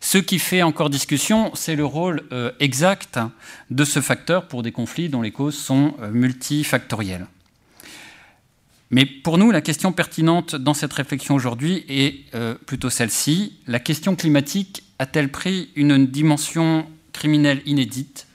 [0.00, 3.18] Ce qui fait encore discussion, c'est le rôle euh, exact
[3.70, 7.26] de ce facteur pour des conflits dont les causes sont euh, multifactorielles.
[8.90, 13.52] Mais pour nous, la question pertinente dans cette réflexion aujourd'hui est euh, plutôt celle-ci.
[13.66, 18.26] La question climatique a-t-elle pris une dimension criminelle inédite?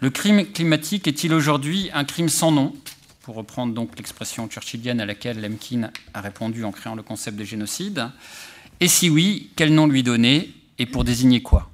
[0.00, 2.74] Le crime climatique est-il aujourd'hui un crime sans nom?
[3.22, 7.44] Pour reprendre donc l'expression churchillienne à laquelle Lemkin a répondu en créant le concept de
[7.44, 8.08] génocide.
[8.80, 10.52] Et si oui, quel nom lui donner?
[10.80, 11.70] Et pour désigner quoi?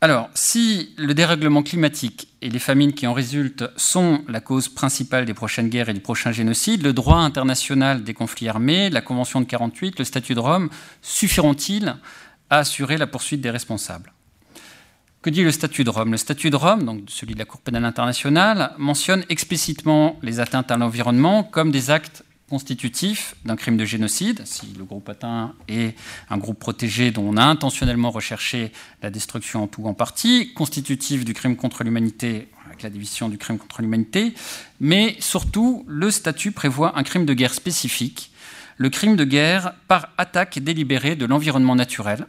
[0.00, 5.26] Alors, si le dérèglement climatique et les famines qui en résultent sont la cause principale
[5.26, 9.40] des prochaines guerres et du prochain génocide, le droit international des conflits armés, la Convention
[9.40, 10.70] de 48, le statut de Rome
[11.02, 11.94] suffiront-ils
[12.50, 14.12] à assurer la poursuite des responsables?
[15.20, 16.10] Que dit le statut de Rome?
[16.10, 20.72] Le statut de Rome, donc celui de la Cour pénale internationale, mentionne explicitement les atteintes
[20.72, 25.96] à l'environnement comme des actes constitutif d'un crime de génocide, si le groupe atteint est
[26.28, 30.52] un groupe protégé dont on a intentionnellement recherché la destruction en tout ou en partie,
[30.52, 34.34] constitutif du crime contre l'humanité, avec la division du crime contre l'humanité,
[34.80, 38.32] mais surtout, le statut prévoit un crime de guerre spécifique,
[38.76, 42.26] le crime de guerre par attaque délibérée de l'environnement naturel,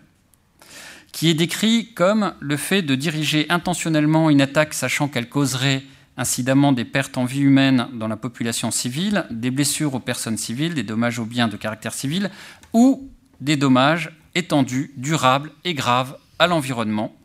[1.11, 5.84] qui est décrit comme le fait de diriger intentionnellement une attaque sachant qu'elle causerait
[6.18, 10.73] incidemment des pertes en vie humaine dans la population civile, des blessures aux personnes civiles,
[10.73, 12.30] des dommages aux biens de caractère civil
[12.72, 13.10] ou
[13.41, 17.15] des dommages étendus, durables et graves à l'environnement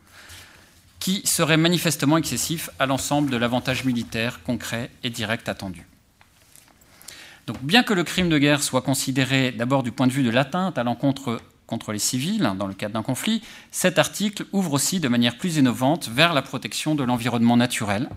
[0.99, 5.85] qui seraient manifestement excessifs à l'ensemble de l'avantage militaire concret et direct attendu.
[7.47, 10.29] Donc, bien que le crime de guerre soit considéré d'abord du point de vue de
[10.29, 13.41] l'atteinte à l'encontre contre les civils dans le cadre d'un conflit,
[13.71, 18.09] cet article ouvre aussi de manière plus innovante vers la protection de l'environnement naturel,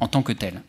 [0.00, 0.62] en tant que tel.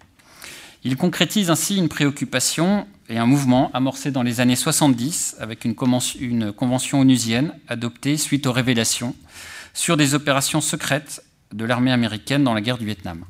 [0.84, 5.73] Il concrétise ainsi une préoccupation et un mouvement amorcé dans les années 70 avec une
[5.73, 9.15] convention, onusienne adoptée suite aux révélations
[9.73, 11.23] sur des opérations secrètes
[11.53, 13.26] de l'armée américaine dans la guerre du Vietnam.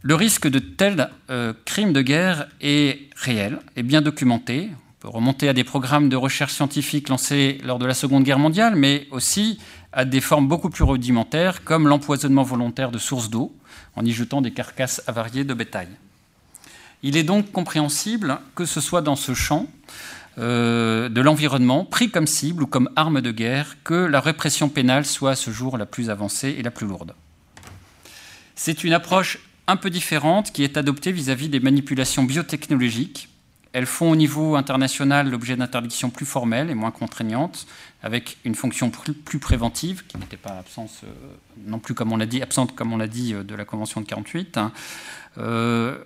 [0.00, 4.70] Le risque de tels euh, crimes de guerre est réel et bien documenté.
[4.70, 8.38] On peut remonter à des programmes de recherche scientifique lancés lors de la Seconde Guerre
[8.38, 9.58] mondiale, mais aussi
[9.92, 13.54] à des formes beaucoup plus rudimentaires, comme l'empoisonnement volontaire de sources d'eau,
[13.96, 15.88] en y jetant des carcasses avariées de bétail.
[17.02, 19.68] Il est donc compréhensible que ce soit dans ce champ
[20.38, 25.04] euh, de l'environnement, pris comme cible ou comme arme de guerre, que la répression pénale
[25.04, 27.14] soit à ce jour la plus avancée et la plus lourde.
[28.56, 33.28] C'est une approche un peu différente qui est adoptée vis-à-vis des manipulations biotechnologiques.
[33.74, 37.66] Elles font au niveau international l'objet d'interdictions plus formelles et moins contraignantes,
[38.04, 41.08] avec une fonction plus, préventive, qui n'était pas absente euh,
[41.66, 44.00] non plus comme on l'a dit, absente comme on l'a dit euh, de la Convention
[44.00, 44.60] de 48.
[45.38, 45.98] Euh,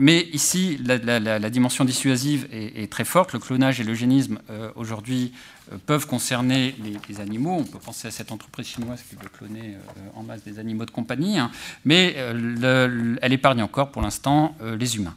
[0.00, 3.34] mais ici, la, dimension dissuasive est, très forte.
[3.34, 4.38] Le clonage et l'eugénisme,
[4.76, 5.32] aujourd'hui,
[5.84, 6.74] peuvent concerner
[7.08, 7.56] les, animaux.
[7.58, 9.76] On peut penser à cette entreprise chinoise qui veut cloner
[10.14, 11.38] en masse des animaux de compagnie.
[11.38, 11.50] Hein.
[11.84, 15.16] mais elle épargne encore, pour l'instant, les humains.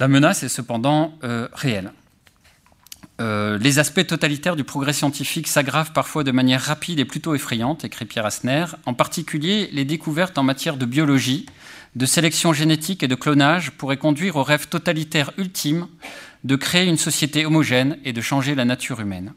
[0.00, 1.18] La menace est cependant
[1.52, 1.92] réelle.
[3.20, 7.84] Euh, les aspects totalitaires du progrès scientifique s'aggravent parfois de manière rapide et plutôt effrayante,
[7.84, 11.44] écrit Pierre Asner, en particulier les découvertes en matière de biologie,
[11.96, 15.86] de sélection génétique et de clonage pourraient conduire au rêve totalitaire ultime
[16.44, 19.34] de créer une société homogène et de changer la nature humaine.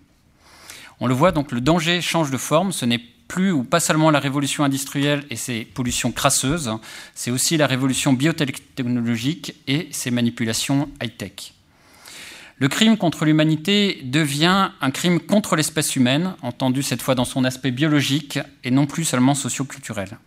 [1.01, 3.01] On le voit donc, le danger change de forme, ce n'est
[3.33, 6.69] plus ou pas seulement la révolution industrielle et ses pollutions crasseuses,
[7.15, 11.55] c'est aussi la révolution biotechnologique et ses manipulations high-tech.
[12.59, 17.43] Le crime contre l'humanité devient un crime contre l'espèce humaine, entendu cette fois dans son
[17.43, 20.19] aspect biologique et non plus seulement socio-culturel.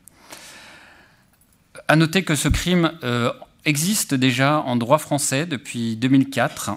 [1.86, 3.32] À noter que ce crime euh,
[3.64, 6.72] existe déjà en droit français depuis 2004,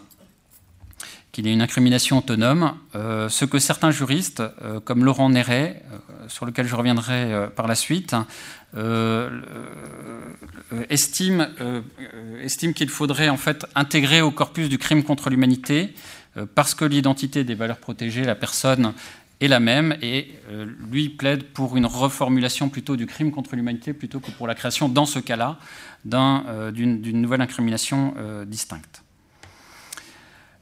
[1.31, 5.83] qu'il y ait une incrimination autonome, euh, ce que certains juristes, euh, comme Laurent Néret,
[6.27, 8.15] sur lequel je reviendrai par la suite,
[8.77, 9.41] euh,
[10.71, 11.81] euh, estime, euh,
[12.43, 15.93] estime qu'il faudrait en fait intégrer au corpus du crime contre l'humanité
[16.53, 18.93] parce que l'identité des valeurs protégées, la personne
[19.41, 20.35] est la même et
[20.91, 24.87] lui plaide pour une reformulation plutôt du crime contre l'humanité plutôt que pour la création,
[24.87, 25.57] dans ce cas-là,
[26.05, 28.13] d'une nouvelle incrimination
[28.45, 29.01] distincte.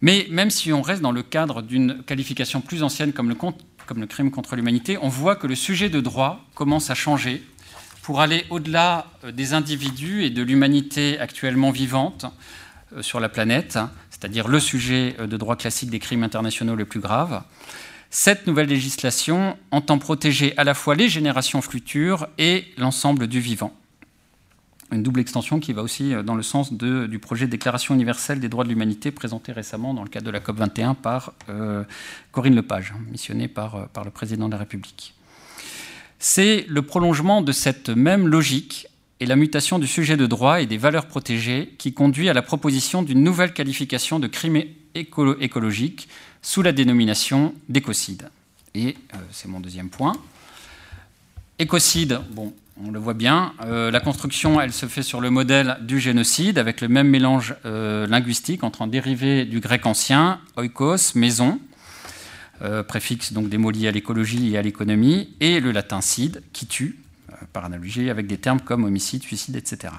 [0.01, 4.31] Mais même si on reste dans le cadre d'une qualification plus ancienne comme le, crime
[4.31, 7.43] contre l'humanité, on voit que le sujet de droit commence à changer
[8.03, 12.25] pour aller au-delà euh, des individus et de l'humanité actuellement vivante
[12.95, 13.77] euh, sur la planète,
[14.09, 17.43] c'est-à-dire le sujet euh, de droit classique des crimes internationaux les plus graves.
[18.09, 23.73] Cette nouvelle législation entend protéger à la fois les générations futures et l'ensemble du vivant.
[24.91, 28.47] Une double extension qui va aussi dans le sens du projet de déclaration universelle des
[28.47, 31.34] droits de l'humanité présenté récemment dans le cadre de la COP21 par
[32.31, 35.14] Corinne Lepage, missionnée par, par le président de la République.
[36.19, 38.88] C'est le prolongement de cette même logique
[39.19, 42.41] et la mutation du sujet de droit et des valeurs protégées qui conduit à la
[42.41, 44.64] proposition d'une nouvelle qualification de crime
[44.95, 46.07] écologique
[46.41, 48.30] sous la dénomination d'écocide.
[48.76, 50.14] Et euh, c'est mon deuxième point.
[51.57, 52.53] Écocide, bon,
[52.85, 56.57] on le voit bien, euh, la construction, elle se fait sur le modèle du génocide,
[56.57, 61.59] avec le même mélange euh, linguistique entre un dérivé du grec ancien, oikos, maison,
[62.61, 66.43] euh, préfixe donc des mots liés à l'écologie et à l'économie, et le latin cide,
[66.53, 66.99] qui tue,
[67.53, 69.93] par analogie avec des termes comme homicide, suicide, etc.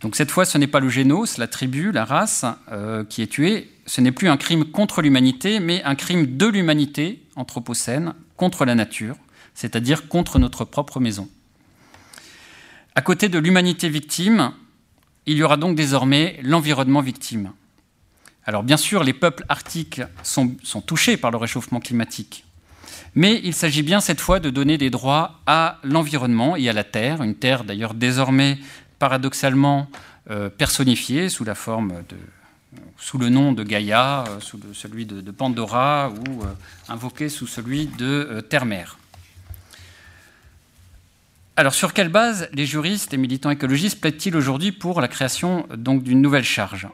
[0.00, 2.44] Donc cette fois, ce n'est pas le génos, la tribu, la race
[3.08, 7.22] qui est tuée, ce n'est plus un crime contre l'humanité, mais un crime de l'humanité,
[7.36, 9.16] anthropocène, contre la nature,
[9.54, 11.28] c'est-à-dire contre notre propre maison.
[12.98, 14.50] À côté de l'humanité victime,
[15.24, 17.52] il y aura donc désormais l'environnement victime.
[18.44, 22.44] Alors bien sûr, les peuples arctiques sont, touchés par le réchauffement climatique,
[23.14, 26.82] mais il s'agit bien cette fois de donner des droits à l'environnement et à la
[26.82, 28.58] Terre, une Terre d'ailleurs désormais
[28.98, 29.88] paradoxalement
[30.28, 32.16] euh, personnifiée sous la forme de,
[32.96, 36.46] sous le nom de Gaïa, euh, sous celui de, Pandora ou euh,
[36.88, 38.97] invoquée sous celui de Terre-Mère.
[41.58, 46.22] Alors sur quelle base les juristes et militants écologistes plaident-ils aujourd'hui pour la création d'une
[46.22, 46.86] nouvelle charge?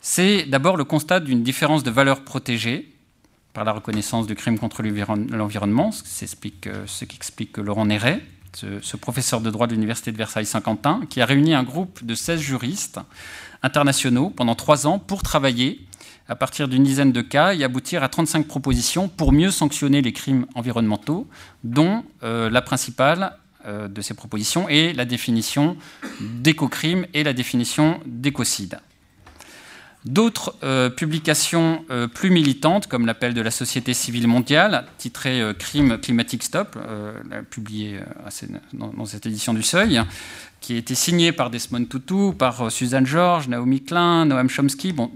[0.00, 2.94] C'est d'abord le constat d'une différence de valeur protégée
[3.52, 9.50] par la reconnaissance du crime contre l'environnement, ce, ce qu'explique Laurent Néret, ce, professeur de
[9.50, 13.00] droit de l'Université de Versailles-Saint-Quentin, qui a réuni un groupe de 16 juristes
[13.64, 15.84] internationaux pendant trois ans pour travailler
[16.28, 20.12] à partir d'une dizaine de cas et aboutir à 35 propositions pour mieux sanctionner les
[20.12, 21.26] crimes environnementaux,
[21.64, 25.76] dont euh, la principale euh, de ces propositions est la définition
[26.20, 28.78] d'écocrime et la définition d'écocide.
[30.04, 35.54] D'autres euh, publications euh, plus militantes, comme l'appel de la Société civile mondiale, titré euh,
[35.54, 36.76] Crime climatique stop,
[37.48, 38.00] publié
[38.74, 40.02] dans, cette édition du Seuil,
[40.60, 45.10] qui a été signé par Desmond Tutu, par Suzanne Georges, Naomi Klein, Noam Chomsky, bon,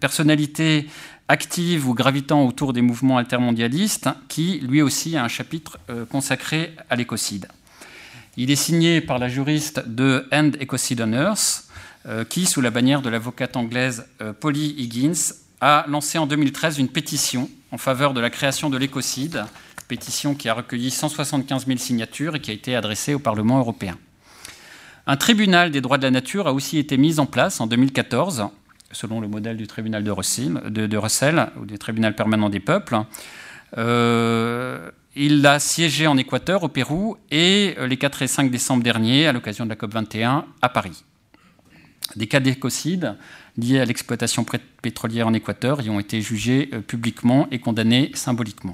[0.00, 0.88] personnalités
[1.28, 5.78] actives ou gravitant autour des mouvements altermondialistes, qui lui aussi a un chapitre
[6.10, 7.46] consacré à l'écocide.
[8.42, 11.34] Il est signé par la juriste de End Ecocide on
[12.06, 16.78] euh, qui, sous la bannière de l'avocate anglaise euh, Polly Higgins, a lancé en 2013
[16.78, 19.44] une pétition en faveur de la création de l'écocide,
[19.88, 23.98] pétition qui a recueilli 175 000 signatures et qui a été adressée au Parlement européen.
[25.06, 28.46] Un tribunal des droits de la nature a aussi été mis en place en 2014,
[28.90, 30.10] selon le modèle du tribunal de
[30.96, 33.00] Russell, ou du tribunal permanent des peuples.
[33.76, 39.26] Euh, il a siégé en Équateur, au Pérou, et les 4 et 5 décembre dernier,
[39.26, 41.04] à l'occasion de la COP21, à Paris.
[42.16, 43.16] Des cas d'écocide
[43.56, 44.44] liés à l'exploitation
[44.82, 48.72] pétrolière en Équateur y ont été jugés euh, publiquement et condamnés symboliquement.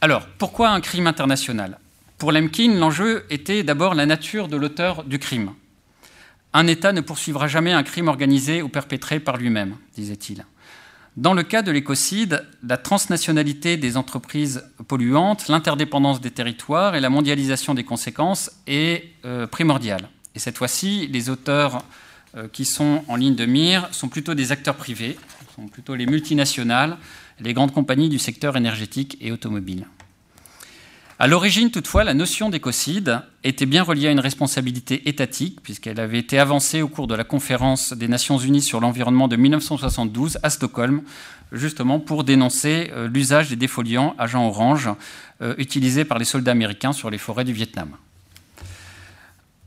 [0.00, 1.78] Alors, pourquoi un crime international?
[2.18, 5.52] Pour Lemkin, l'enjeu était d'abord la nature de l'auteur du crime.
[6.52, 10.44] Un État ne poursuivra jamais un crime organisé ou perpétré par lui-même, disait-il.
[11.16, 17.08] Dans le cas de l'écocide, la transnationalité des entreprises polluantes, l'interdépendance des territoires et la
[17.08, 20.10] mondialisation des conséquences est euh, primordiale.
[20.34, 21.82] Et cette fois-ci, les auteurs
[22.36, 25.16] euh, qui sont en ligne de mire sont plutôt des acteurs privés,
[25.54, 26.98] sont plutôt les multinationales,
[27.40, 29.86] les grandes compagnies du secteur énergétique et automobile.
[31.18, 36.18] À l'origine, toutefois, la notion d'écocide était bien reliée à une responsabilité étatique, puisqu'elle avait
[36.18, 40.50] été avancée au cours de la conférence des Nations Unies sur l'environnement de 1972 à
[40.50, 41.00] Stockholm,
[41.52, 44.90] justement pour dénoncer euh, l'usage des défoliants agents orange
[45.40, 47.96] euh, utilisés par les soldats américains sur les forêts du Vietnam.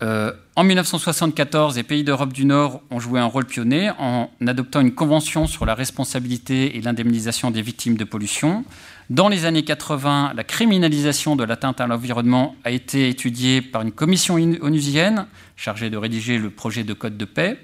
[0.04, 4.82] Euh, en 1974, les pays d'Europe du Nord ont joué un rôle pionnier en adoptant
[4.82, 8.64] une convention sur la responsabilité et l'indemnisation des victimes de pollution.
[9.10, 13.92] Dans les années 80, la criminalisation de l'atteinte à l'environnement a été étudiée par une
[13.92, 15.26] commission onusienne
[15.56, 17.58] chargée de rédiger le projet de code de paix,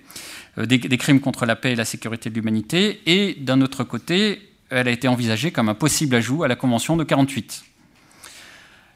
[0.58, 3.84] euh, des, des, crimes contre la paix et la sécurité de l'humanité, et d'un autre
[3.84, 4.42] côté,
[4.72, 7.64] elle a été envisagée comme un possible ajout à la convention de 48.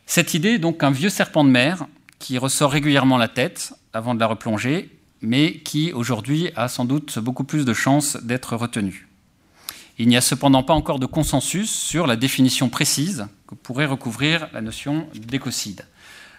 [0.07, 1.85] Cette idée est donc un vieux serpent de mer
[2.17, 4.89] qui ressort régulièrement la tête avant de la replonger,
[5.21, 9.08] mais qui aujourd'hui a sans doute beaucoup plus de chances d'être retenu.
[10.01, 14.47] Il n'y a cependant pas encore de consensus sur la définition précise que pourrait recouvrir
[14.53, 15.85] la notion d'écocide.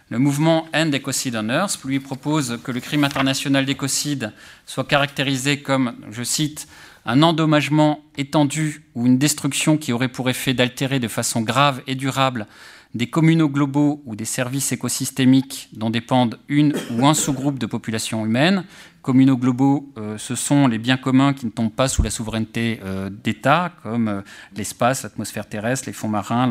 [0.08, 4.32] Le mouvement End Ecocide on Earth lui propose que le crime international d'écocide
[4.64, 6.68] soit caractérisé comme, je cite,
[7.04, 11.94] un endommagement étendu ou une destruction qui aurait pour effet d'altérer de façon grave et
[11.94, 12.46] durable
[12.94, 18.26] des communaux globaux ou des services écosystémiques dont dépendent une ou un sous-groupe de population
[18.26, 18.64] humaine.
[19.02, 22.80] Communaux globaux, euh, ce sont les biens communs qui ne tombent pas sous la souveraineté
[22.84, 24.20] euh, d'États, comme euh,
[24.56, 26.48] l'espace, l'atmosphère terrestre, les fonds marins,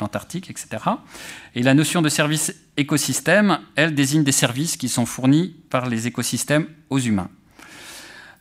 [0.00, 0.68] l'Antarctique, etc.
[1.54, 6.06] Et la notion de service écosystème, elle désigne des services qui sont fournis par les
[6.06, 7.28] écosystèmes aux humains.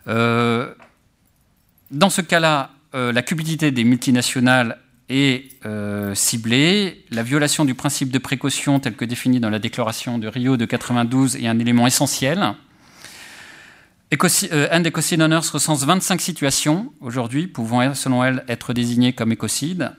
[0.06, 0.76] dans
[2.10, 4.80] ce cas-là, la cupidité des multinationales
[5.10, 7.06] est euh, ciblée.
[7.12, 10.66] La violation du principe de précaution tel que défini dans la déclaration de Rio de
[10.66, 12.54] 92 est un élément essentiel.
[14.14, 19.92] Ecoci euh, End Ecocide recense 25 situations aujourd'hui pouvant, selon elle, être désignées comme écocides,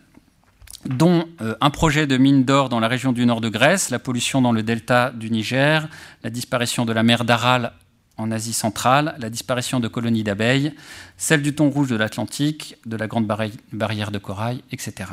[0.85, 3.99] dont euh, un projet de mine d'or dans la région du nord de Grèce, la
[3.99, 5.89] pollution dans le delta du Niger,
[6.23, 7.73] la disparition de la mer d'Aral
[8.17, 10.73] en Asie centrale, la disparition de colonies d'abeilles,
[11.17, 15.11] celle du thon rouge de l'Atlantique, de la grande barrière de corail, etc.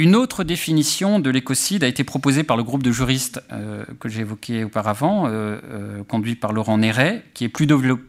[0.00, 4.08] Une autre définition de l'écocide a été proposée par le groupe de juristes euh, que
[4.08, 7.66] j'ai évoqué auparavant, euh, euh, conduit par Laurent Néret, qui est plus,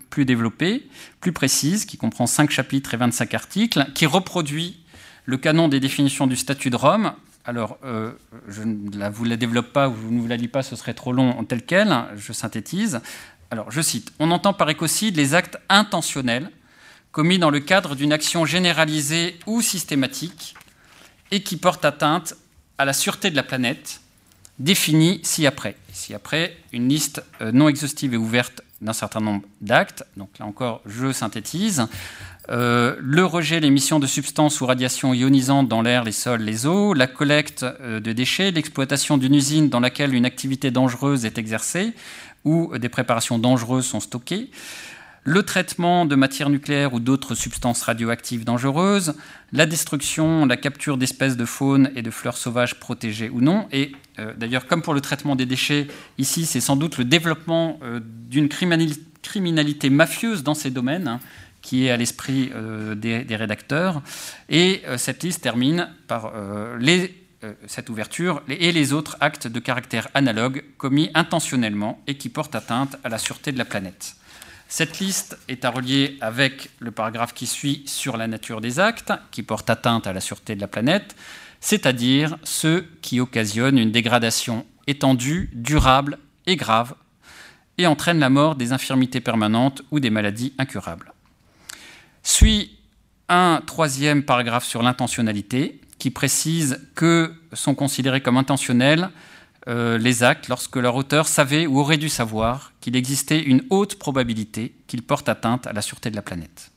[0.10, 0.88] plus développée,
[1.20, 4.80] plus précise, qui comprend 5 chapitres et 25 articles, qui reproduit
[5.26, 7.12] le canon des définitions du statut de Rome,
[7.44, 8.12] alors, euh,
[8.48, 10.94] je ne vous la développe pas ou je ne vous la lis pas, ce serait
[10.94, 11.96] trop long tel quel.
[12.16, 13.02] Je synthétise.
[13.50, 16.52] Alors, je cite On entend par écocide les actes intentionnels
[17.12, 20.56] commis dans le cadre d'une action généralisée ou systématique
[21.32, 22.36] et qui portent atteinte
[22.78, 24.02] à la sûreté de la planète,
[24.60, 25.76] définie ci-après.
[25.92, 30.04] Ci-après, une liste euh, non exhaustive et ouverte d'un certain nombre d'actes.
[30.16, 31.88] Donc là encore, je synthétise.
[32.50, 36.94] Euh, le rejet, l'émission de substances ou radiations ionisantes dans l'air, les sols, les eaux,
[36.94, 41.94] la collecte euh, de déchets, l'exploitation d'une usine dans laquelle une activité dangereuse est exercée
[42.44, 44.50] ou des préparations dangereuses sont stockées,
[45.24, 49.14] le traitement de matières nucléaires ou d'autres substances radioactives dangereuses,
[49.54, 53.68] la destruction, la capture d'espèces de faune et de fleurs sauvages protégées ou non.
[53.72, 55.86] Et euh, d'ailleurs, comme pour le traitement des déchets,
[56.18, 57.80] ici, c'est sans doute le développement
[58.28, 61.20] d'une criminalité mafieuse dans ces domaines, hein,
[61.62, 64.02] qui est à l'esprit euh, des, rédacteurs.
[64.50, 66.34] Et euh, cette liste termine par
[67.66, 72.98] cette ouverture et les autres actes de caractère analogue commis intentionnellement et qui portent atteinte
[73.04, 74.16] à la sûreté de la planète.
[74.68, 79.12] Cette liste est à relier avec le paragraphe qui suit sur la nature des actes
[79.32, 81.16] qui portent atteinte à la sûreté de la planète,
[81.60, 86.96] c'est-à-dire ceux qui occasionnent une dégradation étendue, durable et grave,
[87.78, 91.12] et entraînent la mort des infirmités permanentes ou des maladies incurables.
[92.24, 92.78] Suit
[93.30, 99.12] un troisième paragraphe sur l'intentionnalité, qui précise que sont considérés comme intentionnels
[99.68, 104.00] euh, les actes lorsque leur auteur savait ou aurait dû savoir qu'il existait une haute
[104.00, 106.72] probabilité qu'ils portent atteinte à la sûreté de la planète.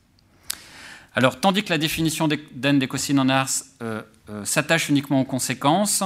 [1.15, 3.49] Alors, tandis que la définition d'endécocine en ars
[3.81, 6.03] euh, euh, s'attache uniquement aux conséquences,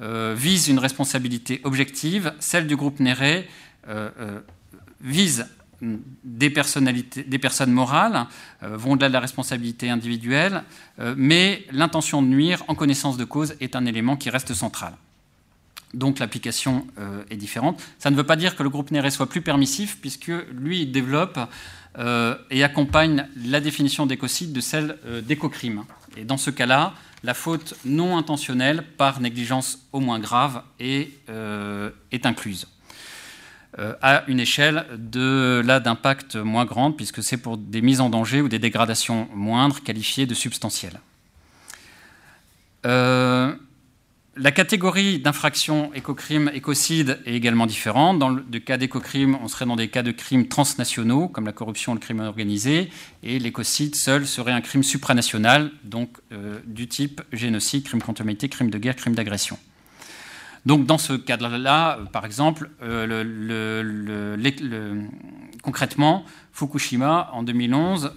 [0.00, 3.46] vise une responsabilité objective, celle du groupe Néré
[5.02, 5.46] vise
[6.24, 8.26] des, personnalités, des personnes morales,
[8.62, 10.62] vont au-delà de la responsabilité individuelle,
[11.16, 14.94] mais l'intention de nuire en connaissance de cause est un élément qui reste central.
[15.92, 16.86] Donc l'application
[17.30, 17.82] est différente.
[17.98, 20.92] Ça ne veut pas dire que le groupe Néré soit plus permissif, puisque lui, il
[20.92, 21.38] développe
[22.50, 24.96] et accompagne la définition d'écocide de celle
[25.26, 25.84] d'écocrime.
[26.16, 26.94] Et dans ce cas-là,
[27.24, 32.68] la faute non intentionnelle par négligence au moins grave euh, est incluse.
[33.78, 38.48] Euh, à une échelle d'impact moins grande, puisque c'est pour des mises en danger ou
[38.48, 41.00] des dégradations moindres qualifiées de substantielles.
[42.84, 43.54] Euh,
[44.36, 48.18] la catégorie d'infraction écocrime, écocide est également différente.
[48.18, 51.92] Dans le cas d'écocrime, on serait dans des cas de crimes transnationaux, comme la corruption
[51.92, 52.90] ou le crime organisé,
[53.22, 58.50] et l'écocide seul serait un crime supranational, donc euh, du type génocide, crime contre l'humanité,
[58.50, 59.58] crime de guerre, crime d'agression.
[60.64, 64.24] Donc dans ce cadre-là, euh, par exemple, euh,
[65.62, 68.12] concrètement, Fukushima, en 2011,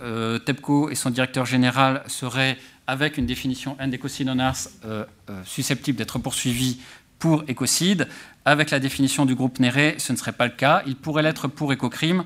[0.45, 2.57] TEPCO et son directeur général seraient
[2.87, 6.79] avec une définition endécocide non ars euh, euh, susceptible d'être poursuivi
[7.19, 8.07] pour écocide.
[8.45, 10.83] Avec la définition du groupe Néré, ce ne serait pas le cas.
[10.85, 12.23] Il pourrait l'être pour écocrime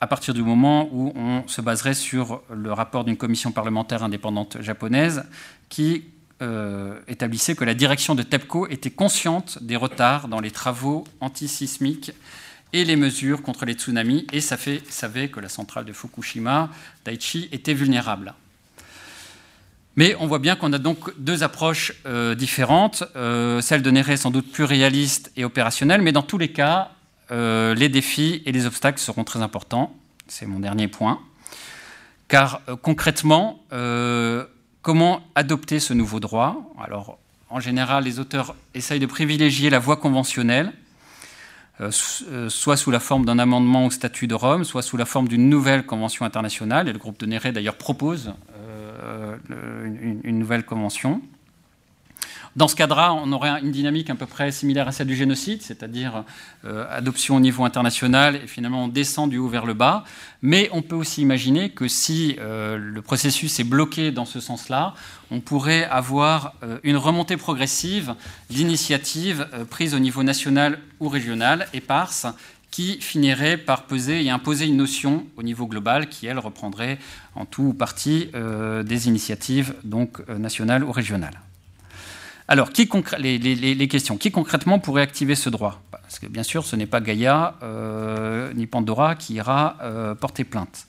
[0.00, 4.60] à partir du moment où on se baserait sur le rapport d'une commission parlementaire indépendante
[4.60, 5.24] japonaise
[5.68, 6.04] qui
[6.42, 12.10] euh, établissait que la direction de TEPCO était consciente des retards dans les travaux antisismiques
[12.72, 16.68] et les mesures contre les tsunamis et ça fait, savait que la centrale de Fukushima,
[17.04, 18.34] Daiichi, était vulnérable.
[19.94, 23.04] Mais on voit bien qu'on a donc deux approches euh, différentes.
[23.14, 26.50] Euh, celle de Néré est sans doute plus réaliste et opérationnelle, mais dans tous les
[26.50, 26.90] cas,
[27.30, 29.96] les défis et les obstacles seront très importants.
[30.28, 31.18] C'est mon dernier point.
[32.28, 33.64] Car concrètement,
[34.82, 36.72] comment adopter ce nouveau droit?
[36.82, 37.18] Alors,
[37.48, 40.72] en général, les auteurs essayent de privilégier la voie conventionnelle,
[41.90, 45.48] soit sous la forme d'un amendement au statut de Rome, soit sous la forme d'une
[45.48, 46.88] nouvelle convention internationale.
[46.88, 48.34] Et le groupe de Néré, d'ailleurs, propose
[49.50, 51.22] euh, une, nouvelle convention.
[52.54, 55.62] Dans ce cadre-là, on aurait une dynamique à peu près similaire à celle du génocide,
[55.62, 56.24] c'est-à-dire
[56.64, 60.04] euh, adoption au niveau international et finalement on descend du haut vers le bas.
[60.42, 64.94] Mais on peut aussi imaginer que si euh, le processus est bloqué dans ce sens-là,
[65.30, 68.14] on pourrait avoir une remontée progressive
[68.50, 72.26] d'initiatives prises au niveau national ou régional, éparses,
[72.72, 76.98] qui finirait par peser et imposer une notion au niveau global qui, elle, reprendrait
[77.36, 81.38] en tout ou partie euh, des initiatives donc, euh, nationales ou régionales.
[82.52, 82.86] Alors, qui
[83.18, 84.18] les, questions.
[84.18, 85.80] Qui concrètement pourrait activer ce droit?
[85.90, 89.78] Parce que bien sûr, ce n'est pas Gaïa euh, ni Pandora qui ira
[90.20, 90.86] porter plainte.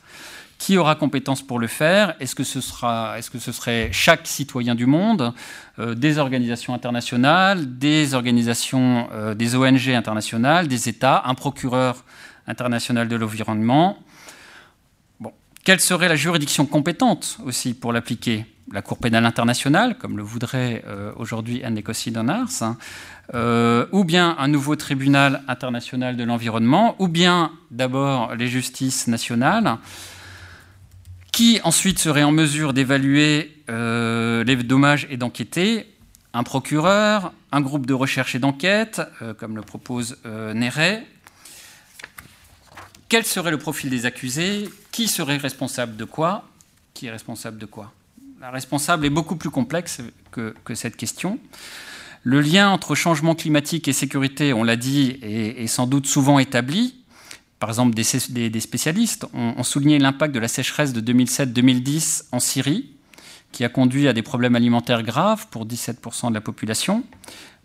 [0.63, 2.15] Qui aura compétence pour le faire?
[2.19, 5.33] Est-ce que, ce serait chaque citoyen du monde,
[5.79, 12.03] euh, des organisations internationales, des organisations, euh, des ONG internationales, des États, un procureur
[12.45, 13.99] international de l'environnement?
[15.63, 18.45] Quelle serait la juridiction compétente aussi pour l'appliquer?
[18.71, 22.77] La Cour pénale internationale, comme le voudrait euh, aujourd'hui Anne Donars, hein,
[23.91, 29.77] ou bien un nouveau tribunal international de l'environnement, ou bien d'abord les justices nationales
[31.33, 35.87] qui ensuite serait en mesure d'évaluer euh, les dommages et d'enquêter.
[36.31, 41.05] Un procureur, un groupe de recherche et d'enquête, euh, comme le propose euh, Néret.
[43.09, 44.69] Quel serait le profil des accusés?
[44.91, 46.47] Qui serait responsable de quoi?
[46.93, 47.91] Qui est responsable de quoi?
[48.43, 51.39] La responsable est beaucoup plus complexe que, cette question.
[52.23, 56.99] Le lien entre changement climatique et sécurité, on l'a dit, est, sans doute souvent établi
[57.57, 62.89] par exemple, des, spécialistes ont, souligné l'impact de la sécheresse de 2007-2010 en Syrie,
[63.53, 67.05] qui a conduit à des problèmes alimentaires graves pour 17% de la population.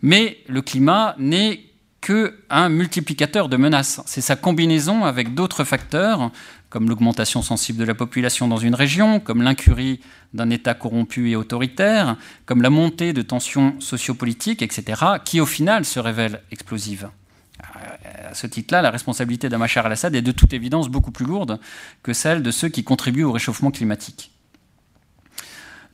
[0.01, 1.69] Mais le climat n'est
[1.99, 4.01] qu'un multiplicateur de menaces.
[4.05, 6.31] C'est sa combinaison avec d'autres facteurs,
[6.69, 9.99] comme l'augmentation sensible de la population dans une région, comme l'incurie
[10.33, 12.15] d'un État corrompu et autoritaire,
[12.45, 17.09] comme la montée de tensions sociopolitiques, etc., qui au final se révèlent explosives.
[17.59, 21.59] À ce titre-là, la responsabilité d'Amachar al-Assad est de toute évidence beaucoup plus lourde
[22.03, 24.31] que celle de ceux qui contribuent au réchauffement climatique.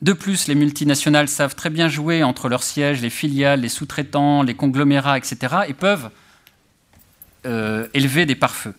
[0.02, 4.42] De plus, les multinationales savent très bien jouer entre leurs sièges, les filiales, les sous-traitants,
[4.42, 6.10] les conglomérats, etc., et peuvent
[7.46, 8.74] euh, élever des pare-feux.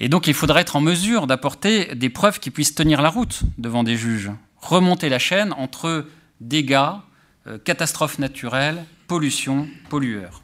[0.00, 3.40] Et donc il faudra être en mesure d'apporter des preuves qui puissent tenir la route
[3.58, 6.06] devant des juges, remonter la chaîne entre
[6.40, 6.92] dégâts,
[7.46, 10.42] euh, catastrophes naturelles, pollution, pollueurs.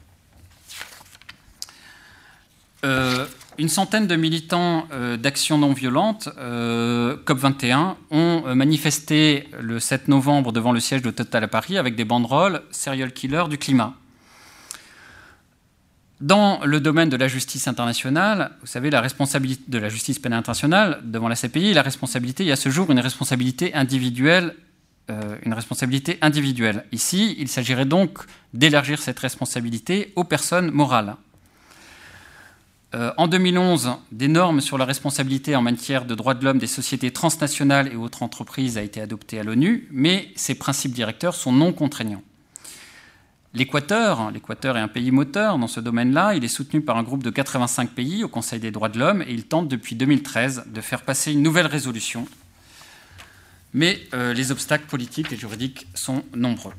[2.84, 3.26] Euh,
[3.56, 10.52] une centaine de militants euh, d'action non violente, euh, COP21, ont manifesté le 7 novembre
[10.52, 13.94] devant le siège de Total à Paris avec des banderoles Serial Killer du climat.
[16.20, 20.38] Dans le domaine de la justice internationale, vous savez, la responsabilité de la justice pénale
[20.38, 24.54] internationale devant la CPI, la responsabilité, il y a ce jour une responsabilité individuelle.
[25.44, 26.86] une responsabilité individuelle.
[26.90, 28.20] Ici, il s'agirait donc
[28.54, 31.16] d'élargir cette responsabilité aux personnes morales.
[32.94, 36.68] Euh, en 2011, des normes sur la responsabilité en matière de droits de l'homme des
[36.68, 41.50] sociétés transnationales et autres entreprises a été adoptée à l'ONU, mais ces principes directeurs sont
[41.50, 42.22] non contraignants.
[43.54, 46.34] L'Équateur, l'Équateur est un pays moteur dans ce domaine-là.
[46.34, 49.22] Il est soutenu par un groupe de 85 pays au Conseil des droits de l'homme
[49.22, 52.26] et il tente depuis 2013 de faire passer une nouvelle résolution.
[53.72, 56.74] Mais euh, les obstacles politiques et juridiques sont nombreux.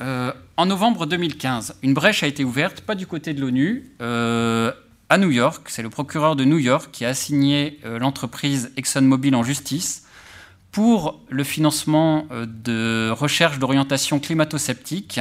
[0.00, 3.90] Euh, en novembre 2015, une brèche a été ouverte, pas du côté de l'ONU,
[5.12, 5.66] à New York.
[5.68, 10.04] C'est le procureur de New York qui a assigné euh, l'entreprise ExxonMobil en justice
[10.70, 15.20] pour le financement euh, de recherches d'orientation climato-sceptique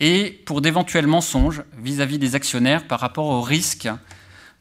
[0.00, 3.88] et pour d'éventuels mensonges vis-à-vis des actionnaires par rapport aux risques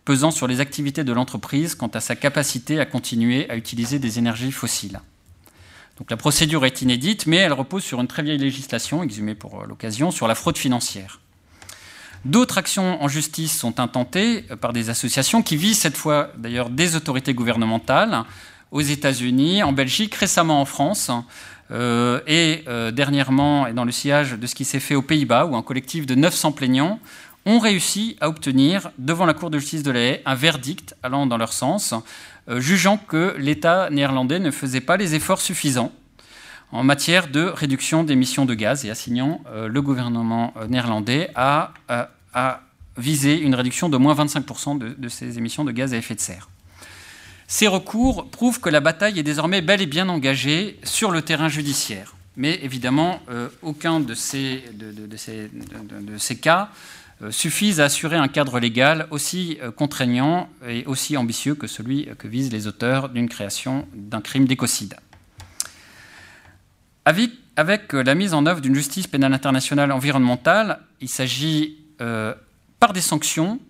[0.05, 4.19] pesant sur les activités de l'entreprise quant à sa capacité à continuer à utiliser des
[4.19, 5.01] énergies fossiles.
[5.97, 9.61] Donc la procédure est inédite, mais elle repose sur une très vieille législation, exhumée pour
[9.61, 11.19] euh, l'occasion, sur la fraude financière.
[12.25, 16.95] D'autres actions en justice sont intentées par des associations qui visent cette fois d'ailleurs des
[16.95, 18.23] autorités gouvernementales
[18.71, 21.09] aux États-Unis, en Belgique, récemment en France.
[21.71, 25.45] Euh, et euh, dernièrement, et dans le sillage de ce qui s'est fait aux Pays-Bas,
[25.45, 26.99] où un collectif de 900 plaignants
[27.45, 31.25] ont réussi à obtenir, devant la Cour de justice de la Haye, un verdict allant
[31.25, 31.93] dans leur sens,
[32.49, 35.91] euh, jugeant que l'État néerlandais ne faisait pas les efforts suffisants
[36.73, 41.71] en matière de réduction d'émissions de gaz et assignant le gouvernement néerlandais à,
[42.97, 46.19] viser une réduction de moins 25% de, de ces émissions de gaz à effet de
[46.19, 46.49] serre.
[47.47, 51.49] Ces recours prouvent que la bataille est désormais bel et bien engagée sur le terrain
[51.49, 52.15] judiciaire.
[52.35, 53.21] Mais évidemment,
[53.63, 54.63] aucun de ces,
[56.39, 56.69] cas
[57.23, 62.27] euh, suffisent à assurer un cadre légal aussi contraignant et aussi ambitieux que celui que
[62.27, 64.95] visent les auteurs d'une création d'un crime d'écocide.
[67.55, 72.35] Avec, euh, la mise en œuvre d'une justice pénale internationale environnementale, il s'agit, euh,
[72.81, 73.61] par des sanctions,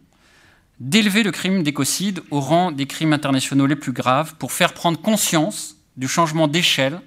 [0.79, 4.99] d'élever le crime d'écocide au rang des crimes internationaux les plus graves pour faire prendre
[4.99, 7.01] conscience du changement d'échelle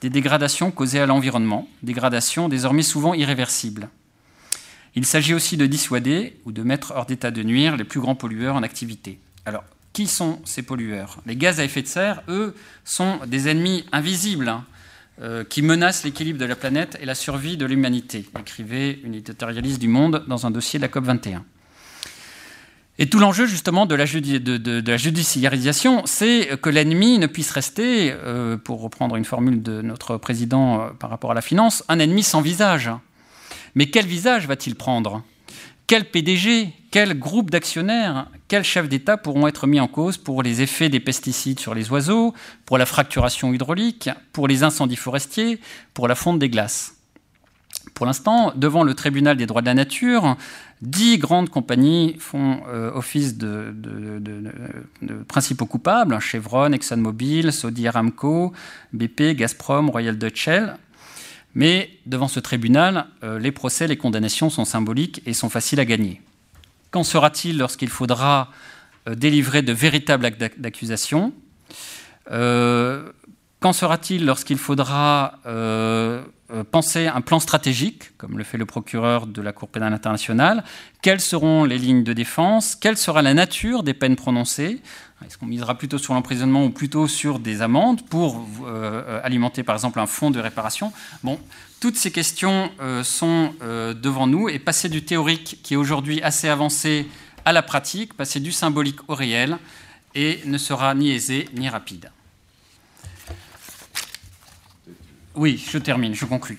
[0.00, 3.88] des dégradations causées à l'environnement, dégradations désormais souvent irréversibles.
[4.94, 8.14] Il s'agit aussi de dissuader ou de mettre hors d'état de nuire les plus grands
[8.14, 9.18] pollueurs en activité.
[9.46, 11.20] Alors, qui sont ces pollueurs?
[11.26, 14.64] Les gaz à effet de serre, eux, sont des ennemis invisibles hein.
[15.22, 19.78] Euh, qui menace l'équilibre de la planète et la survie de l'humanité, écrivait une éditorialiste
[19.80, 21.42] du Monde dans un dossier de la COP21.
[22.98, 28.80] Et tout l'enjeu justement de la, judiciarisation, c'est que l'ennemi ne puisse rester, euh, pour
[28.80, 32.40] reprendre une formule de notre président euh, par rapport à la finance, un ennemi sans
[32.40, 32.90] visage.
[33.74, 35.24] Mais quel visage va-t-il prendre?
[35.88, 40.62] Quel PDG, quel groupe d'actionnaires, quels chefs d'État pourront être mis en cause pour les
[40.62, 42.32] effets des pesticides sur les oiseaux,
[42.64, 45.58] pour la fracturation hydraulique, pour les incendies forestiers,
[45.94, 46.94] pour la fonte des glaces?
[47.92, 50.36] Pour l'instant, devant le tribunal des droits de la nature,
[50.80, 53.74] dix grandes compagnies font euh, office de,
[55.28, 58.52] principaux coupables Chevron, ExxonMobil, Saudi Aramco,
[58.92, 60.76] BP, Gazprom, Royal Dutch Shell.
[61.54, 65.84] Mais devant ce tribunal, euh, les procès, les condamnations sont symboliques et sont faciles à
[65.84, 66.20] gagner.
[66.90, 68.50] Qu'en sera-t-il lorsqu'il faudra
[69.08, 71.32] euh, délivrer de véritables actes d'accusation?
[72.26, 75.38] Qu'en sera-t-il lorsqu'il faudra
[76.62, 80.62] penser un plan stratégique, comme le fait le procureur de la Cour pénale internationale.
[81.02, 82.76] Quelles seront les lignes de défense?
[82.76, 84.80] Quelle sera la nature des peines prononcées?
[85.26, 89.74] Est-ce qu'on misera plutôt sur l'emprisonnement ou plutôt sur des amendes pour euh, alimenter par
[89.74, 90.92] exemple un fonds de réparation?
[91.22, 91.40] Bon,
[91.80, 92.70] toutes ces questions
[93.02, 94.48] sont devant nous.
[94.48, 97.08] Et passer du théorique qui est aujourd'hui assez avancé
[97.44, 99.58] à la pratique, passer du symbolique au réel
[100.14, 102.10] et ne sera ni aisé ni rapide.
[105.36, 106.58] Oui, je termine, je conclus.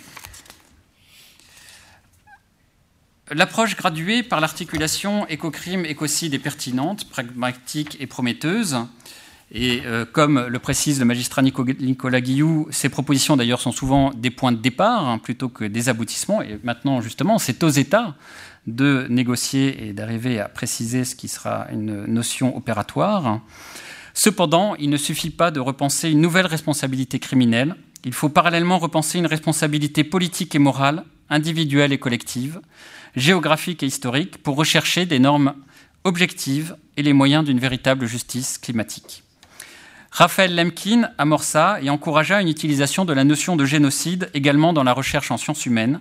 [3.32, 8.78] L'approche graduée par l'articulation éco-crime, écocide est pertinente, pragmatique et prometteuse.
[9.52, 14.30] Et euh, comme le précise le magistrat Nicolas Guillou, ces propositions d'ailleurs sont souvent des
[14.30, 16.42] points de départ hein, plutôt que des aboutissements.
[16.42, 18.16] Et maintenant, justement, c'est aux États
[18.68, 23.40] de négocier et d'arriver à préciser ce qui sera une notion opératoire.
[24.14, 27.76] Cependant, il ne suffit pas de repenser une nouvelle responsabilité criminelle
[28.06, 32.62] il faut parallèlement repenser une responsabilité politique et morale, individuelle et collective,
[33.16, 35.56] géographique et historique, pour rechercher des normes
[36.04, 39.24] objectives et les moyens d'une véritable justice climatique.
[40.12, 44.94] Raphaël Lemkin amorça et encouragea une utilisation de la notion de génocide également dans la
[44.94, 46.00] recherche en sciences humaines,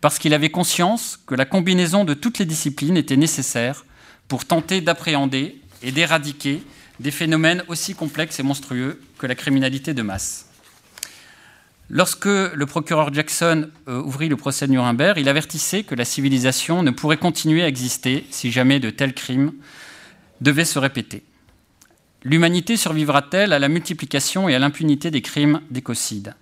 [0.00, 3.86] parce qu'il avait conscience que la combinaison de toutes les disciplines était nécessaire
[4.26, 6.62] pour tenter d'appréhender et d'éradiquer
[6.98, 10.46] des phénomènes aussi complexes et monstrueux que la criminalité de masse.
[11.90, 16.82] Lorsque le procureur Jackson euh, ouvrit le procès de Nuremberg, il avertissait que la civilisation
[16.82, 19.52] ne pourrait continuer à exister si jamais de tels crimes
[20.40, 21.24] devaient se répéter.
[22.22, 26.34] L'humanité survivra-t-elle à la multiplication et à l'impunité des crimes d'écocide?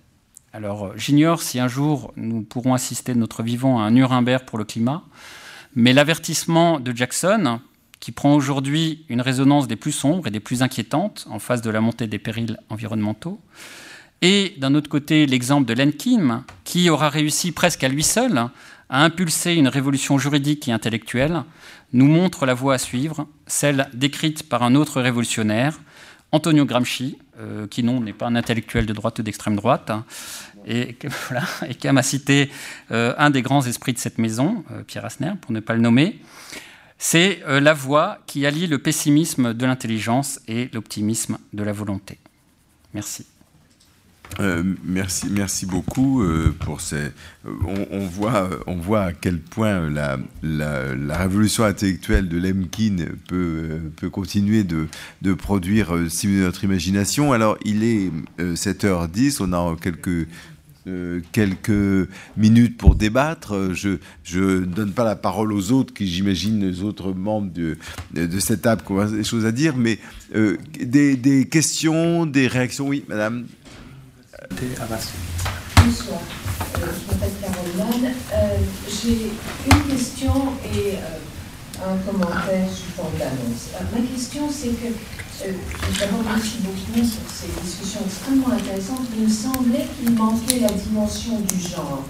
[0.53, 4.45] Alors, euh, j'ignore si un jour nous pourrons assister de notre vivant à un Nuremberg
[4.45, 5.03] pour le climat,
[5.75, 7.59] mais l'avertissement de Jackson,
[7.99, 11.69] qui prend aujourd'hui une résonance des plus sombres et des plus inquiétantes en face de
[11.69, 13.41] la montée des périls environnementaux,
[14.23, 18.49] et d'un autre côté l'exemple de Lenkin, qui aura réussi presque à lui seul
[18.89, 21.43] à impulser une révolution juridique et intellectuelle,
[21.91, 25.77] nous montre la voie à suivre, celle décrite par un autre révolutionnaire,
[26.31, 29.91] Antonio Gramsci, euh, qui non n'est pas un intellectuel de droite ou d'extrême droite,
[30.65, 30.95] et,
[31.79, 32.49] qui a cité
[32.91, 35.81] euh, un des grands esprits de cette maison, euh, Pierre Asner, pour ne pas le
[35.81, 36.19] nommer.
[36.97, 42.17] C'est la voie qui allie le pessimisme de l'intelligence et l'optimisme de la volonté.
[42.93, 43.25] Merci.
[44.39, 46.95] Euh, merci, merci beaucoup euh, pour ces.
[46.95, 53.79] Euh, on, voit, on voit à quel point la, la, révolution intellectuelle de Lemkin peut,
[53.95, 54.87] peut continuer de,
[55.21, 57.31] de produire stimuler notre imagination.
[57.33, 60.27] Alors, il est 7h10, on a quelques
[61.31, 63.71] quelques minutes pour débattre.
[63.73, 63.97] Je
[64.39, 67.77] ne donne pas la parole aux autres, qui j'imagine les autres membres de,
[68.13, 69.97] de cette table qui ont des choses à dire, mais
[70.33, 72.87] des, des, questions, des réactions?
[72.89, 73.45] Oui, madame
[75.77, 76.19] Bonsoir,
[76.77, 78.13] euh, je m'appelle Caroline.
[78.33, 78.57] Euh,
[78.87, 79.31] J'ai
[79.65, 83.73] une question et euh, un commentaire sous forme d'annonce.
[83.73, 84.93] Euh, ma question, c'est que,
[85.99, 89.07] d'abord, merci beaucoup pour ces discussions extrêmement intéressantes.
[89.17, 92.03] Il me semblait qu'il manquait la dimension du genre.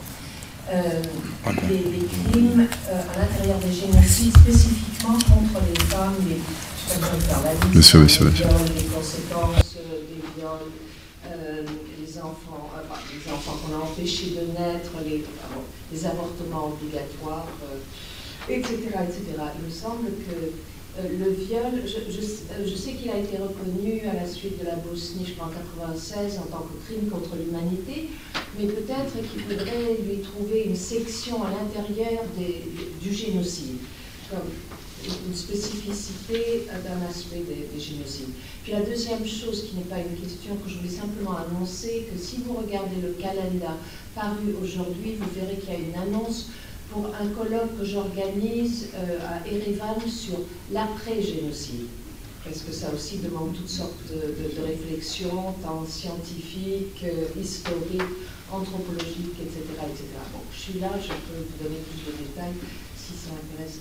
[1.69, 6.39] Les, les, crimes à l'intérieur des génocides, spécifiquement contre les femmes, les,
[6.87, 6.99] je
[7.43, 10.71] la liste, les conséquences des viols
[12.23, 12.81] enfants, euh,
[13.13, 15.23] les enfants qu'on a empêchés de naître, les,
[15.91, 17.47] les avortements obligatoires,
[18.49, 19.21] etc., euh, etc.
[19.59, 20.51] Il me semble que
[20.99, 25.25] euh, le viol, je, sais qu'il a été reconnu à la suite de la Bosnie,
[25.25, 28.09] je crois en 1996, en tant que crime contre l'humanité,
[28.57, 32.23] mais peut-être qu'il faudrait lui trouver une section à l'intérieur
[33.01, 33.79] du génocide,
[35.27, 38.33] une spécificité d'un aspect des, génocides.
[38.63, 42.19] Puis la deuxième chose, qui n'est pas une question, que je voulais simplement annoncer, que
[42.19, 43.61] si vous regardez le calendrier
[44.15, 46.49] paru aujourd'hui, vous verrez qu'il y a une annonce
[46.91, 50.39] pour un colloque que j'organise euh, à Erevan sur
[50.71, 51.87] l'après-génocide.
[52.45, 58.01] Parce que ça aussi demande toutes sortes de, réflexions, tant scientifiques, euh, historiques,
[58.51, 60.05] anthropologiques, etc., etc.
[60.33, 62.53] Bon, je suis là, je peux vous donner plus de détails
[62.95, 63.79] si ça intéresse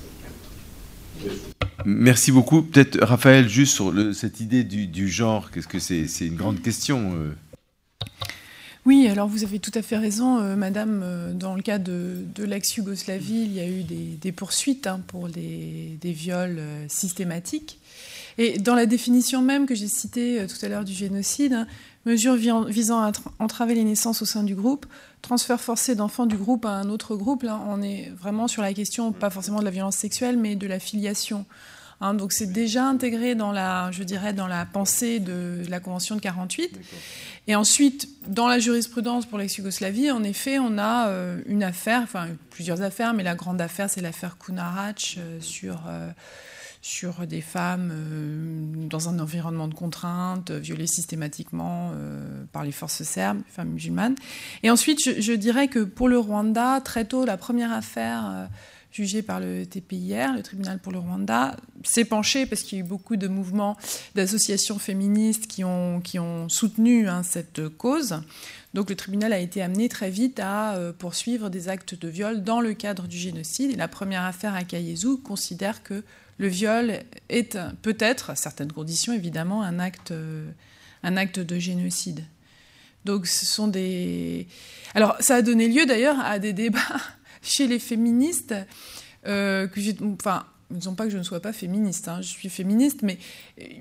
[1.85, 2.63] Merci beaucoup.
[2.63, 6.07] Peut-être Raphaël, juste sur cette idée du, genre, qu'est-ce que c'est?
[6.07, 7.13] C'est une grande question.
[7.15, 7.33] Euh.
[8.85, 11.03] Oui, alors vous avez tout à fait raison, euh, Madame.
[11.05, 15.99] Euh, dans le cas de, l'ex-Yougoslavie, il y a eu des, poursuites hein, pour des
[16.03, 17.79] viols systématiques.
[18.39, 21.67] Et dans la définition même que j'ai citée tout à l'heure du génocide, hein,
[22.05, 24.87] mesure visant à entraver les naissances au sein du groupe,
[25.21, 28.73] transfert forcé d'enfants du groupe à un autre groupe, là, on est vraiment sur la
[28.75, 31.45] question, pas forcément de la violence sexuelle, mais de la filiation.
[32.01, 32.15] Hein.
[32.15, 36.21] donc c'est déjà intégré dans la, je dirais, dans la pensée de la Convention de
[36.21, 36.81] 48.
[37.47, 42.29] Et ensuite, dans la jurisprudence pour l'ex-Yougoslavie, en effet, on a euh, une affaire, enfin
[42.51, 46.11] plusieurs affaires, mais la grande affaire, c'est l'affaire Kunarac euh, sur, euh,
[46.83, 47.93] sur des femmes
[48.91, 51.93] dans un environnement de contrainte, violées systématiquement
[52.51, 54.17] par les forces serbes, femmes musulmanes.
[54.65, 58.49] Et ensuite, je, dirais que pour le Rwanda, très tôt, la première affaire
[58.93, 62.85] jugé par le TPIR, le tribunal pour le Rwanda, s'est penché parce qu'il y a
[62.85, 63.77] eu beaucoup de mouvements
[64.15, 68.21] d'associations féministes qui ont, qui ont soutenu hein, cette cause.
[68.75, 72.45] Donc le tribunal a été amené très vite à euh, poursuivre des actes de viol
[72.45, 73.71] dans le cadre du génocide.
[73.73, 76.05] Et la première affaire à Kayezu considère que
[76.43, 76.99] le viol
[77.29, 80.51] est peut-être, à certaines conditions évidemment, un acte, euh,
[81.05, 82.25] un acte de génocide.
[83.05, 84.49] Donc ce sont des...
[84.95, 86.81] Alors ça a donné lieu d'ailleurs à des débats
[87.43, 88.55] chez les féministes,
[89.27, 92.49] euh, que j'ai, enfin, disons pas que je ne sois pas féministe, hein, je suis
[92.49, 93.19] féministe, mais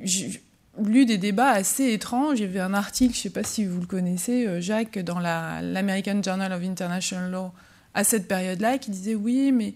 [0.03, 0.39] j'ai
[0.79, 2.39] lu des débats assez étranges.
[2.39, 4.99] Il y avait un article, je ne sais pas si vous le connaissez, euh, Jacques,
[4.99, 7.51] dans l'American Journal of International Law
[7.95, 9.73] à cette période-là, qui disait oui, mais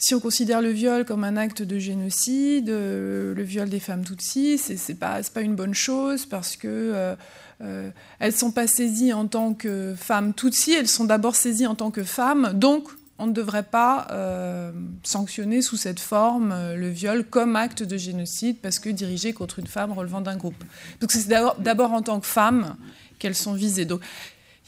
[0.00, 4.04] si on considère le viol comme un acte de génocide, euh, le viol des femmes
[4.04, 7.14] tutsis, c'est, pas, pas une bonne chose parce que
[7.62, 11.66] euh, elles ne sont pas saisies en tant que femmes tutsi, elles sont d'abord saisies
[11.66, 12.88] en tant que femmes, donc
[13.20, 14.72] on ne devrait pas euh,
[15.02, 19.58] sanctionner sous cette forme euh, le viol comme acte de génocide parce que dirigé contre
[19.58, 20.64] une femme relevant d'un groupe.
[21.00, 22.76] Donc c'est d'abord en tant que femmes
[23.18, 23.86] qu'elles sont visées.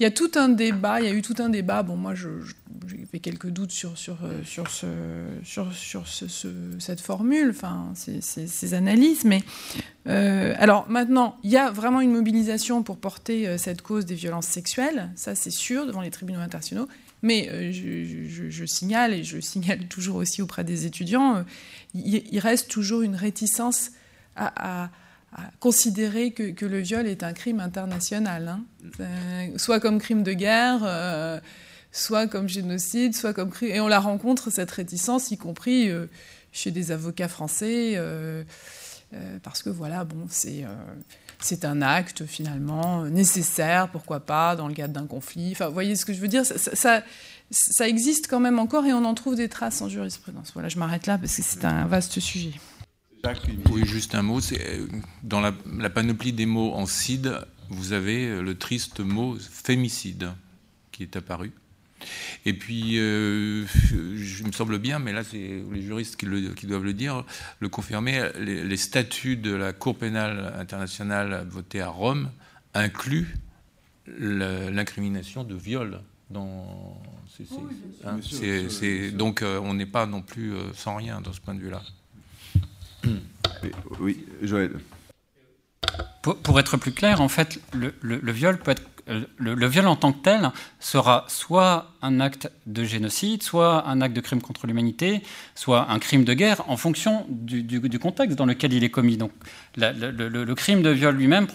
[0.03, 1.85] Il y a tout un débat, il y a eu tout un débat.
[1.85, 4.89] Bon, moi, j'ai quelques doutes sur, sur, sur, ce,
[5.45, 6.49] sur, sur ce,
[6.81, 9.25] cette formule, enfin, ces, analyses.
[9.25, 9.45] Mais
[10.09, 14.17] euh, alors maintenant, il y a vraiment une mobilisation pour porter euh, cette cause des
[14.17, 16.89] violences sexuelles, ça c'est sûr, devant les tribunaux internationaux.
[17.23, 21.45] Mais euh, je, signale, et je signale toujours aussi auprès des étudiants,
[21.95, 23.93] il, reste toujours une réticence
[24.35, 24.91] à
[25.61, 28.65] considérer que, le viol est un crime international, hein.
[29.01, 31.41] euh, soit comme crime de guerre, euh,
[31.91, 33.71] soit comme génocide, soit comme crime.
[33.71, 36.07] Et on la rencontre, cette réticence, y compris euh,
[36.53, 37.99] chez des avocats français,
[39.43, 40.65] parce que voilà, bon, c'est.
[41.65, 45.53] un acte finalement nécessaire, pourquoi pas, dans le cadre d'un conflit.
[45.53, 46.45] Enfin, vous voyez ce que je veux dire
[47.53, 50.53] ça existe quand même encore et on en trouve des traces en jurisprudence.
[50.55, 52.53] Voilà, je m'arrête là parce que c'est un vaste sujet.
[53.71, 54.41] Oui, juste un mot.
[54.41, 54.87] Euh,
[55.23, 57.33] dans la, la, panoplie des mots en CID,
[57.69, 60.33] vous avez euh, le triste mot fémicide
[60.91, 61.53] qui est apparu.
[62.45, 63.65] Et puis, euh,
[64.17, 67.25] je me semble bien, mais là, c'est les juristes qui, le, qui, doivent le dire,
[67.61, 72.31] le confirmer, les, les, statuts de la Cour pénale internationale votée à Rome
[72.75, 73.37] incluent
[74.19, 76.01] l'incrimination de viol.
[76.29, 77.01] Dans,
[78.05, 78.19] hein,
[79.13, 81.83] donc, on n'est pas non plus sans rien dans ce point de vue-là.
[84.01, 84.73] Oui, Joël.
[86.23, 87.93] Pour, être plus clair, en fait, le,
[88.33, 92.85] viol peut être le, le, viol en tant que tel sera soit un acte de
[92.85, 95.23] génocide, soit un acte de crime contre l'humanité,
[95.55, 99.17] soit un crime de guerre, en fonction du, contexte dans lequel il est commis.
[99.17, 99.33] Donc,
[99.77, 101.47] le, crime de viol lui-même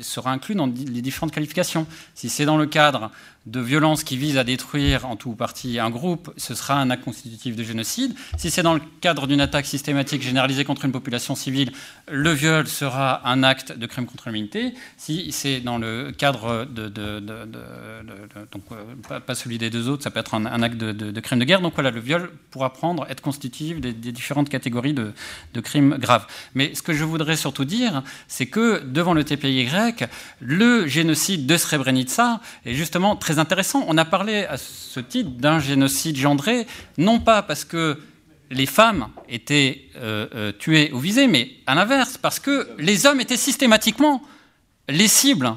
[0.00, 1.86] sera inclus dans les différentes qualifications.
[2.14, 3.10] Si c'est dans le cadre
[3.46, 6.90] de violence qui vise à détruire en tout ou partie un groupe, ce sera un
[6.90, 8.14] acte constitutif de génocide.
[8.36, 11.72] Si c'est dans le cadre d'une attaque systématique généralisée contre une population civile,
[12.10, 14.74] le viol sera un acte de crime contre l'humanité.
[14.96, 16.88] Si c'est dans le cadre de,
[18.52, 21.44] donc euh, pas, celui des deux autres, ça peut être un, acte de, crime de
[21.44, 21.60] guerre.
[21.60, 25.12] Donc voilà, le viol pourra prendre, être constitutif des, des différentes catégories de,
[25.60, 26.26] crimes graves.
[26.54, 29.68] Mais ce que je voudrais surtout dire, c'est que devant le TPY,
[30.40, 33.84] le génocide de Srebrenica est justement très intéressant.
[33.88, 36.66] On a parlé à ce titre d'un génocide gendré,
[36.96, 37.98] non pas parce que
[38.50, 43.20] les femmes étaient euh, euh, tuées ou visées, mais à l'inverse, parce que les hommes
[43.20, 44.22] étaient systématiquement
[44.88, 45.52] les cibles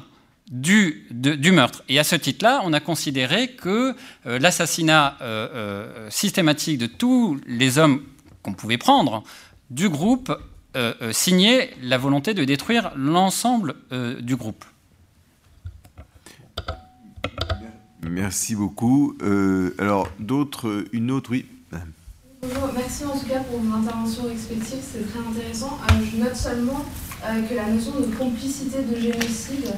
[0.52, 1.82] du, de, du meurtre.
[1.88, 3.96] Et à ce titre-là, on a considéré que
[4.26, 8.02] euh, l'assassinat euh, euh, systématique de tous les hommes
[8.42, 9.24] qu'on pouvait prendre
[9.70, 10.32] du groupe
[10.76, 13.74] euh, signait la volonté de détruire l'ensemble
[14.20, 14.64] du groupe.
[18.02, 19.16] Merci beaucoup.
[19.22, 21.46] Euh, alors, d'autres, une autre, oui.
[22.42, 25.78] Bonjour, merci en tout cas pour mon intervention respective, c'est très intéressant.
[25.88, 26.84] Euh, je note seulement
[27.24, 29.72] euh, que la notion de complicité de génocide,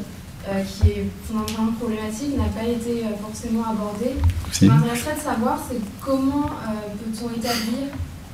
[0.66, 4.14] qui est fondamentalement problématique, n'a pas été forcément abordée.
[4.52, 7.88] Ce qui m'intéresserait de savoir, c'est comment peut-on établir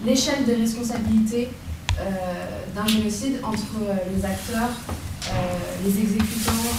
[0.05, 1.49] l'échelle des responsabilités
[2.75, 3.77] d'un génocide entre
[4.15, 4.71] les acteurs,
[5.85, 6.71] les exécutants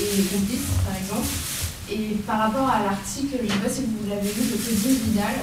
[0.00, 1.28] et les complices, par exemple.
[1.88, 4.98] Et par rapport à l'article, je ne sais pas si vous l'avez vu, de Claudine
[5.06, 5.34] Vidal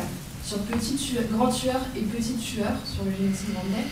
[0.43, 3.87] sur petit tueur, grand tueur et petit tueur sur le génocide rwandais,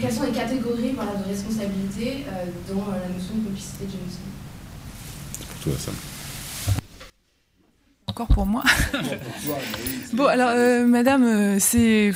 [0.00, 3.92] quelles sont les catégories voilà, de responsabilité euh, dans euh, la notion de complicité de
[3.92, 4.31] génocide
[5.70, 5.92] Ça.
[8.06, 8.64] Encore pour moi
[10.12, 12.12] Bon, alors, euh, madame, euh, c'est.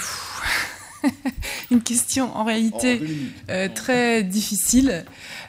[1.70, 3.00] une question en réalité
[3.50, 5.04] euh, très difficile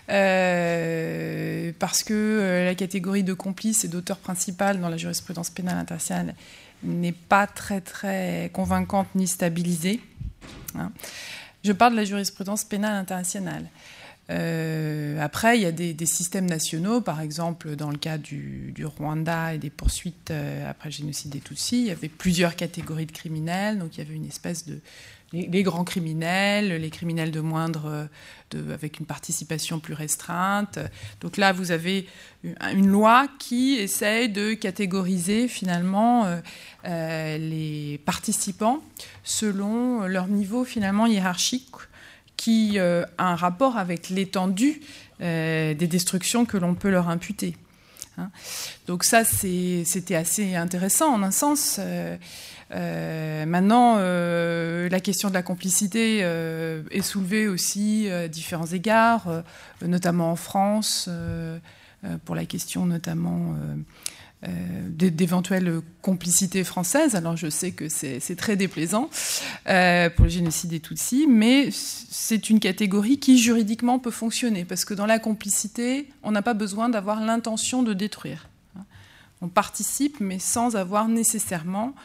[0.09, 5.77] euh, parce que euh, la catégorie de complice et d'auteur principal dans la jurisprudence pénale
[5.77, 6.35] internationale
[6.83, 9.99] n'est pas très très convaincante ni stabilisée.
[10.75, 10.91] Hein.
[11.63, 13.65] Je parle de la jurisprudence pénale internationale.
[14.29, 19.53] Euh, après, il y a des, systèmes nationaux, par exemple dans le cas du, Rwanda
[19.53, 23.11] et des poursuites euh, après le génocide des Tutsis, il y avait plusieurs catégories de
[23.11, 24.79] criminels, donc il y avait une espèce de
[25.33, 28.07] les, grands criminels, les criminels de moindre,
[28.55, 30.79] avec une participation plus restreinte.
[31.19, 32.07] Donc là, vous avez
[32.73, 36.39] une loi qui essaye de catégoriser finalement
[36.85, 38.81] euh, les participants
[39.25, 41.75] selon leur niveau finalement hiérarchique
[42.47, 44.79] qui euh, a un rapport avec l'étendue
[45.19, 47.57] euh, des destructions que l'on peut leur imputer.
[48.17, 48.29] Hein.
[48.87, 51.77] Donc ça, c'était assez intéressant en un sens.
[51.81, 59.27] Euh, maintenant, la question de la complicité est soulevée aussi à différents égards,
[59.81, 61.09] notamment en France,
[62.23, 63.57] pour la question notamment
[64.43, 64.49] euh,
[64.89, 67.15] d'éventuelles complicités françaises.
[67.15, 69.09] Alors je sais que c'est très déplaisant
[69.67, 74.85] euh, pour le génocide des Tutsis, mais c'est une catégorie qui juridiquement peut fonctionner, parce
[74.85, 78.47] que dans la complicité, on n'a pas besoin d'avoir l'intention de détruire.
[79.41, 81.95] On participe, mais sans avoir nécessairement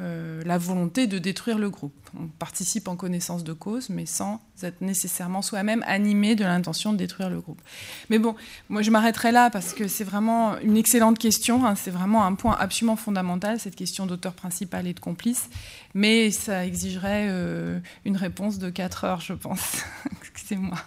[0.00, 1.92] euh, la volonté de détruire le groupe.
[2.18, 6.98] On participe en connaissance de cause, mais sans être nécessairement soi-même animé de l'intention de
[6.98, 7.60] détruire le groupe.
[8.08, 8.34] Mais bon,
[8.70, 11.66] moi je m'arrêterai là parce que c'est vraiment une excellente question.
[11.66, 11.74] Hein.
[11.74, 15.50] c'est vraiment un point absolument fondamental, cette question d'auteur principal et de complice.
[15.92, 19.82] Mais ça exigerait euh, une réponse de 4 heures, je pense.
[20.22, 20.78] Excusez-moi.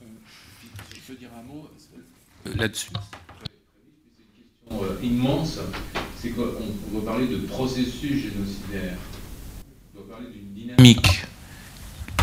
[0.00, 1.70] Je peux dire un mot
[2.46, 2.90] euh, là-dessus.
[4.68, 5.60] C'est une question immense
[6.22, 8.96] c'est qu'on parler de processus génocidaire,
[9.96, 11.24] on va parler d'une dynamique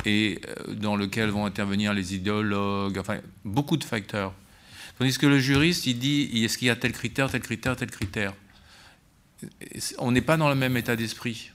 [0.05, 4.34] et euh, dans lequel vont intervenir les idéologues, enfin beaucoup de facteurs.
[4.97, 7.91] Tandis que le juriste, il dit est-ce qu'il y a tel critère, tel critère, tel
[7.91, 8.34] critère?
[9.97, 11.51] On n'est pas dans le même état d'esprit.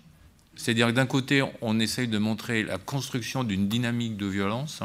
[0.55, 4.83] C'est-à-dire que d'un côté, on essaye de montrer la construction d'une dynamique de violence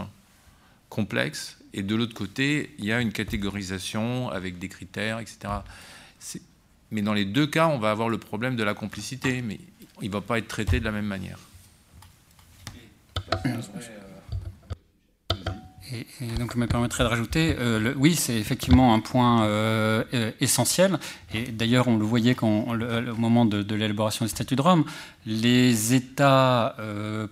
[0.88, 5.50] complexe, et de l'autre côté, il y a une catégorisation avec des critères, etc.
[6.92, 9.60] Mais dans les deux cas, on va avoir le problème de la complicité, mais
[10.02, 11.38] il ne va pas être traité de la même manière.
[15.92, 16.06] Et,
[16.38, 21.00] donc, je me permettrai de rajouter, euh, oui, c'est effectivement un point euh, euh, essentiel.
[21.34, 24.86] Et d'ailleurs, on le voyait quand, au moment de, l'élaboration du statut de Rome,
[25.26, 26.76] les États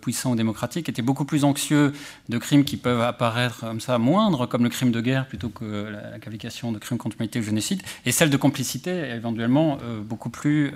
[0.01, 1.93] puissants ou démocratiques étaient beaucoup plus anxieux
[2.29, 5.65] de crimes qui peuvent apparaître comme ça moindres, comme le crime de guerre, plutôt que
[5.65, 10.71] la, qualification de crime contre l'humanité ou génocide, et celle de complicité, éventuellement, beaucoup plus,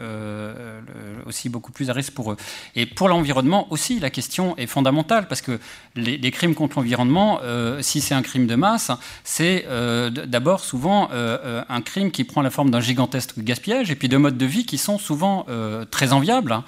[1.26, 2.38] aussi beaucoup plus à risque pour eux.
[2.76, 5.60] Et pour l'environnement aussi, la question est fondamentale, parce que
[5.96, 7.40] les, crimes contre l'environnement
[7.82, 8.92] si c'est un crime de masse,
[9.24, 13.96] c'est euh, d'abord souvent euh, un crime qui prend la forme d'un gigantesque gaspillage et
[13.96, 15.46] puis de modes de vie qui sont souvent
[15.90, 16.64] très enviables.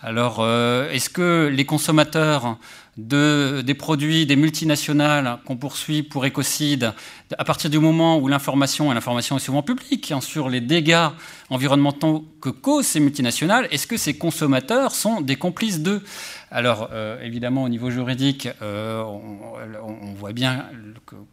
[0.00, 2.56] Alors, est-ce que les consommateurs
[2.98, 6.92] de, des produits des multinationales qu'on poursuit pour écocide,
[7.38, 11.08] à partir du moment où l'information est souvent publique, hein, sur les dégâts
[11.48, 16.02] environnementaux que causent ces multinationales, est-ce que ces consommateurs sont des complices d'eux?
[16.50, 20.66] Alors, euh, évidemment, au niveau juridique, euh, on, voit bien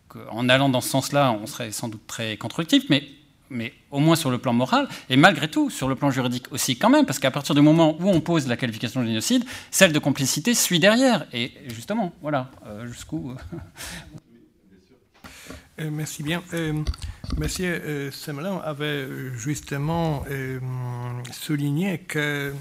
[0.07, 3.03] qu'en allant dans ce sens-là, on serait sans doute très constructif, mais
[3.49, 6.77] mais au moins sur le plan moral, et malgré tout sur le plan juridique aussi
[6.77, 9.93] quand même, parce qu'à partir du moment où on pose la qualification de génocide, celle
[9.93, 11.25] de complicité suit derrière.
[11.33, 13.31] Et justement, voilà, euh, jusqu'où...
[13.31, 13.35] Euh,
[15.81, 16.41] euh, merci bien.
[17.37, 20.23] Monsieur Semelin avait justement
[21.31, 22.53] souligné que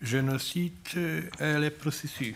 [0.00, 2.34] génocide est le processus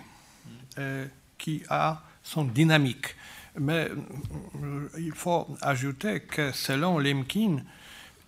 [1.39, 3.15] qui a son dynamique.
[3.59, 7.59] Mais euh, il faut ajouter que selon Lemkin,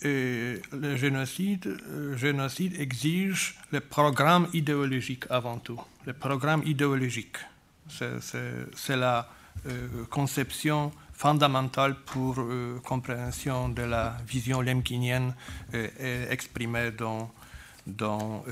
[0.05, 5.81] euh, le génocide, euh, génocide exige le programme idéologique avant tout.
[6.07, 7.37] Le programme idéologique,
[7.91, 9.29] c'est la
[10.09, 12.37] conception fondamentale pour
[12.85, 15.35] compréhension de la vision lemkinienne
[16.31, 17.31] exprimée dans,
[17.87, 18.45] dans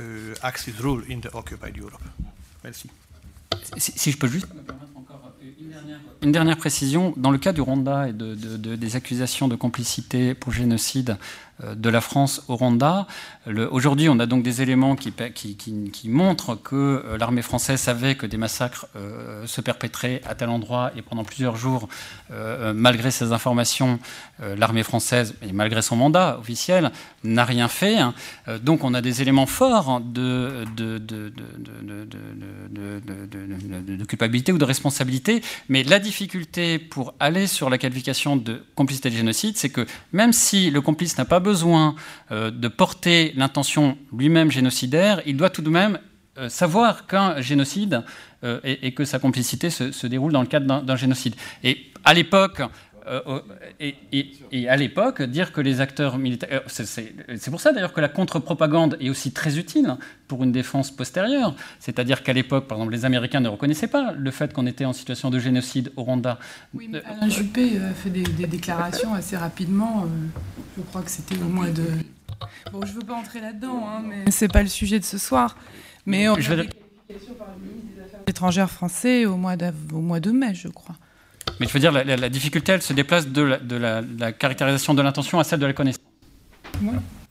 [0.42, 2.02] Axis Rule in the Occupied Europe.
[2.64, 2.90] Merci.
[3.78, 4.48] Si, si je peux juste
[6.22, 10.52] Une dernière précision, dans le cas du Rwanda et de, des accusations de complicité pour
[10.52, 11.16] génocide
[11.62, 13.06] de la France au Rwanda.
[13.70, 15.12] Aujourd'hui, on a donc des éléments qui,
[16.08, 20.90] montrent que euh, l'armée française savait que des massacres euh, se perpétraient à tel endroit
[20.96, 21.88] et pendant plusieurs jours,
[22.74, 23.98] malgré ces informations,
[24.40, 26.90] l'armée française, et malgré son mandat officiel,
[27.24, 27.98] n'a rien fait.
[28.62, 30.64] donc on a des éléments forts de,
[34.08, 35.42] culpabilité ou de responsabilité.
[35.68, 40.32] Mais la difficulté pour aller sur la qualification de complicité de génocide, c'est que même
[40.32, 41.94] si le complice n'a pas besoin
[42.32, 45.98] euh, de porter l'intention lui-même génocidaire, il doit tout de même
[46.38, 48.02] euh, savoir qu'un génocide
[48.42, 51.36] euh, et, que sa complicité se, déroule dans le cadre d'un génocide.
[51.62, 52.60] Et à l'époque,
[53.80, 56.62] et, à l'époque, dire que les acteurs militaires.
[56.66, 59.96] C'est pour ça d'ailleurs que la contre-propagande est aussi très utile
[60.28, 61.54] pour une défense postérieure.
[61.78, 64.92] C'est-à-dire qu'à l'époque, par exemple, les Américains ne reconnaissaient pas le fait qu'on était en
[64.92, 66.38] situation de génocide au Rwanda.
[66.74, 70.06] Oui, mais Alain Juppé a fait des, déclarations assez rapidement.
[70.76, 71.84] je crois que c'était au mois de.
[72.72, 75.16] Bon, je ne veux pas entrer là-dedans, hein, mais c'est pas le sujet de ce
[75.16, 75.56] soir.
[76.04, 76.52] Mais on je
[77.08, 79.54] qualifications par le ministre des Affaires étrangères français au mois,
[79.92, 80.96] au mois de mai, je crois.
[81.60, 85.44] Mais je veux dire, la, difficulté, elle se déplace de la, caractérisation de l'intention à
[85.44, 86.02] celle de la connaissance.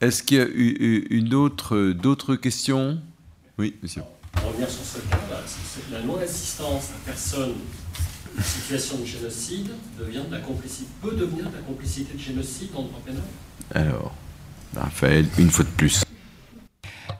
[0.00, 2.98] Est-ce qu'il y a eu une autre, d'autres questions?
[3.58, 4.02] Oui, monsieur.
[4.32, 5.40] Pour revenir sur ce cas-là,
[5.92, 7.54] la non-assistance à personne
[8.38, 12.68] en situation de génocide devient de la complicité, peut devenir de la complicité de génocide
[12.74, 13.22] en droit pénal?
[13.74, 14.14] Alors,
[14.74, 16.04] Raphaël, une fois de plus.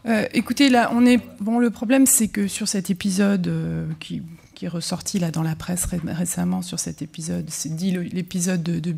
[0.06, 1.20] Euh, écoutez, là, on est.
[1.40, 4.22] Bon, le problème, c'est que sur cet épisode euh, qui
[4.56, 8.80] qui est ressorti là dans la presse récemment sur cet épisode, c'est dit l'épisode de,
[8.80, 8.94] de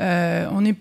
[0.00, 0.76] euh, on n'est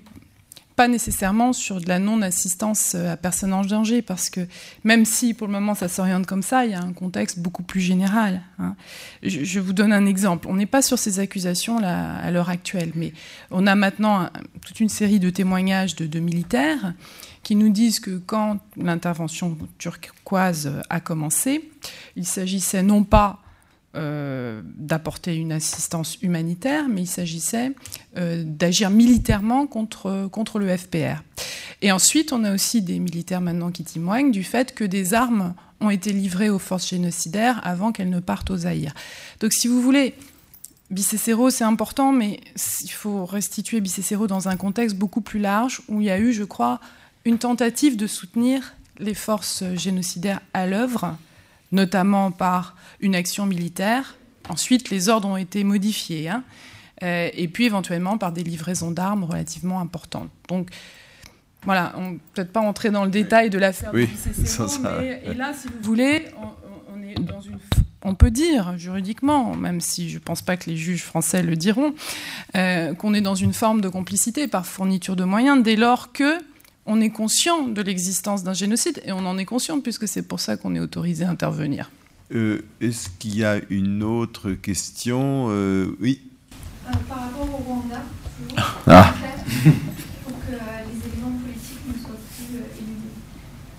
[0.76, 4.42] pas nécessairement sur de la non-assistance euh, à personne en danger, parce que
[4.84, 7.64] même si pour le moment ça s'oriente comme ça, il y a un contexte beaucoup
[7.64, 8.42] plus général.
[8.60, 8.76] Hein.
[9.24, 10.48] Je, vous donne un exemple.
[10.50, 13.14] On n'est pas sur ces accusations là à l'heure actuelle, mais
[13.50, 14.30] on a maintenant
[14.66, 16.94] toute une série de témoignages de militaires
[17.48, 21.72] qui nous disent que quand l'intervention turquoise a commencé,
[22.18, 23.40] il s'agissait non pas
[23.96, 27.72] euh, d'apporter une assistance humanitaire, mais il s'agissait
[28.18, 31.24] euh, d'agir militairement contre, contre le FPR.
[31.82, 35.54] Et ensuite, on a aussi des militaires maintenant qui témoignent du fait que des armes
[35.80, 38.94] ont été livrées aux forces génocidaires avant qu'elles ne partent aux Zaïre.
[39.40, 40.16] Donc si vous voulez,
[40.92, 42.42] Bicécero, c'est important, mais
[42.84, 46.34] il faut restituer Bicécero dans un contexte beaucoup plus large où il y a eu,
[46.34, 46.82] je crois,
[47.28, 51.18] une tentative de soutenir les forces génocidaires à l'œuvre,
[51.74, 54.16] notamment par une action militaire.
[54.48, 56.44] Ensuite, les ordres ont été modifiés, hein.
[57.04, 60.30] euh, et puis éventuellement par des livraisons d'armes relativement importantes.
[60.48, 60.70] Donc,
[61.64, 64.08] voilà, on ne peut-être pas entrer dans le détail de l'affaire oui,
[65.26, 66.28] et là, si vous voulez,
[66.96, 67.60] on, est dans une
[68.04, 71.58] on peut dire juridiquement, même si je ne pense pas que les juges français le
[71.58, 71.94] diront,
[72.56, 76.38] euh, qu'on est dans une forme de complicité par fourniture de moyens dès lors que
[76.88, 80.40] on est conscient de l'existence d'un génocide, et on en est conscient puisque c'est pour
[80.40, 81.92] ça qu'on est autorisé à intervenir.
[82.34, 86.22] Euh, est-ce qu'il y a une autre question euh, Oui.
[86.88, 88.02] Euh, par rapport au Rwanda,
[88.88, 89.14] ah.
[90.24, 93.16] pour que les éléments politiques ne soient plus éludés.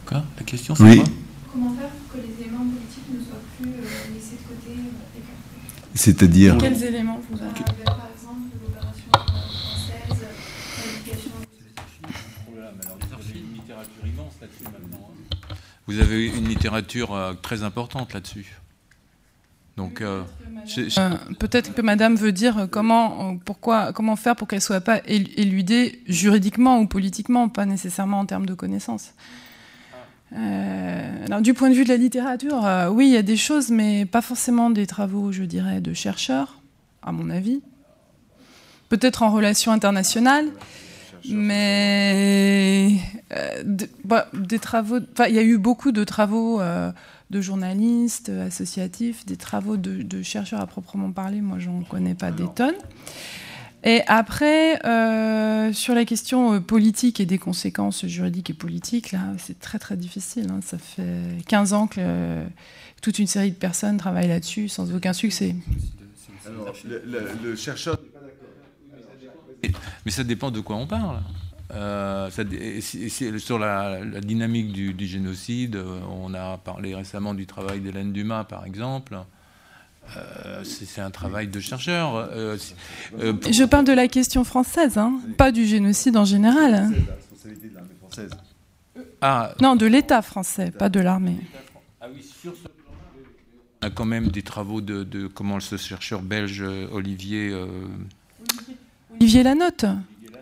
[0.06, 0.24] Quoi?
[0.36, 1.05] La question c'est quoi?
[1.51, 3.70] Comment faire pour que les éléments politiques ne soient plus
[4.14, 4.78] laissés de côté,
[5.94, 7.52] C'est-à-dire Quels éléments vous avez
[15.89, 18.59] Vous avez une littérature euh, très importante là-dessus.
[19.78, 20.23] Donc, euh,
[20.77, 26.02] euh, peut-être que Madame veut dire comment, pourquoi, comment faire pour qu'elle soit pas éludée
[26.06, 29.15] juridiquement ou politiquement, pas nécessairement en termes de connaissances.
[30.32, 34.05] alors, du point de vue de la littérature, oui, il y a des choses, mais
[34.05, 36.60] pas forcément des travaux, je dirais, de chercheurs,
[37.02, 37.62] à mon avis.
[38.89, 40.48] Peut-être en relations internationales.
[41.31, 42.97] Mais
[43.32, 43.62] euh,
[44.05, 46.90] bah, des travaux, il y a eu beaucoup de travaux euh,
[47.31, 51.40] de journalistes associatifs, des travaux de, chercheurs à proprement parler.
[51.40, 52.74] Moi, j'en connais pas des tonnes.
[53.85, 59.61] Et après, euh, sur la question politique et des conséquences juridiques et politiques, là, c'est
[59.61, 60.49] très très difficile.
[60.51, 60.61] Hein.
[60.65, 62.43] Ça fait 15 ans que
[63.03, 65.55] toute une série de personnes travaillent là-dessus sans aucun succès.
[66.47, 67.03] Alors, le,
[67.45, 67.99] le chercheur
[70.05, 71.20] mais ça dépend de quoi on parle.
[71.74, 72.30] Euh,
[73.39, 78.64] sur la, dynamique du, génocide, euh, on a parlé récemment du travail d'Hélène Dumas, par
[78.64, 79.18] exemple.
[80.16, 82.30] Euh, c'est un travail de chercheur.
[83.18, 86.74] Je parle de la question française, hein, pas du génocide en général.
[86.74, 86.90] Hein.
[86.90, 88.30] La responsabilité de l'armée française.
[89.20, 89.52] Ah.
[89.60, 91.36] Non, de l'État français, pas de l'armée.
[92.01, 92.68] Ah oui, sur ce
[93.82, 97.52] On a quand même des travaux de, comment ce chercheur belge Olivier.
[99.20, 99.85] Olivier Lanotte.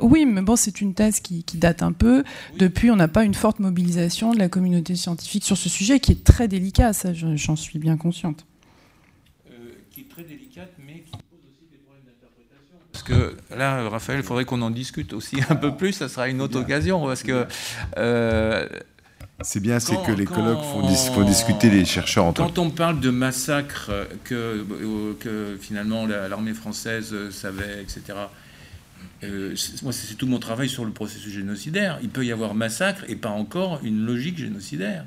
[0.00, 2.24] Oui, mais bon, c'est une thèse qui, date un peu.
[2.58, 6.12] Depuis, on n'a pas une forte mobilisation de la communauté scientifique sur ce sujet qui
[6.12, 8.44] est très délicat, ça, j'en suis bien consciente.
[9.50, 9.54] Euh,
[9.90, 12.76] qui est très délicate, mais qui pose aussi des problèmes d'interprétation.
[12.92, 16.28] Parce que là, Raphaël, il faudrait qu'on en discute aussi un peu plus, ça sera
[16.28, 17.46] une autre occasion, parce que.
[17.96, 18.68] Euh,
[19.42, 23.10] c'est bien, c'est que les colloques font, discuter les chercheurs entre Quand on parle de
[23.10, 23.90] massacres
[24.24, 24.64] que,
[25.20, 28.14] que finalement l'armée française savait, etc.,
[29.24, 31.98] euh, moi, c'est tout mon travail sur le processus génocidaire.
[32.02, 35.04] Il peut y avoir massacre et pas encore une logique génocidaire.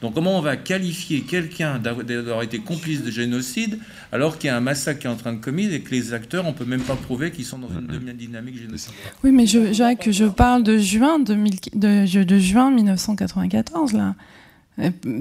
[0.00, 3.78] Donc comment on va qualifier quelqu'un d'avoir été complice de génocide
[4.10, 6.12] alors qu'il y a un massacre qui est en train de commettre et que les
[6.12, 8.98] acteurs, on peut même pas prouver qu'ils sont dans une dynamique génocidaire?
[9.22, 14.16] Oui, mais je, Jacques, je parle de juin, de, de juin 1994, là.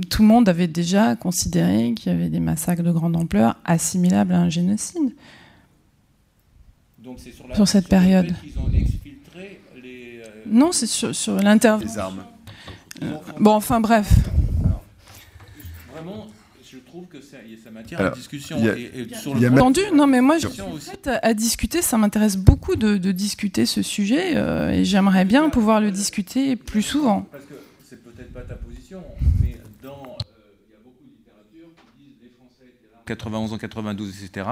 [0.09, 4.33] Tout le monde avait déjà considéré qu'il y avait des massacres de grande ampleur assimilables
[4.33, 5.11] à un génocide
[7.55, 8.33] sur, cette période.
[9.35, 11.87] Euh, non, c'est sur, sur l'intervention.
[11.87, 12.23] Les armes.
[13.03, 14.11] Euh, bon, enfin bref.
[15.93, 16.27] vraiment,
[16.69, 18.57] je trouve que ça, ça matière à discussion.
[18.57, 21.81] et, sur le entendu, non, mais moi, je suis prête à discuter.
[21.81, 26.81] Ça m'intéresse beaucoup de, discuter ce sujet euh, et j'aimerais bien pouvoir le discuter plus
[26.83, 27.27] souvent.
[27.31, 29.03] Parce que c'est peut-être pas ta position,
[33.05, 34.47] 91 en 92, etc.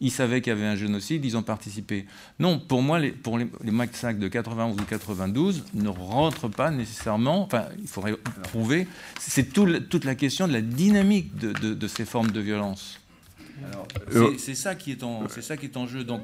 [0.00, 2.06] Ils savaient qu'il y avait un génocide, ils ont participé.
[2.38, 6.70] Non, pour moi, les, pour les, les massacres de 91 ou 92 ne rentrent pas
[6.70, 8.86] nécessairement, enfin, il faudrait prouver,
[9.18, 13.00] c'est toute la question de la dynamique de ces formes de violence.
[14.14, 16.04] Euh, c'est ça qui est en, c'est ça qui est en jeu.
[16.04, 16.22] Donc,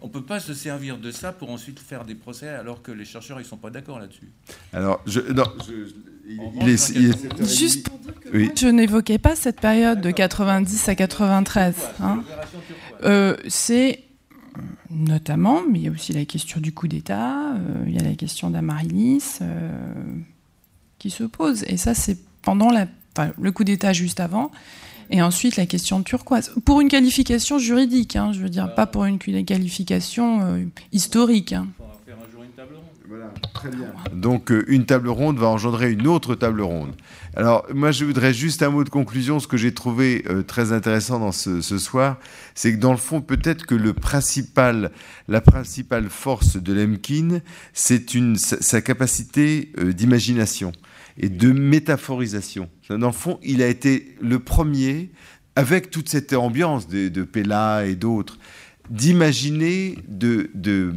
[0.00, 3.04] on peut pas se servir de ça pour ensuite faire des procès alors que les
[3.04, 4.30] chercheurs ils sont pas d'accord là-dessus.
[4.72, 5.44] Alors, je, non,
[7.40, 11.74] juste pour dire que je n'évoquais pas cette période de 90 à 93.
[12.00, 12.22] Hein.
[13.04, 14.04] Euh, c'est
[14.90, 18.02] notamment, mais il y a aussi la question du coup d'État, euh, il y a
[18.02, 19.38] la question d'Amarilis
[20.98, 21.64] qui se pose.
[21.66, 22.86] Et ça, c'est pendant la,
[23.38, 24.50] le coup d'État juste avant.
[25.10, 26.52] Et ensuite, la question turquoise.
[26.64, 31.52] Pour une qualification juridique, hein, je veux dire, pas pour une qualification euh, historique.
[31.52, 31.66] Hein.
[33.10, 33.92] Voilà, très bien.
[34.12, 36.94] Donc, euh, une table ronde va engendrer une autre table ronde.
[37.34, 39.40] Alors, moi, je voudrais juste un mot de conclusion.
[39.40, 42.20] Ce que j'ai trouvé euh, très intéressant dans ce, soir,
[42.54, 44.92] c'est que dans le fond, peut-être que le principal,
[45.26, 47.40] la principale force de Lemkin,
[47.72, 50.70] c'est sa capacité d'imagination
[51.18, 52.70] et de métaphorisation.
[52.90, 55.10] Dans le fond, il a été le premier,
[55.56, 58.38] avec toute cette ambiance de, de Pella et d'autres,
[58.88, 60.92] d'imaginer de, de,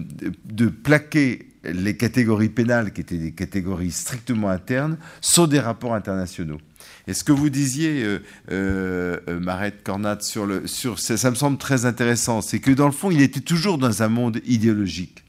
[0.45, 6.59] de, plaquer les catégories pénales, qui étaient des catégories strictement internes, sur des rapports internationaux.
[7.07, 8.19] Et ce que vous disiez, euh,
[8.51, 12.91] euh, Marette Cornat, sur le, sur, ça, me semble très intéressant, c'est que dans le
[12.91, 15.23] fond, il était toujours dans un monde idéologique.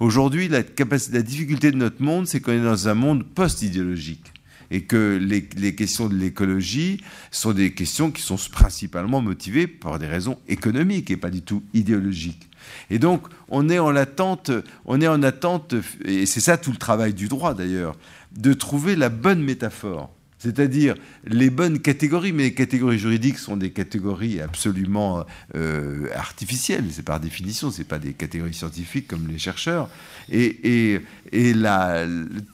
[0.00, 4.32] Aujourd'hui, la, difficulté de notre monde, c'est qu'on est dans un monde post-idéologique
[4.70, 10.06] et que les questions de l'écologie sont des questions qui sont principalement motivées par des
[10.06, 12.49] raisons économiques et pas du tout idéologiques.
[12.90, 14.50] Et donc, on est en attente,
[14.84, 15.74] on est en attente,
[16.04, 17.96] et c'est ça tout le travail du droit d'ailleurs,
[18.32, 20.10] de trouver la bonne métaphore
[20.40, 20.94] c'est-à-dire
[21.24, 27.20] les bonnes catégories, mais les catégories juridiques sont des catégories absolument euh, artificielles, c'est par
[27.20, 29.90] définition, c'est pas des catégories scientifiques comme les chercheurs.
[30.30, 32.06] Et, et, la,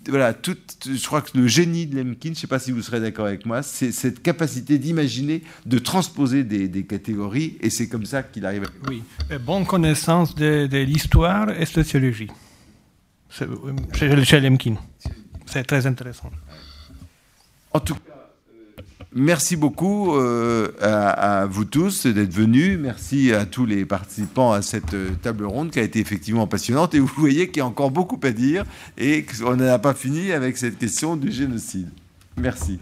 [0.08, 2.82] voilà, tout, je crois que le génie de Lemkin, je ne sais pas si vous
[2.82, 8.04] serez d'accord avec moi, c'est cette capacité d'imaginer, de transposer des, catégories, et c'est comme
[8.04, 8.64] ça qu'il arrive.
[8.64, 8.88] À...
[8.88, 9.02] Oui,
[9.46, 12.30] bonne connaissance de, de l'histoire et sociologie.
[13.92, 14.74] Chez Lemkin.
[15.46, 16.30] C'est très intéressant.
[17.76, 18.00] En tout cas,
[18.48, 18.82] euh,
[19.14, 22.78] merci beaucoup euh, à, vous tous d'être venus.
[22.80, 26.94] Merci à tous les participants à cette euh, table ronde qui a été effectivement passionnante.
[26.94, 28.64] Et vous voyez qu'il y a encore beaucoup à dire
[28.96, 31.90] et qu'on n'a pas fini avec cette question du génocide.
[32.38, 32.78] Merci.